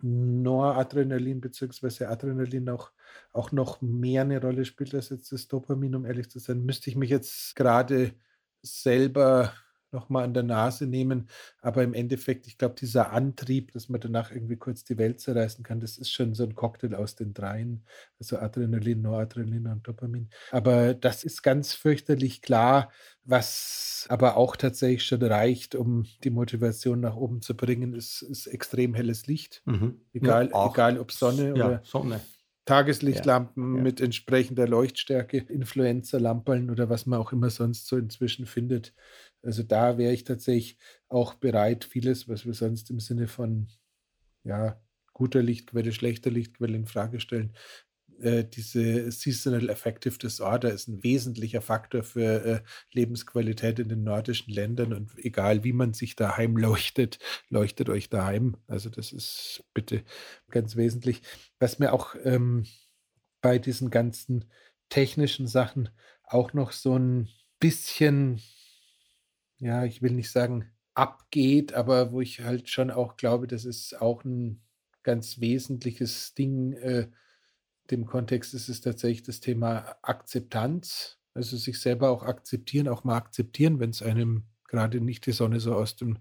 Noradrenalin 0.00 1.40
bzw. 1.40 2.04
Adrenalin 2.04 2.68
auch, 2.68 2.92
auch 3.32 3.52
noch 3.52 3.80
mehr 3.82 4.22
eine 4.22 4.40
Rolle 4.40 4.64
spielt 4.64 4.94
als 4.94 5.10
jetzt 5.10 5.32
das 5.32 5.48
Dopamin, 5.48 5.96
um 5.96 6.06
ehrlich 6.06 6.30
zu 6.30 6.38
sein. 6.38 6.64
Müsste 6.64 6.90
ich 6.90 6.96
mich 6.96 7.10
jetzt 7.10 7.56
gerade 7.56 8.12
selber 8.62 9.52
nochmal 9.92 10.24
an 10.24 10.34
der 10.34 10.42
Nase 10.42 10.86
nehmen. 10.86 11.28
Aber 11.60 11.82
im 11.82 11.94
Endeffekt, 11.94 12.46
ich 12.46 12.58
glaube, 12.58 12.74
dieser 12.74 13.12
Antrieb, 13.12 13.72
dass 13.72 13.88
man 13.88 14.00
danach 14.00 14.30
irgendwie 14.30 14.56
kurz 14.56 14.84
die 14.84 14.98
Welt 14.98 15.20
zerreißen 15.20 15.64
kann, 15.64 15.80
das 15.80 15.98
ist 15.98 16.12
schon 16.12 16.34
so 16.34 16.44
ein 16.44 16.54
Cocktail 16.54 16.94
aus 16.94 17.16
den 17.16 17.34
dreien. 17.34 17.84
Also 18.18 18.38
Adrenalin, 18.38 19.02
Noradrenalin 19.02 19.66
und 19.66 19.86
Dopamin. 19.86 20.30
Aber 20.50 20.94
das 20.94 21.24
ist 21.24 21.42
ganz 21.42 21.74
fürchterlich 21.74 22.42
klar, 22.42 22.90
was 23.24 24.06
aber 24.08 24.36
auch 24.36 24.56
tatsächlich 24.56 25.04
schon 25.04 25.22
reicht, 25.22 25.74
um 25.74 26.06
die 26.24 26.30
Motivation 26.30 27.00
nach 27.00 27.16
oben 27.16 27.42
zu 27.42 27.54
bringen, 27.54 27.94
ist, 27.94 28.22
ist 28.22 28.46
extrem 28.46 28.94
helles 28.94 29.26
Licht. 29.26 29.62
Mhm. 29.66 30.00
Egal, 30.12 30.50
ja, 30.50 30.70
egal 30.70 30.98
ob 30.98 31.12
Sonne 31.12 31.54
ja, 31.56 31.66
oder 31.66 31.80
Sonne. 31.84 32.20
Tageslichtlampen 32.68 33.76
ja, 33.76 33.82
mit 33.82 34.00
entsprechender 34.00 34.68
Leuchtstärke, 34.68 35.38
Influencer-Lampen 35.38 36.68
oder 36.68 36.90
was 36.90 37.06
man 37.06 37.18
auch 37.18 37.32
immer 37.32 37.48
sonst 37.48 37.86
so 37.86 37.96
inzwischen 37.96 38.44
findet. 38.44 38.92
Also 39.42 39.62
da 39.62 39.98
wäre 39.98 40.12
ich 40.12 40.24
tatsächlich 40.24 40.78
auch 41.08 41.34
bereit, 41.34 41.84
vieles, 41.84 42.28
was 42.28 42.44
wir 42.44 42.54
sonst 42.54 42.90
im 42.90 43.00
Sinne 43.00 43.28
von 43.28 43.68
ja, 44.44 44.80
guter 45.12 45.42
Lichtquelle, 45.42 45.92
schlechter 45.92 46.30
Lichtquelle 46.30 46.76
in 46.76 46.86
Frage 46.86 47.20
stellen. 47.20 47.54
Äh, 48.20 48.44
diese 48.44 49.10
Seasonal 49.12 49.70
Affective 49.70 50.18
Disorder 50.18 50.72
ist 50.72 50.88
ein 50.88 51.02
wesentlicher 51.04 51.62
Faktor 51.62 52.02
für 52.02 52.44
äh, 52.44 52.60
Lebensqualität 52.92 53.78
in 53.78 53.88
den 53.88 54.02
nordischen 54.02 54.52
Ländern 54.52 54.92
und 54.92 55.16
egal 55.18 55.62
wie 55.62 55.72
man 55.72 55.92
sich 55.94 56.16
daheim 56.16 56.56
leuchtet, 56.56 57.18
leuchtet 57.48 57.88
euch 57.90 58.08
daheim. 58.08 58.56
Also 58.66 58.90
das 58.90 59.12
ist 59.12 59.64
bitte 59.72 60.02
ganz 60.50 60.74
wesentlich. 60.74 61.22
Was 61.60 61.78
mir 61.78 61.92
auch 61.92 62.16
ähm, 62.24 62.66
bei 63.40 63.58
diesen 63.58 63.90
ganzen 63.90 64.46
technischen 64.88 65.46
Sachen 65.46 65.90
auch 66.24 66.52
noch 66.54 66.72
so 66.72 66.98
ein 66.98 67.28
bisschen 67.60 68.40
ja, 69.58 69.84
ich 69.84 70.02
will 70.02 70.12
nicht 70.12 70.30
sagen 70.30 70.70
abgeht, 70.94 71.74
aber 71.74 72.12
wo 72.12 72.20
ich 72.20 72.40
halt 72.40 72.68
schon 72.68 72.90
auch 72.90 73.16
glaube, 73.16 73.46
das 73.46 73.64
ist 73.64 74.00
auch 74.00 74.24
ein 74.24 74.62
ganz 75.02 75.40
wesentliches 75.40 76.34
Ding. 76.34 76.72
Äh, 76.72 77.08
dem 77.90 78.04
Kontext 78.04 78.52
ist 78.54 78.68
es 78.68 78.80
tatsächlich 78.80 79.22
das 79.22 79.40
Thema 79.40 79.96
Akzeptanz, 80.02 81.18
also 81.34 81.56
sich 81.56 81.80
selber 81.80 82.10
auch 82.10 82.22
akzeptieren, 82.22 82.88
auch 82.88 83.04
mal 83.04 83.16
akzeptieren, 83.16 83.80
wenn 83.80 83.90
es 83.90 84.02
einem 84.02 84.44
gerade 84.68 85.00
nicht 85.00 85.24
die 85.26 85.32
Sonne 85.32 85.60
so 85.60 85.74
aus 85.74 85.96
dem 85.96 86.18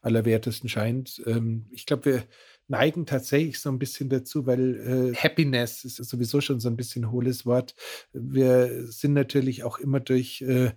Allerwertesten 0.00 0.68
scheint. 0.68 1.22
Ähm, 1.26 1.66
ich 1.70 1.84
glaube, 1.84 2.04
wir 2.04 2.24
neigen 2.68 3.06
tatsächlich 3.06 3.60
so 3.60 3.68
ein 3.68 3.78
bisschen 3.78 4.08
dazu, 4.08 4.46
weil 4.46 5.12
äh, 5.12 5.16
Happiness 5.16 5.84
ist 5.84 5.96
sowieso 5.96 6.40
schon 6.40 6.60
so 6.60 6.68
ein 6.68 6.76
bisschen 6.76 7.10
hohles 7.10 7.44
Wort. 7.44 7.74
Wir 8.12 8.86
sind 8.90 9.12
natürlich 9.12 9.64
auch 9.64 9.78
immer 9.78 10.00
durch 10.00 10.42
äh, 10.42 10.72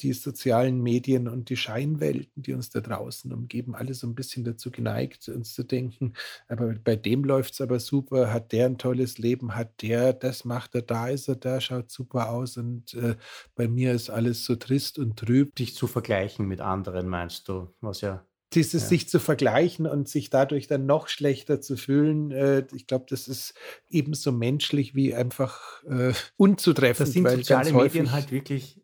die 0.00 0.12
sozialen 0.12 0.82
Medien 0.82 1.28
und 1.28 1.48
die 1.48 1.56
Scheinwelten, 1.56 2.42
die 2.42 2.52
uns 2.52 2.70
da 2.70 2.80
draußen 2.80 3.32
umgeben, 3.32 3.74
alle 3.74 3.94
so 3.94 4.06
ein 4.06 4.14
bisschen 4.14 4.44
dazu 4.44 4.70
geneigt, 4.70 5.28
uns 5.28 5.54
zu 5.54 5.64
denken, 5.64 6.14
aber 6.48 6.74
bei 6.74 6.96
dem 6.96 7.24
läuft 7.24 7.54
es 7.54 7.60
aber 7.60 7.80
super, 7.80 8.32
hat 8.32 8.52
der 8.52 8.66
ein 8.66 8.78
tolles 8.78 9.18
Leben, 9.18 9.54
hat 9.54 9.82
der, 9.82 10.12
das 10.12 10.44
macht 10.44 10.74
er, 10.74 10.82
da 10.82 11.08
ist 11.08 11.28
er, 11.28 11.36
da 11.36 11.60
schaut 11.60 11.90
super 11.90 12.30
aus 12.30 12.56
und 12.56 12.94
äh, 12.94 13.16
bei 13.54 13.68
mir 13.68 13.92
ist 13.92 14.10
alles 14.10 14.44
so 14.44 14.56
trist 14.56 14.98
und 14.98 15.18
trüb. 15.18 15.54
Dich 15.56 15.74
zu 15.74 15.86
vergleichen 15.86 16.46
mit 16.46 16.60
anderen, 16.60 17.08
meinst 17.08 17.48
du, 17.48 17.68
was 17.80 18.00
ja 18.00 18.24
dieses 18.54 18.82
ja. 18.82 18.88
sich 18.88 19.08
zu 19.08 19.18
vergleichen 19.18 19.86
und 19.86 20.08
sich 20.08 20.30
dadurch 20.30 20.66
dann 20.66 20.86
noch 20.86 21.08
schlechter 21.08 21.60
zu 21.60 21.76
fühlen, 21.76 22.30
äh, 22.30 22.64
ich 22.74 22.86
glaube, 22.86 23.06
das 23.08 23.28
ist 23.28 23.54
ebenso 23.90 24.32
menschlich 24.32 24.94
wie 24.94 25.14
einfach 25.14 25.82
äh, 25.84 26.12
unzutreffend. 26.36 27.08
Das 27.08 27.12
sind 27.12 27.28
soziale 27.28 27.72
Medien 27.72 28.12
halt 28.12 28.30
wirklich 28.30 28.80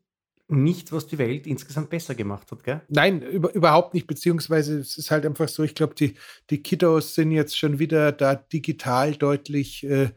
nichts, 0.53 0.92
was 0.92 1.07
die 1.07 1.18
Welt 1.18 1.46
insgesamt 1.46 1.90
besser 1.90 2.14
gemacht 2.14 2.50
hat, 2.50 2.64
gell? 2.64 2.80
Nein, 2.88 3.22
über, 3.22 3.55
überhaupt 3.55 3.94
nicht. 3.94 4.07
Beziehungsweise 4.07 4.78
es 4.78 4.98
ist 4.98 5.11
halt 5.11 5.26
einfach 5.26 5.48
so, 5.48 5.62
ich 5.62 5.74
glaube, 5.74 5.94
die, 5.94 6.14
die 6.50 6.62
Kiddos 6.62 7.14
sind 7.14 7.32
jetzt 7.32 7.59
schon 7.59 7.78
wieder 7.78 8.12
da 8.12 8.34
digital 8.34 9.14
deutlich 9.14 9.84
äh, 9.84 10.11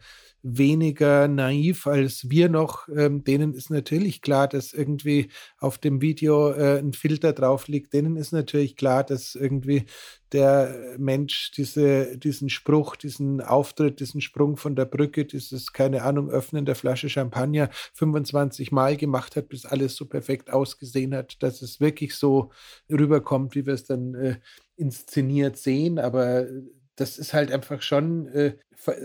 weniger 0.47 1.27
naiv 1.27 1.87
als 1.87 2.29
wir 2.29 2.49
noch. 2.49 2.87
Ähm, 2.87 3.23
denen 3.23 3.55
ist 3.55 3.71
natürlich 3.71 4.21
klar, 4.21 4.47
dass 4.47 4.73
irgendwie 4.73 5.29
auf 5.57 5.79
dem 5.79 6.01
Video 6.01 6.51
äh, 6.51 6.77
ein 6.77 6.93
Filter 6.93 7.33
drauf 7.33 7.67
liegt. 7.67 7.93
Denen 7.93 8.15
ist 8.15 8.31
natürlich 8.31 8.75
klar, 8.75 9.03
dass 9.03 9.33
irgendwie 9.33 9.85
der 10.31 10.95
Mensch 10.99 11.51
diese, 11.51 12.17
diesen 12.19 12.49
Spruch, 12.49 12.95
diesen 12.95 13.41
Auftritt, 13.41 13.99
diesen 13.99 14.21
Sprung 14.21 14.55
von 14.55 14.75
der 14.75 14.85
Brücke, 14.85 15.25
dieses, 15.25 15.73
keine 15.73 16.03
Ahnung, 16.03 16.29
Öffnen 16.29 16.65
der 16.65 16.75
Flasche 16.75 17.09
Champagner 17.09 17.69
25 17.93 18.71
Mal 18.71 18.97
gemacht 18.97 19.35
hat, 19.35 19.49
bis 19.49 19.65
alles 19.65 19.95
so 19.95 20.05
perfekt 20.05 20.53
ausgesehen 20.53 21.15
hat, 21.15 21.41
dass 21.41 21.63
es 21.63 21.79
wirklich 21.79 22.15
so 22.15 22.51
rüberkommt, 22.89 23.55
wie 23.55 23.65
wir 23.65 23.73
es 23.73 23.85
dann 23.85 24.13
äh, 24.13 24.35
inszeniert 24.77 25.57
sehen. 25.57 25.97
Aber 25.97 26.45
das 26.95 27.17
ist 27.17 27.33
halt 27.33 27.51
einfach 27.51 27.81
schon, 27.81 28.27
äh, 28.27 28.55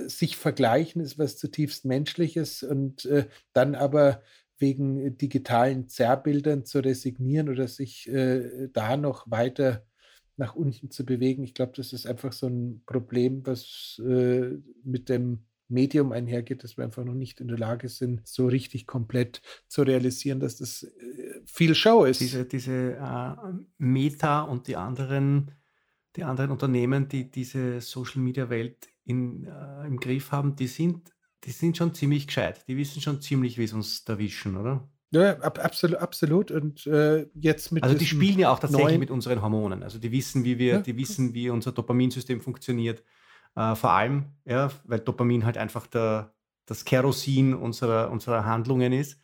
sich 0.07 0.37
vergleichen 0.37 1.01
ist 1.01 1.19
was 1.19 1.37
zutiefst 1.37 1.85
Menschliches 1.85 2.63
und 2.63 3.05
äh, 3.07 3.27
dann 3.53 3.75
aber 3.75 4.23
wegen 4.59 5.17
digitalen 5.17 5.89
Zerrbildern 5.89 6.65
zu 6.65 6.81
resignieren 6.81 7.49
oder 7.49 7.67
sich 7.67 8.09
äh, 8.09 8.69
da 8.73 8.97
noch 8.97 9.31
weiter 9.31 9.85
nach 10.37 10.55
unten 10.55 10.91
zu 10.91 11.05
bewegen. 11.05 11.43
Ich 11.45 11.55
glaube, 11.55 11.73
das 11.77 11.93
ist 11.93 12.07
einfach 12.07 12.33
so 12.33 12.47
ein 12.47 12.83
Problem, 12.87 13.47
was 13.47 14.01
äh, 14.05 14.59
mit 14.85 15.09
dem 15.09 15.45
Medium 15.69 16.13
einhergeht, 16.13 16.65
dass 16.65 16.77
wir 16.77 16.85
einfach 16.85 17.05
noch 17.05 17.15
nicht 17.15 17.41
in 17.41 17.49
der 17.49 17.59
Lage 17.59 17.89
sind, 17.89 18.27
so 18.27 18.47
richtig 18.47 18.87
komplett 18.87 19.41
zu 19.69 19.83
realisieren, 19.83 20.41
dass 20.41 20.57
das 20.57 20.83
äh, 20.83 21.41
viel 21.47 21.75
Show 21.75 22.05
ist. 22.05 22.21
Diese, 22.21 22.45
diese 22.45 22.97
äh, 22.97 23.35
Meta 23.79 24.43
und 24.43 24.67
die 24.67 24.77
anderen 24.77 25.53
die 26.17 26.25
anderen 26.25 26.51
Unternehmen, 26.51 27.09
die 27.09 27.31
diese 27.31 27.81
Social-Media-Welt 27.81 28.89
äh, 29.07 29.13
im 29.13 30.01
Griff 30.01 30.33
haben, 30.33 30.57
die 30.57 30.67
sind, 30.67 31.13
die 31.45 31.53
sind 31.53 31.77
schon 31.77 31.95
ziemlich 31.95 32.27
gescheit. 32.27 32.65
Die 32.69 32.77
wissen 32.77 33.01
schon 33.01 33.21
ziemlich, 33.21 33.59
wie 33.59 33.67
sie 33.67 33.75
uns 33.75 34.05
erwischen, 34.07 34.57
oder? 34.57 34.89
Ja, 35.13 35.39
ab, 35.39 35.59
absolut, 35.63 35.97
absolut. 35.99 36.51
Und 36.51 36.87
äh, 36.87 37.27
jetzt 37.35 37.73
mit 37.73 37.83
Also 37.83 37.97
die 37.97 38.07
spielen 38.07 38.39
ja 38.39 38.51
auch 38.51 38.59
tatsächlich 38.61 38.99
mit 38.99 39.11
unseren 39.11 39.43
Hormonen. 39.43 39.83
Also 39.83 39.99
die 39.99 40.13
wissen, 40.13 40.45
wie 40.45 40.59
wir, 40.59 40.75
ja. 40.75 40.81
die 40.81 40.97
wissen, 40.97 41.35
wie 41.35 41.51
unser 41.51 41.73
Dopaminsystem 41.73 42.41
funktioniert. 42.41 43.03
Äh, 43.57 43.75
vor 43.75 43.91
allem, 43.91 44.27
ja, 44.45 44.71
weil 44.85 45.01
Dopamin 45.01 45.45
halt 45.45 45.59
einfach 45.59 45.89
der, 45.89 46.35
das 46.67 46.85
Kerosin 46.85 47.55
unserer, 47.55 48.11
unserer 48.11 48.45
Handlungen 48.45 48.93
ist. 48.93 49.21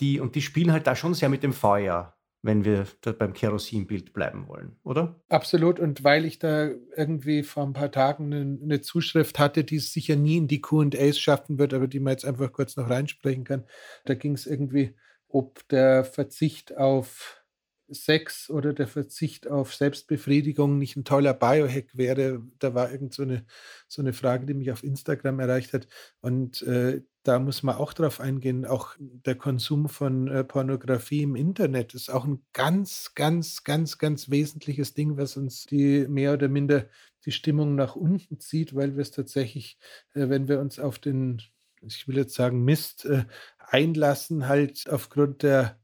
Die, 0.00 0.20
und 0.20 0.34
die 0.34 0.42
spielen 0.42 0.72
halt 0.72 0.86
da 0.86 0.94
schon 0.94 1.14
sehr 1.14 1.30
mit 1.30 1.42
dem 1.42 1.54
Feuer 1.54 2.15
wenn 2.46 2.64
wir 2.64 2.86
beim 3.18 3.32
Kerosinbild 3.32 4.12
bleiben 4.12 4.48
wollen, 4.48 4.76
oder? 4.84 5.20
Absolut. 5.28 5.78
Und 5.78 6.04
weil 6.04 6.24
ich 6.24 6.38
da 6.38 6.70
irgendwie 6.96 7.42
vor 7.42 7.64
ein 7.64 7.72
paar 7.72 7.90
Tagen 7.90 8.32
eine, 8.32 8.58
eine 8.62 8.80
Zuschrift 8.80 9.38
hatte, 9.38 9.64
die 9.64 9.76
es 9.76 9.92
sicher 9.92 10.16
nie 10.16 10.38
in 10.38 10.48
die 10.48 10.60
QAs 10.60 11.18
schaffen 11.18 11.58
wird, 11.58 11.74
aber 11.74 11.88
die 11.88 12.00
man 12.00 12.12
jetzt 12.12 12.24
einfach 12.24 12.52
kurz 12.52 12.76
noch 12.76 12.88
reinsprechen 12.88 13.44
kann, 13.44 13.64
da 14.04 14.14
ging 14.14 14.32
es 14.32 14.46
irgendwie, 14.46 14.94
ob 15.28 15.66
der 15.68 16.04
Verzicht 16.04 16.76
auf 16.76 17.42
Sex 17.88 18.50
oder 18.50 18.72
der 18.72 18.88
Verzicht 18.88 19.48
auf 19.48 19.74
Selbstbefriedigung 19.74 20.78
nicht 20.78 20.96
ein 20.96 21.04
toller 21.04 21.34
Biohack 21.34 21.96
wäre. 21.96 22.42
Da 22.58 22.74
war 22.74 22.90
irgend 22.90 23.14
so 23.14 23.22
eine, 23.22 23.44
so 23.86 24.02
eine 24.02 24.12
Frage, 24.12 24.46
die 24.46 24.54
mich 24.54 24.72
auf 24.72 24.82
Instagram 24.82 25.38
erreicht 25.40 25.72
hat. 25.72 25.86
Und 26.20 26.62
äh, 26.62 27.02
da 27.26 27.38
muss 27.38 27.62
man 27.62 27.76
auch 27.76 27.92
drauf 27.92 28.20
eingehen. 28.20 28.64
Auch 28.64 28.94
der 28.98 29.34
Konsum 29.34 29.88
von 29.88 30.28
äh, 30.28 30.44
Pornografie 30.44 31.22
im 31.22 31.36
Internet 31.36 31.94
ist 31.94 32.10
auch 32.10 32.24
ein 32.24 32.44
ganz, 32.52 33.12
ganz, 33.14 33.64
ganz, 33.64 33.98
ganz 33.98 34.30
wesentliches 34.30 34.94
Ding, 34.94 35.16
was 35.16 35.36
uns 35.36 35.66
die 35.66 36.06
mehr 36.08 36.32
oder 36.34 36.48
minder 36.48 36.86
die 37.24 37.32
Stimmung 37.32 37.74
nach 37.74 37.96
unten 37.96 38.38
zieht, 38.38 38.74
weil 38.74 38.94
wir 38.96 39.02
es 39.02 39.10
tatsächlich, 39.10 39.78
äh, 40.14 40.28
wenn 40.28 40.48
wir 40.48 40.60
uns 40.60 40.78
auf 40.78 40.98
den, 40.98 41.42
ich 41.82 42.06
will 42.06 42.16
jetzt 42.16 42.34
sagen, 42.34 42.64
Mist 42.64 43.04
äh, 43.06 43.24
einlassen, 43.58 44.48
halt 44.48 44.88
aufgrund 44.88 45.42
der 45.42 45.78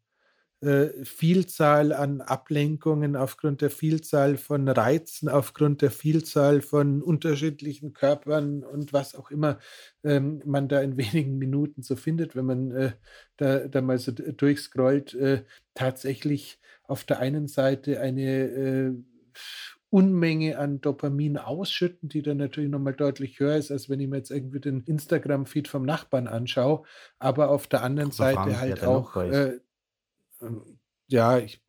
äh, 0.62 1.04
Vielzahl 1.04 1.92
an 1.92 2.20
Ablenkungen, 2.20 3.16
aufgrund 3.16 3.62
der 3.62 3.70
Vielzahl 3.70 4.36
von 4.36 4.68
Reizen, 4.68 5.28
aufgrund 5.28 5.82
der 5.82 5.90
Vielzahl 5.90 6.60
von 6.60 7.02
unterschiedlichen 7.02 7.92
Körpern 7.94 8.62
und 8.62 8.92
was 8.92 9.16
auch 9.16 9.32
immer 9.32 9.58
ähm, 10.04 10.40
man 10.44 10.68
da 10.68 10.80
in 10.80 10.96
wenigen 10.96 11.36
Minuten 11.36 11.82
so 11.82 11.96
findet, 11.96 12.36
wenn 12.36 12.46
man 12.46 12.70
äh, 12.70 12.92
da, 13.38 13.66
da 13.66 13.80
mal 13.80 13.98
so 13.98 14.12
durchscrollt, 14.12 15.14
äh, 15.14 15.42
tatsächlich 15.74 16.60
auf 16.84 17.02
der 17.02 17.18
einen 17.18 17.48
Seite 17.48 18.00
eine 18.00 18.22
äh, 18.22 18.92
Unmenge 19.90 20.58
an 20.58 20.80
Dopamin 20.80 21.38
ausschütten, 21.38 22.08
die 22.08 22.22
dann 22.22 22.36
natürlich 22.36 22.70
nochmal 22.70 22.94
deutlich 22.94 23.40
höher 23.40 23.56
ist, 23.56 23.72
als 23.72 23.90
wenn 23.90 23.98
ich 23.98 24.08
mir 24.08 24.18
jetzt 24.18 24.30
irgendwie 24.30 24.60
den 24.60 24.82
Instagram-Feed 24.82 25.66
vom 25.66 25.84
Nachbarn 25.84 26.28
anschaue, 26.28 26.84
aber 27.18 27.50
auf 27.50 27.66
der 27.66 27.82
anderen 27.82 28.12
Seite 28.12 28.60
halt 28.60 28.84
auch 28.84 29.16
ähm, 29.16 29.60
ja, 31.08 31.38
ich, 31.38 31.62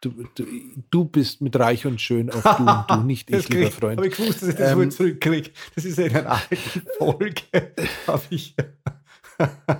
du, 0.00 0.10
du, 0.34 0.46
du, 0.90 1.04
bist 1.04 1.40
mit 1.40 1.58
reich 1.58 1.86
und 1.86 2.00
schön 2.00 2.30
auf 2.30 2.42
du 2.42 2.64
und 2.64 2.84
du, 2.88 3.06
nicht 3.06 3.30
ich, 3.34 3.48
lieber 3.48 3.70
Freund. 3.70 3.98
Aber 3.98 4.06
ich 4.06 4.18
wusste, 4.18 4.46
dass 4.46 4.48
ich 4.48 4.56
das 4.56 4.72
ähm, 4.72 4.90
zurückkriege. 4.90 5.50
Das 5.74 5.84
ist 5.84 5.98
ja 5.98 6.06
in 6.06 6.16
einer 6.16 6.30
alten 6.30 6.82
Folge. 6.98 7.42
ich. 8.30 8.54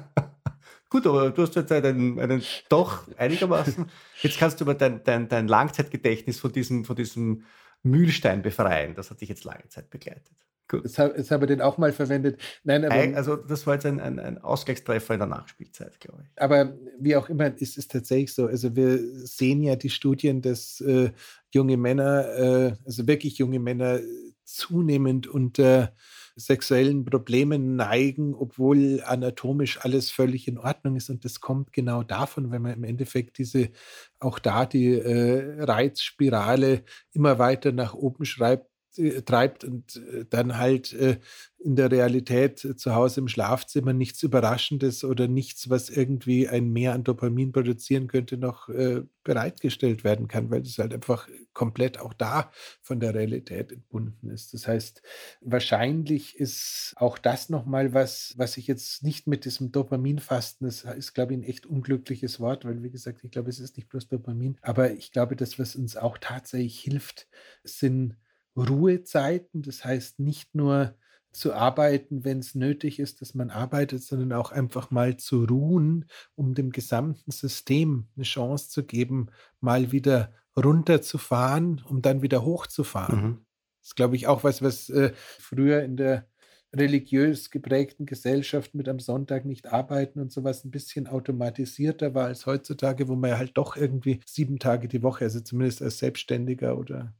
Gut, 0.91 1.07
aber 1.07 1.31
du 1.31 1.43
hast 1.43 1.55
jetzt 1.55 1.71
einen, 1.71 2.19
einen 2.19 2.43
doch 2.69 3.07
einigermaßen. 3.19 3.91
Jetzt 4.23 4.39
kannst 4.39 4.61
du 4.61 4.65
über 4.65 4.75
dein, 4.75 5.05
dein, 5.05 5.29
dein 5.29 5.47
Langzeitgedächtnis 5.47 6.41
von 6.41 6.51
diesem, 6.51 6.85
von 6.85 6.97
diesem 6.97 7.45
Mühlstein 7.83 8.41
befreien. 8.41 8.95
Das 8.95 9.11
hat 9.11 9.21
dich 9.21 9.29
jetzt 9.29 9.45
lange 9.45 9.69
Zeit 9.69 9.91
begleitet. 9.91 10.48
Gut. 10.69 10.85
Jetzt, 10.85 10.99
jetzt 10.99 11.31
haben 11.31 11.41
wir 11.41 11.47
den 11.47 11.63
auch 11.63 11.79
mal 11.79 11.93
verwendet. 11.93 12.41
Nein, 12.63 12.85
aber, 12.85 13.17
also 13.17 13.37
das 13.37 13.67
war 13.67 13.75
jetzt 13.75 13.87
ein, 13.87 14.01
ein, 14.01 14.19
ein 14.19 14.39
Ausgleichstreffer 14.39 15.15
in 15.15 15.21
der 15.21 15.29
Nachspielzeit, 15.29 15.99
glaube 15.99 16.25
ich. 16.25 16.43
Aber 16.43 16.75
wie 16.99 17.17
auch 17.17 17.31
immer, 17.31 17.57
ist 17.59 17.79
es 17.79 17.89
tatsächlich 17.89 18.35
so. 18.35 18.47
Also 18.47 18.77
wir 18.77 18.99
sehen 19.27 19.63
ja 19.63 19.77
die 19.77 19.91
Studien, 19.91 20.43
dass 20.43 20.81
äh, 20.83 21.11
junge 21.51 21.79
Männer, 21.79 22.29
äh, 22.37 22.73
also 22.85 23.07
wirklich 23.07 23.39
junge 23.39 23.59
Männer, 23.59 24.01
zunehmend 24.49 25.27
unter 25.27 25.93
sexuellen 26.35 27.05
Problemen 27.05 27.77
neigen, 27.77 28.35
obwohl 28.35 29.03
anatomisch 29.05 29.81
alles 29.83 30.11
völlig 30.11 30.49
in 30.49 30.57
Ordnung 30.57 30.97
ist. 30.97 31.11
Und 31.11 31.25
das 31.25 31.41
kommt 31.41 31.73
genau 31.73 32.03
davon, 32.03 32.51
wenn 32.51 32.63
man 32.63 32.73
im 32.73 32.85
Endeffekt 32.85 33.39
diese, 33.39 33.71
auch 34.21 34.39
da 34.39 34.65
die 34.65 34.95
äh, 34.95 35.63
Reizspirale 35.63 36.85
immer 37.13 37.39
weiter 37.39 37.73
nach 37.73 37.95
oben 37.95 38.25
schreibt, 38.25 38.71
äh, 38.99 39.23
treibt 39.23 39.65
und 39.65 39.97
äh, 39.97 40.25
dann 40.29 40.59
halt 40.59 40.93
äh, 40.93 41.19
in 41.59 41.77
der 41.77 41.91
Realität 41.91 42.59
zu 42.59 42.95
Hause 42.95 43.21
im 43.21 43.29
Schlafzimmer 43.29 43.93
nichts 43.93 44.23
Überraschendes 44.23 45.03
oder 45.03 45.27
nichts, 45.27 45.69
was 45.69 45.91
irgendwie 45.91 46.49
ein 46.49 46.73
Mehr 46.73 46.93
an 46.93 47.03
Dopamin 47.03 47.51
produzieren 47.51 48.07
könnte, 48.07 48.37
noch 48.37 48.69
bereitgestellt 49.25 50.05
werden 50.05 50.29
kann, 50.29 50.51
weil 50.51 50.63
es 50.63 50.79
halt 50.79 50.95
einfach 50.95 51.29
komplett 51.53 51.99
auch 52.01 52.15
da 52.15 52.51
von 52.81 53.01
der 53.01 53.13
Realität 53.13 53.73
entbunden 53.73 54.31
ist. 54.31 54.55
Das 54.55 54.69
heißt, 54.69 55.03
wahrscheinlich 55.41 56.37
ist 56.37 56.95
auch 56.97 57.19
das 57.19 57.49
nochmal 57.49 57.93
was, 57.93 58.35
was 58.37 58.57
ich 58.57 58.69
jetzt 58.69 59.03
nicht 59.03 59.27
mit 59.27 59.45
diesem 59.45 59.73
Dopaminfasten, 59.73 60.67
das 60.67 60.85
ist, 60.85 61.13
glaube 61.13 61.33
ich, 61.33 61.41
ein 61.41 61.43
echt 61.43 61.67
unglückliches 61.67 62.39
Wort, 62.41 62.65
weil, 62.65 62.83
wie 62.83 62.91
gesagt, 62.91 63.25
ich 63.25 63.31
glaube, 63.31 63.51
es 63.51 63.59
ist 63.59 63.77
nicht 63.77 63.89
bloß 63.89 64.09
Dopamin, 64.09 64.57
aber 64.63 64.93
ich 64.93 65.11
glaube, 65.11 65.35
das, 65.37 65.59
was 65.59 65.75
uns 65.77 65.97
auch 65.97 66.17
tatsächlich 66.19 66.79
hilft, 66.79 67.27
sind 67.65 68.17
Ruhezeiten. 68.59 69.63
Das 69.63 69.85
heißt 69.85 70.19
nicht 70.19 70.55
nur 70.55 70.97
zu 71.33 71.53
arbeiten, 71.53 72.25
wenn 72.25 72.39
es 72.39 72.55
nötig 72.55 72.99
ist, 72.99 73.21
dass 73.21 73.35
man 73.35 73.51
arbeitet, 73.51 74.03
sondern 74.03 74.33
auch 74.33 74.51
einfach 74.51 74.91
mal 74.91 75.17
zu 75.17 75.45
ruhen, 75.45 76.07
um 76.35 76.55
dem 76.55 76.71
gesamten 76.71 77.31
System 77.31 78.09
eine 78.17 78.25
Chance 78.25 78.71
zu 78.71 78.85
geben, 78.85 79.27
mal 79.61 79.93
wieder 79.93 80.33
runterzufahren, 80.57 81.83
um 81.87 82.03
dann 82.03 82.23
wieder 82.23 82.45
hochzufahren. 82.45 83.23
Mhm. 83.23 83.47
Das 83.81 83.91
ist, 83.91 83.97
glaube 83.97 84.17
ich, 84.17 84.27
auch 84.27 84.43
was, 84.43 84.63
was 84.63 84.89
äh, 84.91 85.13
früher 85.15 85.83
in 85.83 85.97
der 85.97 86.27
religiös 86.75 87.51
geprägten 87.51 88.05
Gesellschaft 88.05 88.75
mit 88.75 88.89
am 88.89 88.99
Sonntag 88.99 89.45
nicht 89.45 89.69
arbeiten 89.69 90.21
und 90.21 90.33
sowas 90.33 90.65
ein 90.65 90.71
bisschen 90.71 91.07
automatisierter 91.07 92.15
war 92.15 92.27
als 92.27 92.45
heutzutage, 92.45 93.09
wo 93.09 93.17
man 93.17 93.31
ja 93.31 93.39
halt 93.39 93.57
doch 93.57 93.77
irgendwie 93.77 94.21
sieben 94.27 94.59
Tage 94.59 94.89
die 94.89 95.03
Woche, 95.03 95.25
also 95.25 95.41
zumindest 95.41 95.81
als 95.81 95.99
Selbstständiger 95.99 96.77
oder 96.77 97.15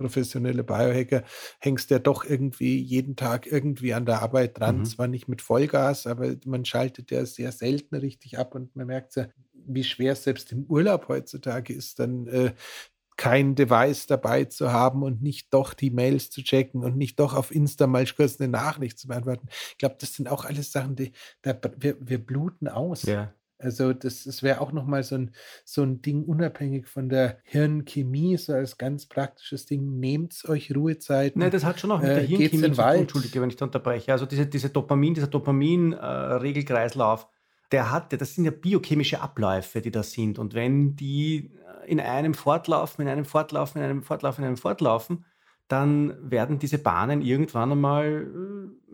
professionelle 0.00 0.64
Biohacker, 0.64 1.24
hängst 1.60 1.90
ja 1.90 1.98
doch 1.98 2.24
irgendwie 2.24 2.80
jeden 2.80 3.16
Tag 3.16 3.46
irgendwie 3.46 3.92
an 3.92 4.06
der 4.06 4.22
Arbeit 4.22 4.58
dran. 4.58 4.78
Mhm. 4.78 4.84
Zwar 4.86 5.08
nicht 5.08 5.28
mit 5.28 5.42
Vollgas, 5.42 6.06
aber 6.06 6.34
man 6.46 6.64
schaltet 6.64 7.10
ja 7.10 7.24
sehr 7.26 7.52
selten 7.52 7.94
richtig 7.96 8.38
ab 8.38 8.54
und 8.54 8.74
man 8.74 8.86
merkt 8.86 9.16
ja, 9.16 9.26
wie 9.52 9.84
schwer 9.84 10.14
es 10.14 10.24
selbst 10.24 10.52
im 10.52 10.64
Urlaub 10.64 11.08
heutzutage 11.08 11.74
ist, 11.74 11.98
dann 11.98 12.26
äh, 12.28 12.52
kein 13.16 13.54
Device 13.54 14.06
dabei 14.06 14.46
zu 14.46 14.72
haben 14.72 15.02
und 15.02 15.20
nicht 15.22 15.52
doch 15.52 15.74
die 15.74 15.90
Mails 15.90 16.30
zu 16.30 16.42
checken 16.42 16.82
und 16.82 16.96
nicht 16.96 17.20
doch 17.20 17.34
auf 17.34 17.54
Insta 17.54 17.86
mal 17.86 18.06
kurz 18.06 18.40
eine 18.40 18.48
Nachricht 18.48 18.98
zu 18.98 19.08
beantworten. 19.08 19.48
Ich 19.72 19.76
glaube, 19.76 19.96
das 20.00 20.14
sind 20.14 20.30
auch 20.30 20.46
alles 20.46 20.72
Sachen, 20.72 20.96
die 20.96 21.12
da, 21.42 21.54
wir, 21.76 21.98
wir 22.00 22.24
bluten 22.24 22.66
aus. 22.66 23.02
Ja. 23.02 23.34
Also 23.60 23.92
das, 23.92 24.24
das 24.24 24.42
wäre 24.42 24.60
auch 24.60 24.72
nochmal 24.72 25.02
so 25.02 25.14
ein, 25.16 25.32
so 25.64 25.82
ein 25.82 26.02
Ding 26.02 26.24
unabhängig 26.24 26.88
von 26.88 27.08
der 27.08 27.38
Hirnchemie, 27.44 28.36
so 28.36 28.52
als 28.52 28.78
ganz 28.78 29.06
praktisches 29.06 29.66
Ding. 29.66 29.98
Nehmt 29.98 30.42
euch 30.48 30.74
Ruhezeit. 30.74 31.36
Nein, 31.36 31.50
das 31.50 31.64
hat 31.64 31.78
schon 31.80 31.90
auch 31.92 32.00
mit 32.00 32.08
der 32.08 32.22
äh, 32.22 32.26
Hirnchemie 32.26 32.72
zu 32.72 32.82
tun, 32.82 32.84
Entschuldige, 32.84 33.40
wenn 33.40 33.50
ich 33.50 33.56
da 33.56 33.66
unterbreche. 33.66 34.12
Also 34.12 34.26
diese, 34.26 34.46
diese 34.46 34.70
Dopamin, 34.70 35.14
dieser 35.14 35.28
Dopamin-Regelkreislauf, 35.28 37.22
äh, 37.22 37.26
der 37.72 37.90
hat, 37.90 38.12
das 38.20 38.34
sind 38.34 38.44
ja 38.44 38.50
biochemische 38.50 39.20
Abläufe, 39.20 39.80
die 39.80 39.90
da 39.90 40.02
sind. 40.02 40.38
Und 40.38 40.54
wenn 40.54 40.96
die 40.96 41.52
in 41.86 42.00
einem 42.00 42.34
fortlaufen, 42.34 43.02
in 43.02 43.08
einem 43.08 43.24
fortlaufen, 43.24 43.80
in 43.80 43.88
einem 43.88 44.02
fortlaufen, 44.02 44.42
in 44.42 44.48
einem 44.48 44.56
fortlaufen, 44.56 45.24
dann 45.68 46.30
werden 46.30 46.58
diese 46.58 46.78
Bahnen 46.78 47.22
irgendwann 47.22 47.72
einmal, 47.72 48.06
äh, 48.06 48.92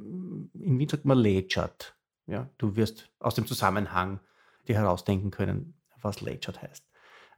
in 0.62 0.78
Wien 0.78 0.88
sagt 0.88 1.04
man, 1.04 1.18
lätschert. 1.18 1.96
Ja, 2.26 2.50
du 2.58 2.76
wirst 2.76 3.08
aus 3.20 3.34
dem 3.34 3.46
Zusammenhang 3.46 4.20
dir 4.68 4.76
herausdenken 4.76 5.30
können, 5.30 5.80
was 6.00 6.20
lätschert 6.20 6.62
heißt. 6.62 6.86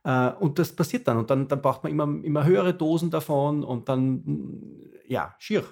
Äh, 0.05 0.31
und 0.33 0.59
das 0.59 0.75
passiert 0.75 1.09
dann. 1.09 1.19
Und 1.19 1.31
dann, 1.31 1.49
dann 1.49 1.63
braucht 1.63 1.83
man 1.83 1.93
immer, 1.93 2.25
immer 2.25 2.45
höhere 2.45 2.75
Dosen 2.75 3.11
davon 3.11 3.65
und 3.65 3.89
dann, 3.89 4.91
ja, 5.07 5.35
schier. 5.39 5.65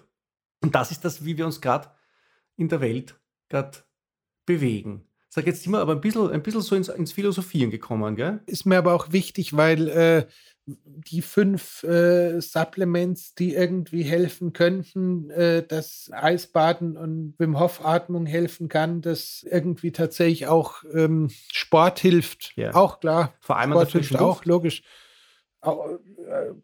Und 0.63 0.75
das 0.75 0.91
ist 0.91 1.05
das, 1.05 1.25
wie 1.25 1.37
wir 1.37 1.47
uns 1.47 1.61
gerade 1.61 1.91
in 2.57 2.69
der 2.69 2.81
Welt 2.81 3.21
gerade 3.49 3.79
bewegen. 4.47 5.06
Sag, 5.37 5.47
jetzt 5.47 5.64
sind 5.64 5.72
wir 5.72 5.80
aber 5.80 5.93
ein 5.93 6.01
bisschen, 6.01 6.30
ein 6.30 6.43
bisschen 6.43 6.62
so 6.62 6.74
ins, 6.74 6.89
ins 6.89 7.12
Philosophieren 7.12 7.70
gekommen, 7.70 8.16
gell? 8.16 8.41
Ist 8.47 8.64
mir 8.64 8.78
aber 8.78 8.95
auch 8.95 9.12
wichtig, 9.12 9.55
weil 9.55 9.87
äh, 9.91 10.26
die 10.64 11.20
fünf 11.20 11.82
äh, 11.82 12.41
Supplements, 12.41 13.34
die 13.34 13.53
irgendwie 13.53 14.03
helfen 14.03 14.55
könnten, 14.55 15.28
äh, 15.28 15.62
dass 15.62 16.11
Eisbaden 16.11 16.97
und 16.97 17.34
Wim 17.37 17.61
Hof 17.61 17.84
Atmung 17.84 18.24
helfen 18.24 18.70
kann, 18.70 19.03
dass 19.03 19.43
irgendwie 19.43 19.93
tatsächlich 19.93 20.47
auch 20.47 20.84
ähm, 20.95 21.28
Sport 21.53 21.99
hilft. 21.99 22.55
Ja. 22.57 22.72
Auch 22.72 23.01
klar. 23.01 23.34
Vor 23.41 23.59
allem 23.59 23.72
Sport 23.72 23.93
hilft 23.93 24.16
auch, 24.16 24.43
logisch 24.47 24.84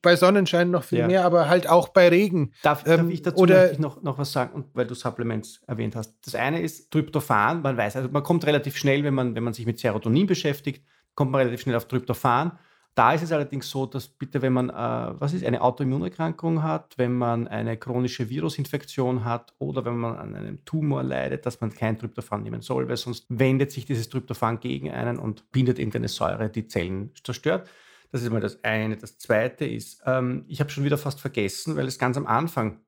bei 0.02 0.16
Sonnenschein 0.16 0.70
noch 0.70 0.84
viel 0.84 1.00
ja. 1.00 1.06
mehr, 1.06 1.24
aber 1.24 1.48
halt 1.48 1.68
auch 1.68 1.88
bei 1.88 2.08
Regen. 2.08 2.52
Darf, 2.62 2.84
ähm, 2.86 2.96
darf 2.98 3.10
ich 3.10 3.22
dazu 3.22 3.42
oder, 3.42 3.78
noch, 3.78 4.02
noch 4.02 4.18
was 4.18 4.32
sagen, 4.32 4.64
weil 4.74 4.86
du 4.86 4.94
Supplements 4.94 5.60
erwähnt 5.66 5.96
hast? 5.96 6.14
Das 6.24 6.34
eine 6.34 6.60
ist 6.60 6.90
Tryptophan. 6.90 7.62
Man 7.62 7.76
weiß, 7.76 7.96
also 7.96 8.08
man 8.10 8.22
kommt 8.22 8.46
relativ 8.46 8.76
schnell, 8.76 9.04
wenn 9.04 9.14
man, 9.14 9.34
wenn 9.34 9.44
man 9.44 9.52
sich 9.52 9.66
mit 9.66 9.78
Serotonin 9.78 10.26
beschäftigt, 10.26 10.84
kommt 11.14 11.30
man 11.30 11.40
relativ 11.40 11.60
schnell 11.60 11.76
auf 11.76 11.86
Tryptophan. 11.86 12.58
Da 12.94 13.14
ist 13.14 13.22
es 13.22 13.32
allerdings 13.32 13.70
so, 13.70 13.86
dass 13.86 14.06
bitte, 14.06 14.42
wenn 14.42 14.52
man 14.52 14.68
äh, 14.68 14.74
was 14.74 15.32
ist, 15.32 15.46
eine 15.46 15.62
Autoimmunerkrankung 15.62 16.62
hat, 16.62 16.98
wenn 16.98 17.14
man 17.14 17.48
eine 17.48 17.78
chronische 17.78 18.28
Virusinfektion 18.28 19.24
hat 19.24 19.54
oder 19.58 19.86
wenn 19.86 19.96
man 19.96 20.16
an 20.16 20.34
einem 20.34 20.62
Tumor 20.66 21.02
leidet, 21.02 21.46
dass 21.46 21.62
man 21.62 21.72
kein 21.72 21.98
Tryptophan 21.98 22.42
nehmen 22.42 22.60
soll, 22.60 22.88
weil 22.88 22.98
sonst 22.98 23.24
wendet 23.30 23.72
sich 23.72 23.86
dieses 23.86 24.10
Tryptophan 24.10 24.60
gegen 24.60 24.90
einen 24.90 25.18
und 25.18 25.50
bindet 25.52 25.78
irgendeine 25.78 26.08
Säure, 26.08 26.50
die 26.50 26.66
Zellen 26.66 27.12
zerstört. 27.24 27.66
Das 28.12 28.22
ist 28.22 28.30
mal 28.30 28.40
das 28.40 28.62
eine. 28.62 28.96
Das 28.96 29.18
zweite 29.18 29.64
ist, 29.64 30.02
ähm, 30.04 30.44
ich 30.46 30.60
habe 30.60 30.70
schon 30.70 30.84
wieder 30.84 30.98
fast 30.98 31.20
vergessen, 31.20 31.76
weil 31.76 31.86
es 31.86 31.98
ganz 31.98 32.16
am 32.16 32.26
Anfang 32.26 32.80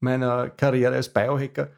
meiner 0.00 0.50
Karriere 0.50 0.94
als 0.94 1.12
Biohacker 1.12 1.70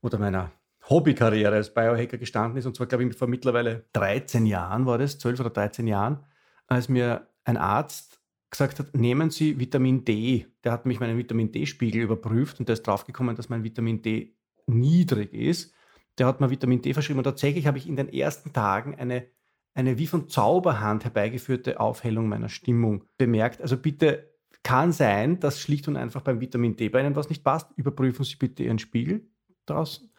oder 0.00 0.18
meiner 0.18 0.50
Hobbykarriere 0.88 1.54
als 1.54 1.72
Biohacker 1.72 2.16
gestanden 2.16 2.58
ist. 2.58 2.66
Und 2.66 2.76
zwar, 2.76 2.86
glaube 2.86 3.04
ich, 3.04 3.14
vor 3.14 3.28
mittlerweile 3.28 3.84
13 3.92 4.46
Jahren 4.46 4.86
war 4.86 4.98
das, 4.98 5.18
12 5.18 5.40
oder 5.40 5.50
13 5.50 5.86
Jahren, 5.86 6.24
als 6.66 6.88
mir 6.88 7.28
ein 7.44 7.58
Arzt 7.58 8.20
gesagt 8.50 8.78
hat, 8.78 8.94
nehmen 8.94 9.30
Sie 9.30 9.58
Vitamin 9.58 10.04
D. 10.04 10.46
Der 10.62 10.72
hat 10.72 10.86
mich 10.86 11.00
meinen 11.00 11.18
Vitamin 11.18 11.52
D-Spiegel 11.52 12.02
überprüft 12.02 12.58
und 12.58 12.68
der 12.68 12.74
ist 12.74 12.86
draufgekommen, 12.86 13.36
dass 13.36 13.48
mein 13.48 13.64
Vitamin 13.64 14.00
D 14.00 14.36
niedrig 14.66 15.34
ist. 15.34 15.74
Der 16.18 16.26
hat 16.26 16.40
mir 16.40 16.50
Vitamin 16.50 16.80
D 16.80 16.94
verschrieben 16.94 17.18
und 17.18 17.24
tatsächlich 17.24 17.66
habe 17.66 17.78
ich 17.78 17.88
in 17.88 17.96
den 17.96 18.08
ersten 18.08 18.52
Tagen 18.52 18.94
eine 18.94 19.26
eine 19.74 19.98
wie 19.98 20.06
von 20.06 20.28
Zauberhand 20.28 21.04
herbeigeführte 21.04 21.80
Aufhellung 21.80 22.28
meiner 22.28 22.48
Stimmung 22.48 23.04
bemerkt. 23.18 23.60
Also 23.60 23.76
bitte 23.76 24.32
kann 24.62 24.92
sein, 24.92 25.40
dass 25.40 25.60
schlicht 25.60 25.88
und 25.88 25.96
einfach 25.96 26.22
beim 26.22 26.40
Vitamin 26.40 26.76
D 26.76 26.88
bei 26.88 27.00
Ihnen 27.00 27.16
was 27.16 27.28
nicht 27.28 27.44
passt. 27.44 27.70
Überprüfen 27.76 28.24
Sie 28.24 28.36
bitte 28.36 28.62
Ihren 28.62 28.78
Spiegel 28.78 29.28
draußen. 29.66 30.10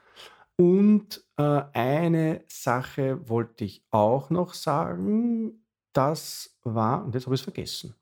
Und 0.57 1.25
äh, 1.37 1.63
eine 1.73 2.43
Sache 2.47 3.27
wollte 3.27 3.65
ich 3.65 3.83
auch 3.91 4.29
noch 4.29 4.53
sagen. 4.53 5.65
Das 5.93 6.57
war, 6.63 7.05
und 7.05 7.15
jetzt 7.15 7.25
habe 7.25 7.35
ich 7.35 7.41
es 7.41 7.45
vergessen. 7.45 7.95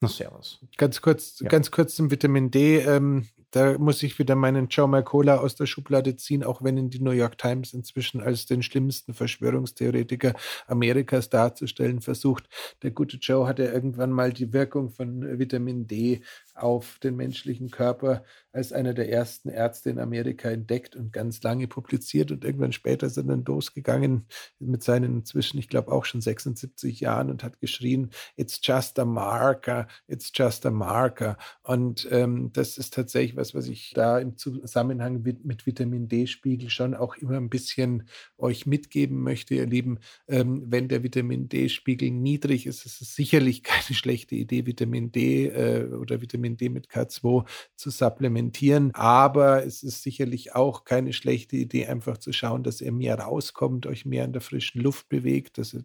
Na, 0.00 0.08
servus. 0.08 0.64
Ganz 0.76 1.00
kurz, 1.00 1.40
ja. 1.40 1.48
ganz 1.48 1.70
kurz 1.70 1.96
zum 1.96 2.10
Vitamin 2.10 2.50
D. 2.50 2.78
Ähm, 2.78 3.28
da 3.50 3.78
muss 3.78 4.02
ich 4.02 4.18
wieder 4.18 4.34
meinen 4.34 4.68
Joe 4.68 4.88
Mercola 4.88 5.38
aus 5.38 5.54
der 5.54 5.66
Schublade 5.66 6.16
ziehen, 6.16 6.44
auch 6.44 6.62
wenn 6.62 6.76
ihn 6.76 6.90
die 6.90 7.00
New 7.00 7.12
York 7.12 7.38
Times 7.38 7.72
inzwischen 7.72 8.20
als 8.20 8.46
den 8.46 8.62
schlimmsten 8.62 9.14
Verschwörungstheoretiker 9.14 10.34
Amerikas 10.66 11.30
darzustellen 11.30 12.00
versucht. 12.00 12.48
Der 12.82 12.90
gute 12.90 13.16
Joe 13.16 13.46
hatte 13.46 13.64
irgendwann 13.64 14.10
mal 14.10 14.32
die 14.32 14.52
Wirkung 14.52 14.90
von 14.90 15.38
Vitamin 15.38 15.86
D 15.86 16.22
auf 16.62 16.98
den 17.02 17.16
menschlichen 17.16 17.70
Körper 17.70 18.24
als 18.52 18.72
einer 18.72 18.94
der 18.94 19.10
ersten 19.10 19.50
Ärzte 19.50 19.90
in 19.90 19.98
Amerika 19.98 20.50
entdeckt 20.50 20.96
und 20.96 21.12
ganz 21.12 21.42
lange 21.42 21.68
publiziert. 21.68 22.32
Und 22.32 22.44
irgendwann 22.44 22.72
später 22.72 23.06
ist 23.06 23.16
er 23.16 23.22
dann 23.22 23.44
losgegangen 23.44 24.26
mit 24.58 24.82
seinen 24.82 25.18
inzwischen, 25.18 25.58
ich 25.58 25.68
glaube, 25.68 25.92
auch 25.92 26.04
schon 26.04 26.20
76 26.20 27.00
Jahren 27.00 27.30
und 27.30 27.44
hat 27.44 27.60
geschrien, 27.60 28.10
it's 28.36 28.58
just 28.62 28.98
a 28.98 29.04
marker, 29.04 29.86
it's 30.06 30.32
just 30.34 30.64
a 30.66 30.70
marker. 30.70 31.36
Und 31.62 32.08
ähm, 32.10 32.50
das 32.52 32.78
ist 32.78 32.94
tatsächlich 32.94 33.36
was, 33.36 33.54
was 33.54 33.68
ich 33.68 33.92
da 33.94 34.18
im 34.18 34.36
Zusammenhang 34.36 35.22
mit, 35.22 35.44
mit 35.44 35.66
Vitamin 35.66 36.08
D-Spiegel 36.08 36.70
schon 36.70 36.94
auch 36.94 37.16
immer 37.16 37.36
ein 37.36 37.50
bisschen 37.50 38.08
euch 38.38 38.66
mitgeben 38.66 39.22
möchte, 39.22 39.54
ihr 39.54 39.66
Lieben. 39.66 39.98
Ähm, 40.26 40.64
wenn 40.66 40.88
der 40.88 41.02
Vitamin 41.02 41.48
D-Spiegel 41.48 42.10
niedrig 42.10 42.66
ist, 42.66 42.86
ist 42.86 43.02
es 43.02 43.14
sicherlich 43.14 43.62
keine 43.62 43.94
schlechte 43.94 44.34
Idee, 44.34 44.66
Vitamin 44.66 45.12
D 45.12 45.46
äh, 45.46 45.84
oder 45.94 46.20
Vitamin 46.20 46.47
D 46.56 46.68
mit 46.68 46.88
K2 46.88 47.46
zu 47.76 47.90
supplementieren. 47.90 48.90
Aber 48.94 49.64
es 49.64 49.82
ist 49.82 50.02
sicherlich 50.02 50.54
auch 50.54 50.84
keine 50.84 51.12
schlechte 51.12 51.56
Idee, 51.56 51.86
einfach 51.86 52.18
zu 52.18 52.32
schauen, 52.32 52.62
dass 52.62 52.80
ihr 52.80 52.92
mehr 52.92 53.18
rauskommt, 53.18 53.86
euch 53.86 54.04
mehr 54.04 54.24
in 54.24 54.32
der 54.32 54.42
frischen 54.42 54.80
Luft 54.80 55.08
bewegt, 55.08 55.58
dass 55.58 55.74
ihr 55.74 55.84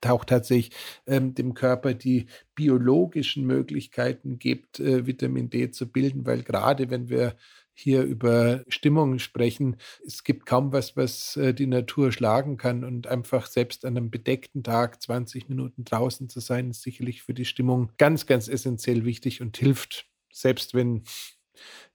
taucht 0.00 0.28
tatsächlich 0.28 0.70
ähm, 1.06 1.34
dem 1.34 1.54
Körper 1.54 1.94
die 1.94 2.26
biologischen 2.54 3.44
Möglichkeiten 3.44 4.38
gibt, 4.38 4.80
äh, 4.80 5.06
Vitamin 5.06 5.50
D 5.50 5.70
zu 5.70 5.90
bilden, 5.90 6.24
weil 6.26 6.42
gerade 6.42 6.90
wenn 6.90 7.08
wir 7.08 7.36
hier 7.78 8.02
über 8.02 8.64
Stimmungen 8.68 9.20
sprechen, 9.20 9.76
es 10.04 10.24
gibt 10.24 10.46
kaum 10.46 10.72
was, 10.72 10.96
was 10.96 11.36
äh, 11.36 11.54
die 11.54 11.68
Natur 11.68 12.10
schlagen 12.10 12.56
kann 12.56 12.82
und 12.82 13.06
einfach 13.06 13.46
selbst 13.46 13.84
an 13.84 13.96
einem 13.96 14.10
bedeckten 14.10 14.64
Tag 14.64 15.00
20 15.00 15.48
Minuten 15.48 15.84
draußen 15.84 16.28
zu 16.28 16.40
sein, 16.40 16.70
ist 16.70 16.82
sicherlich 16.82 17.22
für 17.22 17.34
die 17.34 17.44
Stimmung 17.44 17.92
ganz, 17.96 18.26
ganz 18.26 18.48
essentiell 18.48 19.04
wichtig 19.04 19.40
und 19.42 19.56
hilft, 19.56 20.06
selbst 20.32 20.74
wenn 20.74 21.04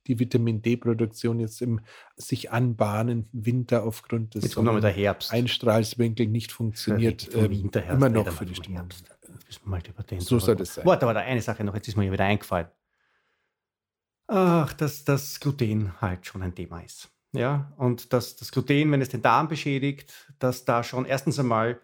die 0.08 0.20
Vitamin 0.20 0.62
D-Produktion 0.62 1.40
jetzt 1.40 1.62
im 1.62 1.82
sich 2.16 2.52
anbahnenden 2.52 3.46
Winter 3.46 3.84
aufgrund 3.84 4.36
des 4.36 4.56
Einstrahlswinkel 5.32 6.28
nicht 6.28 6.52
funktioniert, 6.54 7.34
äh, 7.34 7.46
immer 7.46 8.10
noch 8.10 8.32
für 8.32 8.46
die 8.46 8.56
Stimmung. 8.56 8.88
So 10.20 10.40
soll 10.40 10.56
das 10.56 10.76
sein. 10.76 10.86
Warte, 10.86 11.08
aber 11.08 11.20
eine 11.20 11.42
Sache 11.42 11.64
noch, 11.64 11.76
jetzt 11.76 11.88
ist 11.90 11.98
mir 11.98 12.12
wieder 12.12 12.26
eingefallen. 12.26 12.68
Ach, 14.28 14.74
dass 14.74 15.04
das 15.04 15.40
Gluten 15.40 16.00
halt 16.02 16.26
schon 16.26 16.42
ein 16.42 16.56
Thema 16.56 16.80
ist. 16.82 17.10
Ja, 17.34 17.74
und 17.78 18.14
dass 18.14 18.36
das 18.36 18.52
Gluten, 18.52 18.92
wenn 18.92 19.02
es 19.02 19.10
den 19.10 19.22
Darm 19.24 19.48
beschädigt, 19.48 20.32
dass 20.40 20.66
da 20.66 20.84
schon 20.84 21.06
erstens 21.06 21.40
einmal, 21.40 21.82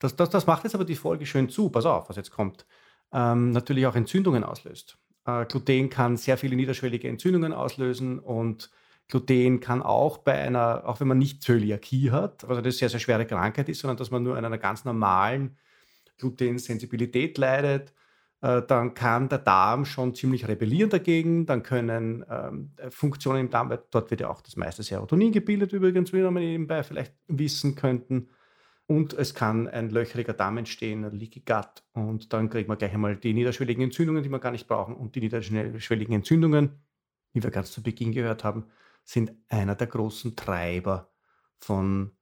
das, 0.00 0.16
das, 0.16 0.28
das 0.30 0.46
macht 0.46 0.64
jetzt 0.64 0.74
aber 0.74 0.84
die 0.84 0.96
Folge 0.96 1.24
schön 1.24 1.48
zu, 1.48 1.70
pass 1.70 1.86
auf, 1.86 2.08
was 2.08 2.16
jetzt 2.16 2.32
kommt, 2.32 2.66
ähm, 3.12 3.52
natürlich 3.52 3.86
auch 3.86 3.94
Entzündungen 3.94 4.42
auslöst. 4.42 4.98
Äh, 5.24 5.46
Gluten 5.46 5.88
kann 5.88 6.16
sehr 6.16 6.36
viele 6.36 6.56
niederschwellige 6.56 7.08
Entzündungen 7.08 7.52
auslösen 7.52 8.18
und 8.18 8.70
Gluten 9.06 9.60
kann 9.60 9.82
auch 9.82 10.18
bei 10.18 10.34
einer, 10.34 10.82
auch 10.84 11.00
wenn 11.00 11.08
man 11.08 11.18
nicht 11.18 11.42
Zöliakie 11.42 12.10
hat, 12.10 12.44
also 12.44 12.60
das 12.60 12.78
sehr, 12.78 12.90
sehr 12.90 13.00
schwere 13.00 13.24
Krankheit 13.24 13.68
ist, 13.68 13.80
sondern 13.80 13.96
dass 13.96 14.10
man 14.10 14.22
nur 14.22 14.36
an 14.36 14.44
einer 14.44 14.58
ganz 14.58 14.84
normalen 14.84 15.56
Glutensensibilität 16.18 17.38
leidet, 17.38 17.94
dann 18.40 18.94
kann 18.94 19.28
der 19.28 19.38
Darm 19.38 19.84
schon 19.84 20.14
ziemlich 20.14 20.46
rebellieren 20.46 20.90
dagegen, 20.90 21.44
dann 21.46 21.64
können 21.64 22.24
ähm, 22.30 22.70
Funktionen 22.90 23.40
im 23.40 23.50
Darm, 23.50 23.76
dort 23.90 24.10
wird 24.10 24.20
ja 24.20 24.30
auch 24.30 24.40
das 24.40 24.56
meiste 24.56 24.84
Serotonin 24.84 25.32
gebildet 25.32 25.72
übrigens, 25.72 26.12
wie 26.12 26.22
wir 26.22 26.30
nebenbei 26.30 26.82
vielleicht 26.84 27.14
wissen 27.26 27.74
könnten. 27.74 28.28
Und 28.86 29.12
es 29.12 29.34
kann 29.34 29.68
ein 29.68 29.90
löcheriger 29.90 30.32
Darm 30.32 30.56
entstehen, 30.56 31.04
ein 31.04 31.18
Leaky 31.18 31.40
Gut. 31.40 31.82
Und 31.92 32.32
dann 32.32 32.48
kriegt 32.48 32.68
man 32.68 32.78
gleich 32.78 32.94
einmal 32.94 33.16
die 33.16 33.34
niederschwelligen 33.34 33.84
Entzündungen, 33.84 34.22
die 34.22 34.30
wir 34.30 34.38
gar 34.38 34.50
nicht 34.50 34.66
brauchen. 34.66 34.96
Und 34.96 35.14
die 35.14 35.20
niederschwelligen 35.20 36.14
Entzündungen, 36.14 36.80
wie 37.34 37.42
wir 37.42 37.50
ganz 37.50 37.70
zu 37.70 37.82
Beginn 37.82 38.12
gehört 38.12 38.44
haben, 38.44 38.64
sind 39.04 39.32
einer 39.48 39.74
der 39.74 39.88
großen 39.88 40.36
Treiber 40.36 41.12
von 41.58 42.12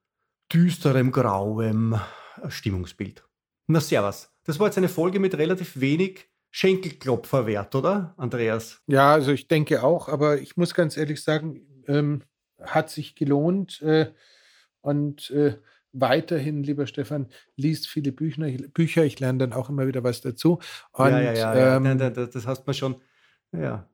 düsterem, 0.53 1.13
grauem 1.13 2.01
Stimmungsbild. 2.49 3.25
Na, 3.69 3.81
servus. 3.81 4.36
Das 4.47 4.59
war 4.59 4.67
jetzt 4.67 4.79
eine 4.79 4.89
Folge 4.89 5.19
mit 5.19 5.37
relativ 5.37 5.81
wenig 5.81 6.29
Schenkelklopferwert, 6.51 7.75
oder, 7.75 8.15
Andreas? 8.17 8.81
Ja, 8.87 9.13
also 9.13 9.33
ich 9.33 9.49
denke 9.49 9.83
auch, 9.83 10.09
aber 10.09 10.41
ich 10.41 10.57
muss 10.57 10.73
ganz 10.73 10.97
ehrlich 10.97 11.23
sagen, 11.23 11.61
ähm, 11.87 12.23
hat 12.61 12.89
sich 12.89 13.15
gelohnt 13.15 13.83
äh, 13.83 14.13
und 14.81 15.31
äh, 15.31 15.57
weiterhin, 15.93 16.63
lieber 16.63 16.87
Stefan, 16.87 17.29
liest 17.57 17.89
viele 17.89 18.13
Bücher. 18.13 18.47
Bücher. 18.73 19.05
Ich 19.05 19.19
lerne 19.21 19.39
dann 19.39 19.53
auch 19.53 19.69
immer 19.69 19.87
wieder 19.87 20.05
was 20.05 20.21
dazu. 20.21 20.61
Und, 20.93 21.11
ja, 21.11 21.21
ja, 21.21 21.33
ja. 21.33 21.77
Ähm, 21.77 21.99
ja. 21.99 22.11
Das 22.11 22.47
hast 22.47 22.67
man 22.67 22.75
schon. 22.75 22.97
Ja. 23.53 23.89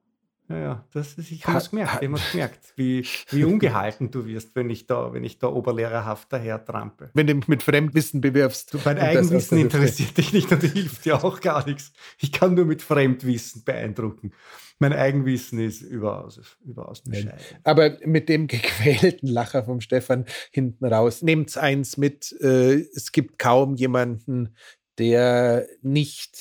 Ja, 0.52 0.58
ja, 0.58 0.84
das 0.92 1.14
ist, 1.14 1.30
ich 1.30 1.46
habe 1.46 1.56
es 1.56 1.70
gemerkt, 1.70 2.02
ich 2.02 2.08
habe 2.08 2.20
gemerkt, 2.30 2.72
wie, 2.76 3.06
wie 3.30 3.44
ungehalten 3.46 4.10
du 4.10 4.26
wirst, 4.26 4.54
wenn 4.54 4.68
ich 4.68 4.86
da, 4.86 5.14
wenn 5.14 5.24
ich 5.24 5.38
da 5.38 5.46
oberlehrerhaft 5.46 6.30
daher 6.30 6.62
trampe. 6.62 7.10
Wenn 7.14 7.26
du 7.26 7.34
mich 7.34 7.48
mit 7.48 7.62
Fremdwissen 7.62 8.20
bewirbst. 8.20 8.74
Du, 8.74 8.78
mein 8.84 8.98
Eigenwissen 8.98 9.56
interessiert 9.56 10.18
dich 10.18 10.34
nicht 10.34 10.52
und 10.52 10.62
hilft 10.62 11.06
dir 11.06 11.24
auch 11.24 11.40
gar 11.40 11.66
nichts. 11.66 11.92
Ich 12.18 12.32
kann 12.32 12.52
nur 12.52 12.66
mit 12.66 12.82
Fremdwissen 12.82 13.64
beeindrucken. 13.64 14.32
Mein 14.78 14.92
Eigenwissen 14.92 15.58
ist 15.58 15.80
überaus, 15.80 16.38
überaus 16.62 17.02
bescheiden. 17.02 17.32
Aber 17.64 17.96
mit 18.04 18.28
dem 18.28 18.46
gequälten 18.48 19.28
Lacher 19.28 19.64
vom 19.64 19.80
Stefan 19.80 20.26
hinten 20.50 20.84
raus, 20.84 21.22
nehmt 21.22 21.56
eins 21.56 21.96
mit, 21.96 22.30
äh, 22.42 22.74
es 22.94 23.12
gibt 23.12 23.38
kaum 23.38 23.74
jemanden, 23.76 24.54
der 24.98 25.66
nicht 25.80 26.36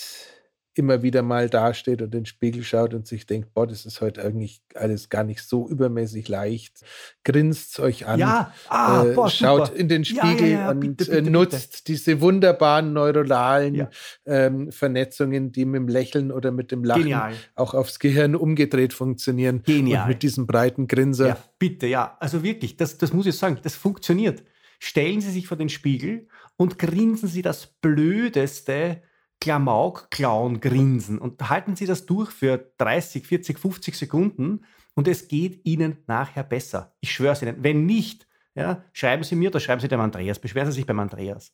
immer 0.74 1.04
wieder 1.04 1.22
mal 1.22 1.50
dasteht 1.50 2.02
und 2.02 2.08
in 2.16 2.22
den 2.22 2.26
Spiegel 2.26 2.64
schaut 2.64 2.94
und 2.94 3.06
sich 3.06 3.26
denkt, 3.26 3.54
boah, 3.54 3.68
das 3.68 3.86
ist 3.86 4.00
heute 4.00 4.24
eigentlich 4.24 4.62
alles 4.74 5.10
gar 5.10 5.24
nicht 5.24 5.44
so 5.44 5.68
übermäßig 5.68 6.30
leicht. 6.30 6.86
Grinst 7.26 7.80
euch 7.80 8.08
an, 8.08 8.20
ja. 8.20 8.54
ah, 8.70 9.04
äh, 9.06 9.14
boah, 9.14 9.30
schaut 9.30 9.68
super. 9.68 9.80
in 9.80 9.90
den 9.90 10.06
Spiegel 10.06 10.48
ja, 10.48 10.60
ja, 10.60 10.72
und 10.72 10.80
bitte, 10.80 11.06
bitte, 11.06 11.18
äh, 11.18 11.22
nutzt 11.22 11.72
bitte. 11.72 11.84
diese 11.88 12.22
wunderbaren 12.22 12.94
neuronalen 12.94 13.88
ähm, 14.26 14.72
Vernetzungen, 14.72 15.52
die 15.52 15.66
mit 15.66 15.80
dem 15.80 15.88
Lächeln 15.90 16.32
oder 16.32 16.52
mit 16.52 16.72
dem 16.72 16.86
Lachen 16.86 17.04
Genial. 17.04 17.34
auch 17.56 17.74
aufs 17.74 18.00
Gehirn 18.00 18.36
umgedreht 18.36 18.94
funktionieren. 18.94 19.64
Genial. 19.64 20.04
Und 20.04 20.10
mit 20.10 20.24
diesem 20.24 20.48
breiten 20.48 20.88
Grinser. 20.88 21.28
Ja, 21.28 21.38
bitte, 21.60 21.88
ja. 21.88 22.16
Also 22.22 22.44
wirklich, 22.44 22.78
das, 22.78 22.98
das 22.98 23.12
muss 23.12 23.26
ich 23.26 23.36
sagen, 23.36 23.60
das 23.62 23.76
funktioniert. 23.76 24.44
Stellen 24.80 25.20
Sie 25.22 25.32
sich 25.32 25.48
vor 25.48 25.58
den 25.58 25.70
Spiegel 25.70 26.28
und 26.56 26.80
grinsen 26.80 27.28
Sie 27.28 27.42
das 27.42 27.68
Blödeste 27.68 29.02
Klamauk-Clown-Grinsen 29.42 31.18
und 31.18 31.50
halten 31.50 31.76
Sie 31.76 31.86
das 31.86 32.06
durch 32.06 32.30
für 32.30 32.72
30, 32.78 33.28
40, 33.28 33.60
50 33.60 33.96
Sekunden 33.96 34.64
und 34.94 35.08
es 35.08 35.28
geht 35.28 35.66
Ihnen 35.66 35.98
nachher 36.08 36.44
besser. 36.44 36.96
Ich 37.02 37.12
schwöre 37.12 37.34
es 37.34 37.42
Ihnen. 37.42 37.58
Wenn 37.64 37.86
nicht, 37.86 38.28
ja, 38.56 38.84
schreiben 38.94 39.24
Sie 39.24 39.36
mir 39.36 39.50
oder 39.50 39.60
schreiben 39.60 39.82
Sie 39.82 39.88
dem 39.88 40.00
Andreas, 40.00 40.40
beschweren 40.40 40.68
Sie 40.68 40.76
sich 40.76 40.86
beim 40.86 41.00
Andreas. 41.00 41.54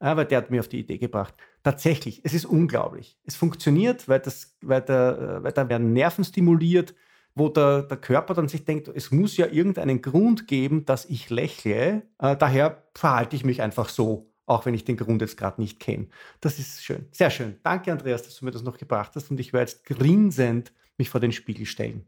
Ja, 0.00 0.16
weil 0.16 0.26
der 0.26 0.38
hat 0.38 0.50
mir 0.50 0.60
auf 0.60 0.68
die 0.68 0.80
Idee 0.80 0.98
gebracht. 0.98 1.34
Tatsächlich, 1.62 2.20
es 2.24 2.32
ist 2.32 2.44
unglaublich. 2.44 3.18
Es 3.24 3.34
funktioniert, 3.34 4.08
weil, 4.08 4.20
das, 4.20 4.56
weil, 4.60 4.82
da, 4.82 5.42
weil 5.42 5.52
da 5.52 5.68
werden 5.68 5.92
Nerven 5.92 6.24
stimuliert, 6.24 6.94
wo 7.34 7.48
der, 7.48 7.82
der 7.82 7.96
Körper 7.96 8.34
dann 8.34 8.48
sich 8.48 8.64
denkt, 8.64 8.88
es 8.88 9.10
muss 9.10 9.36
ja 9.36 9.46
irgendeinen 9.46 10.02
Grund 10.02 10.46
geben, 10.46 10.84
dass 10.84 11.04
ich 11.04 11.30
lächle. 11.30 12.02
Äh, 12.18 12.36
daher 12.36 12.84
verhalte 12.94 13.36
ich 13.36 13.44
mich 13.44 13.62
einfach 13.62 13.88
so 13.88 14.32
auch 14.48 14.66
wenn 14.66 14.74
ich 14.74 14.84
den 14.84 14.96
Grund 14.96 15.20
jetzt 15.20 15.36
gerade 15.36 15.60
nicht 15.60 15.78
kenne. 15.78 16.06
Das 16.40 16.58
ist 16.58 16.82
schön, 16.82 17.06
sehr 17.12 17.30
schön. 17.30 17.56
Danke, 17.62 17.92
Andreas, 17.92 18.22
dass 18.22 18.36
du 18.36 18.44
mir 18.44 18.50
das 18.50 18.62
noch 18.62 18.78
gebracht 18.78 19.12
hast 19.14 19.30
und 19.30 19.38
ich 19.38 19.52
werde 19.52 19.70
jetzt 19.70 19.84
grinsend 19.84 20.72
mich 20.96 21.10
vor 21.10 21.20
den 21.20 21.32
Spiegel 21.32 21.66
stellen. 21.66 22.06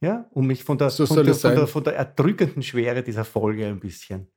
Ja, 0.00 0.26
um 0.30 0.46
mich 0.46 0.64
von 0.64 0.78
der, 0.78 0.90
so 0.90 1.04
von, 1.04 1.24
der, 1.24 1.34
von, 1.34 1.54
der, 1.54 1.66
von 1.66 1.84
der 1.84 1.96
erdrückenden 1.96 2.62
Schwere 2.62 3.02
dieser 3.02 3.24
Folge 3.24 3.66
ein 3.66 3.80
bisschen 3.80 4.28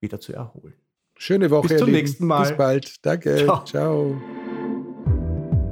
wieder 0.00 0.20
zu 0.20 0.34
erholen. 0.34 0.74
Schöne 1.16 1.50
Woche. 1.50 1.68
Bis 1.68 1.78
zum 1.78 1.90
nächsten 1.90 2.26
Mal. 2.26 2.48
Bis 2.48 2.56
bald. 2.56 3.06
Danke. 3.06 3.36
Ciao. 3.36 3.64
Ciao. 3.64 4.20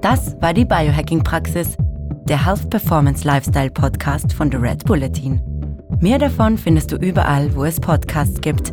Das 0.00 0.40
war 0.40 0.54
die 0.54 0.64
Biohacking-Praxis, 0.64 1.76
der 2.26 2.46
Health 2.46 2.70
Performance 2.70 3.26
Lifestyle 3.26 3.70
Podcast 3.70 4.32
von 4.32 4.50
The 4.50 4.56
Red 4.56 4.84
Bulletin. 4.84 5.42
Mehr 6.00 6.18
davon 6.18 6.56
findest 6.56 6.92
du 6.92 6.96
überall, 6.96 7.54
wo 7.54 7.64
es 7.64 7.78
Podcasts 7.78 8.40
gibt 8.40 8.72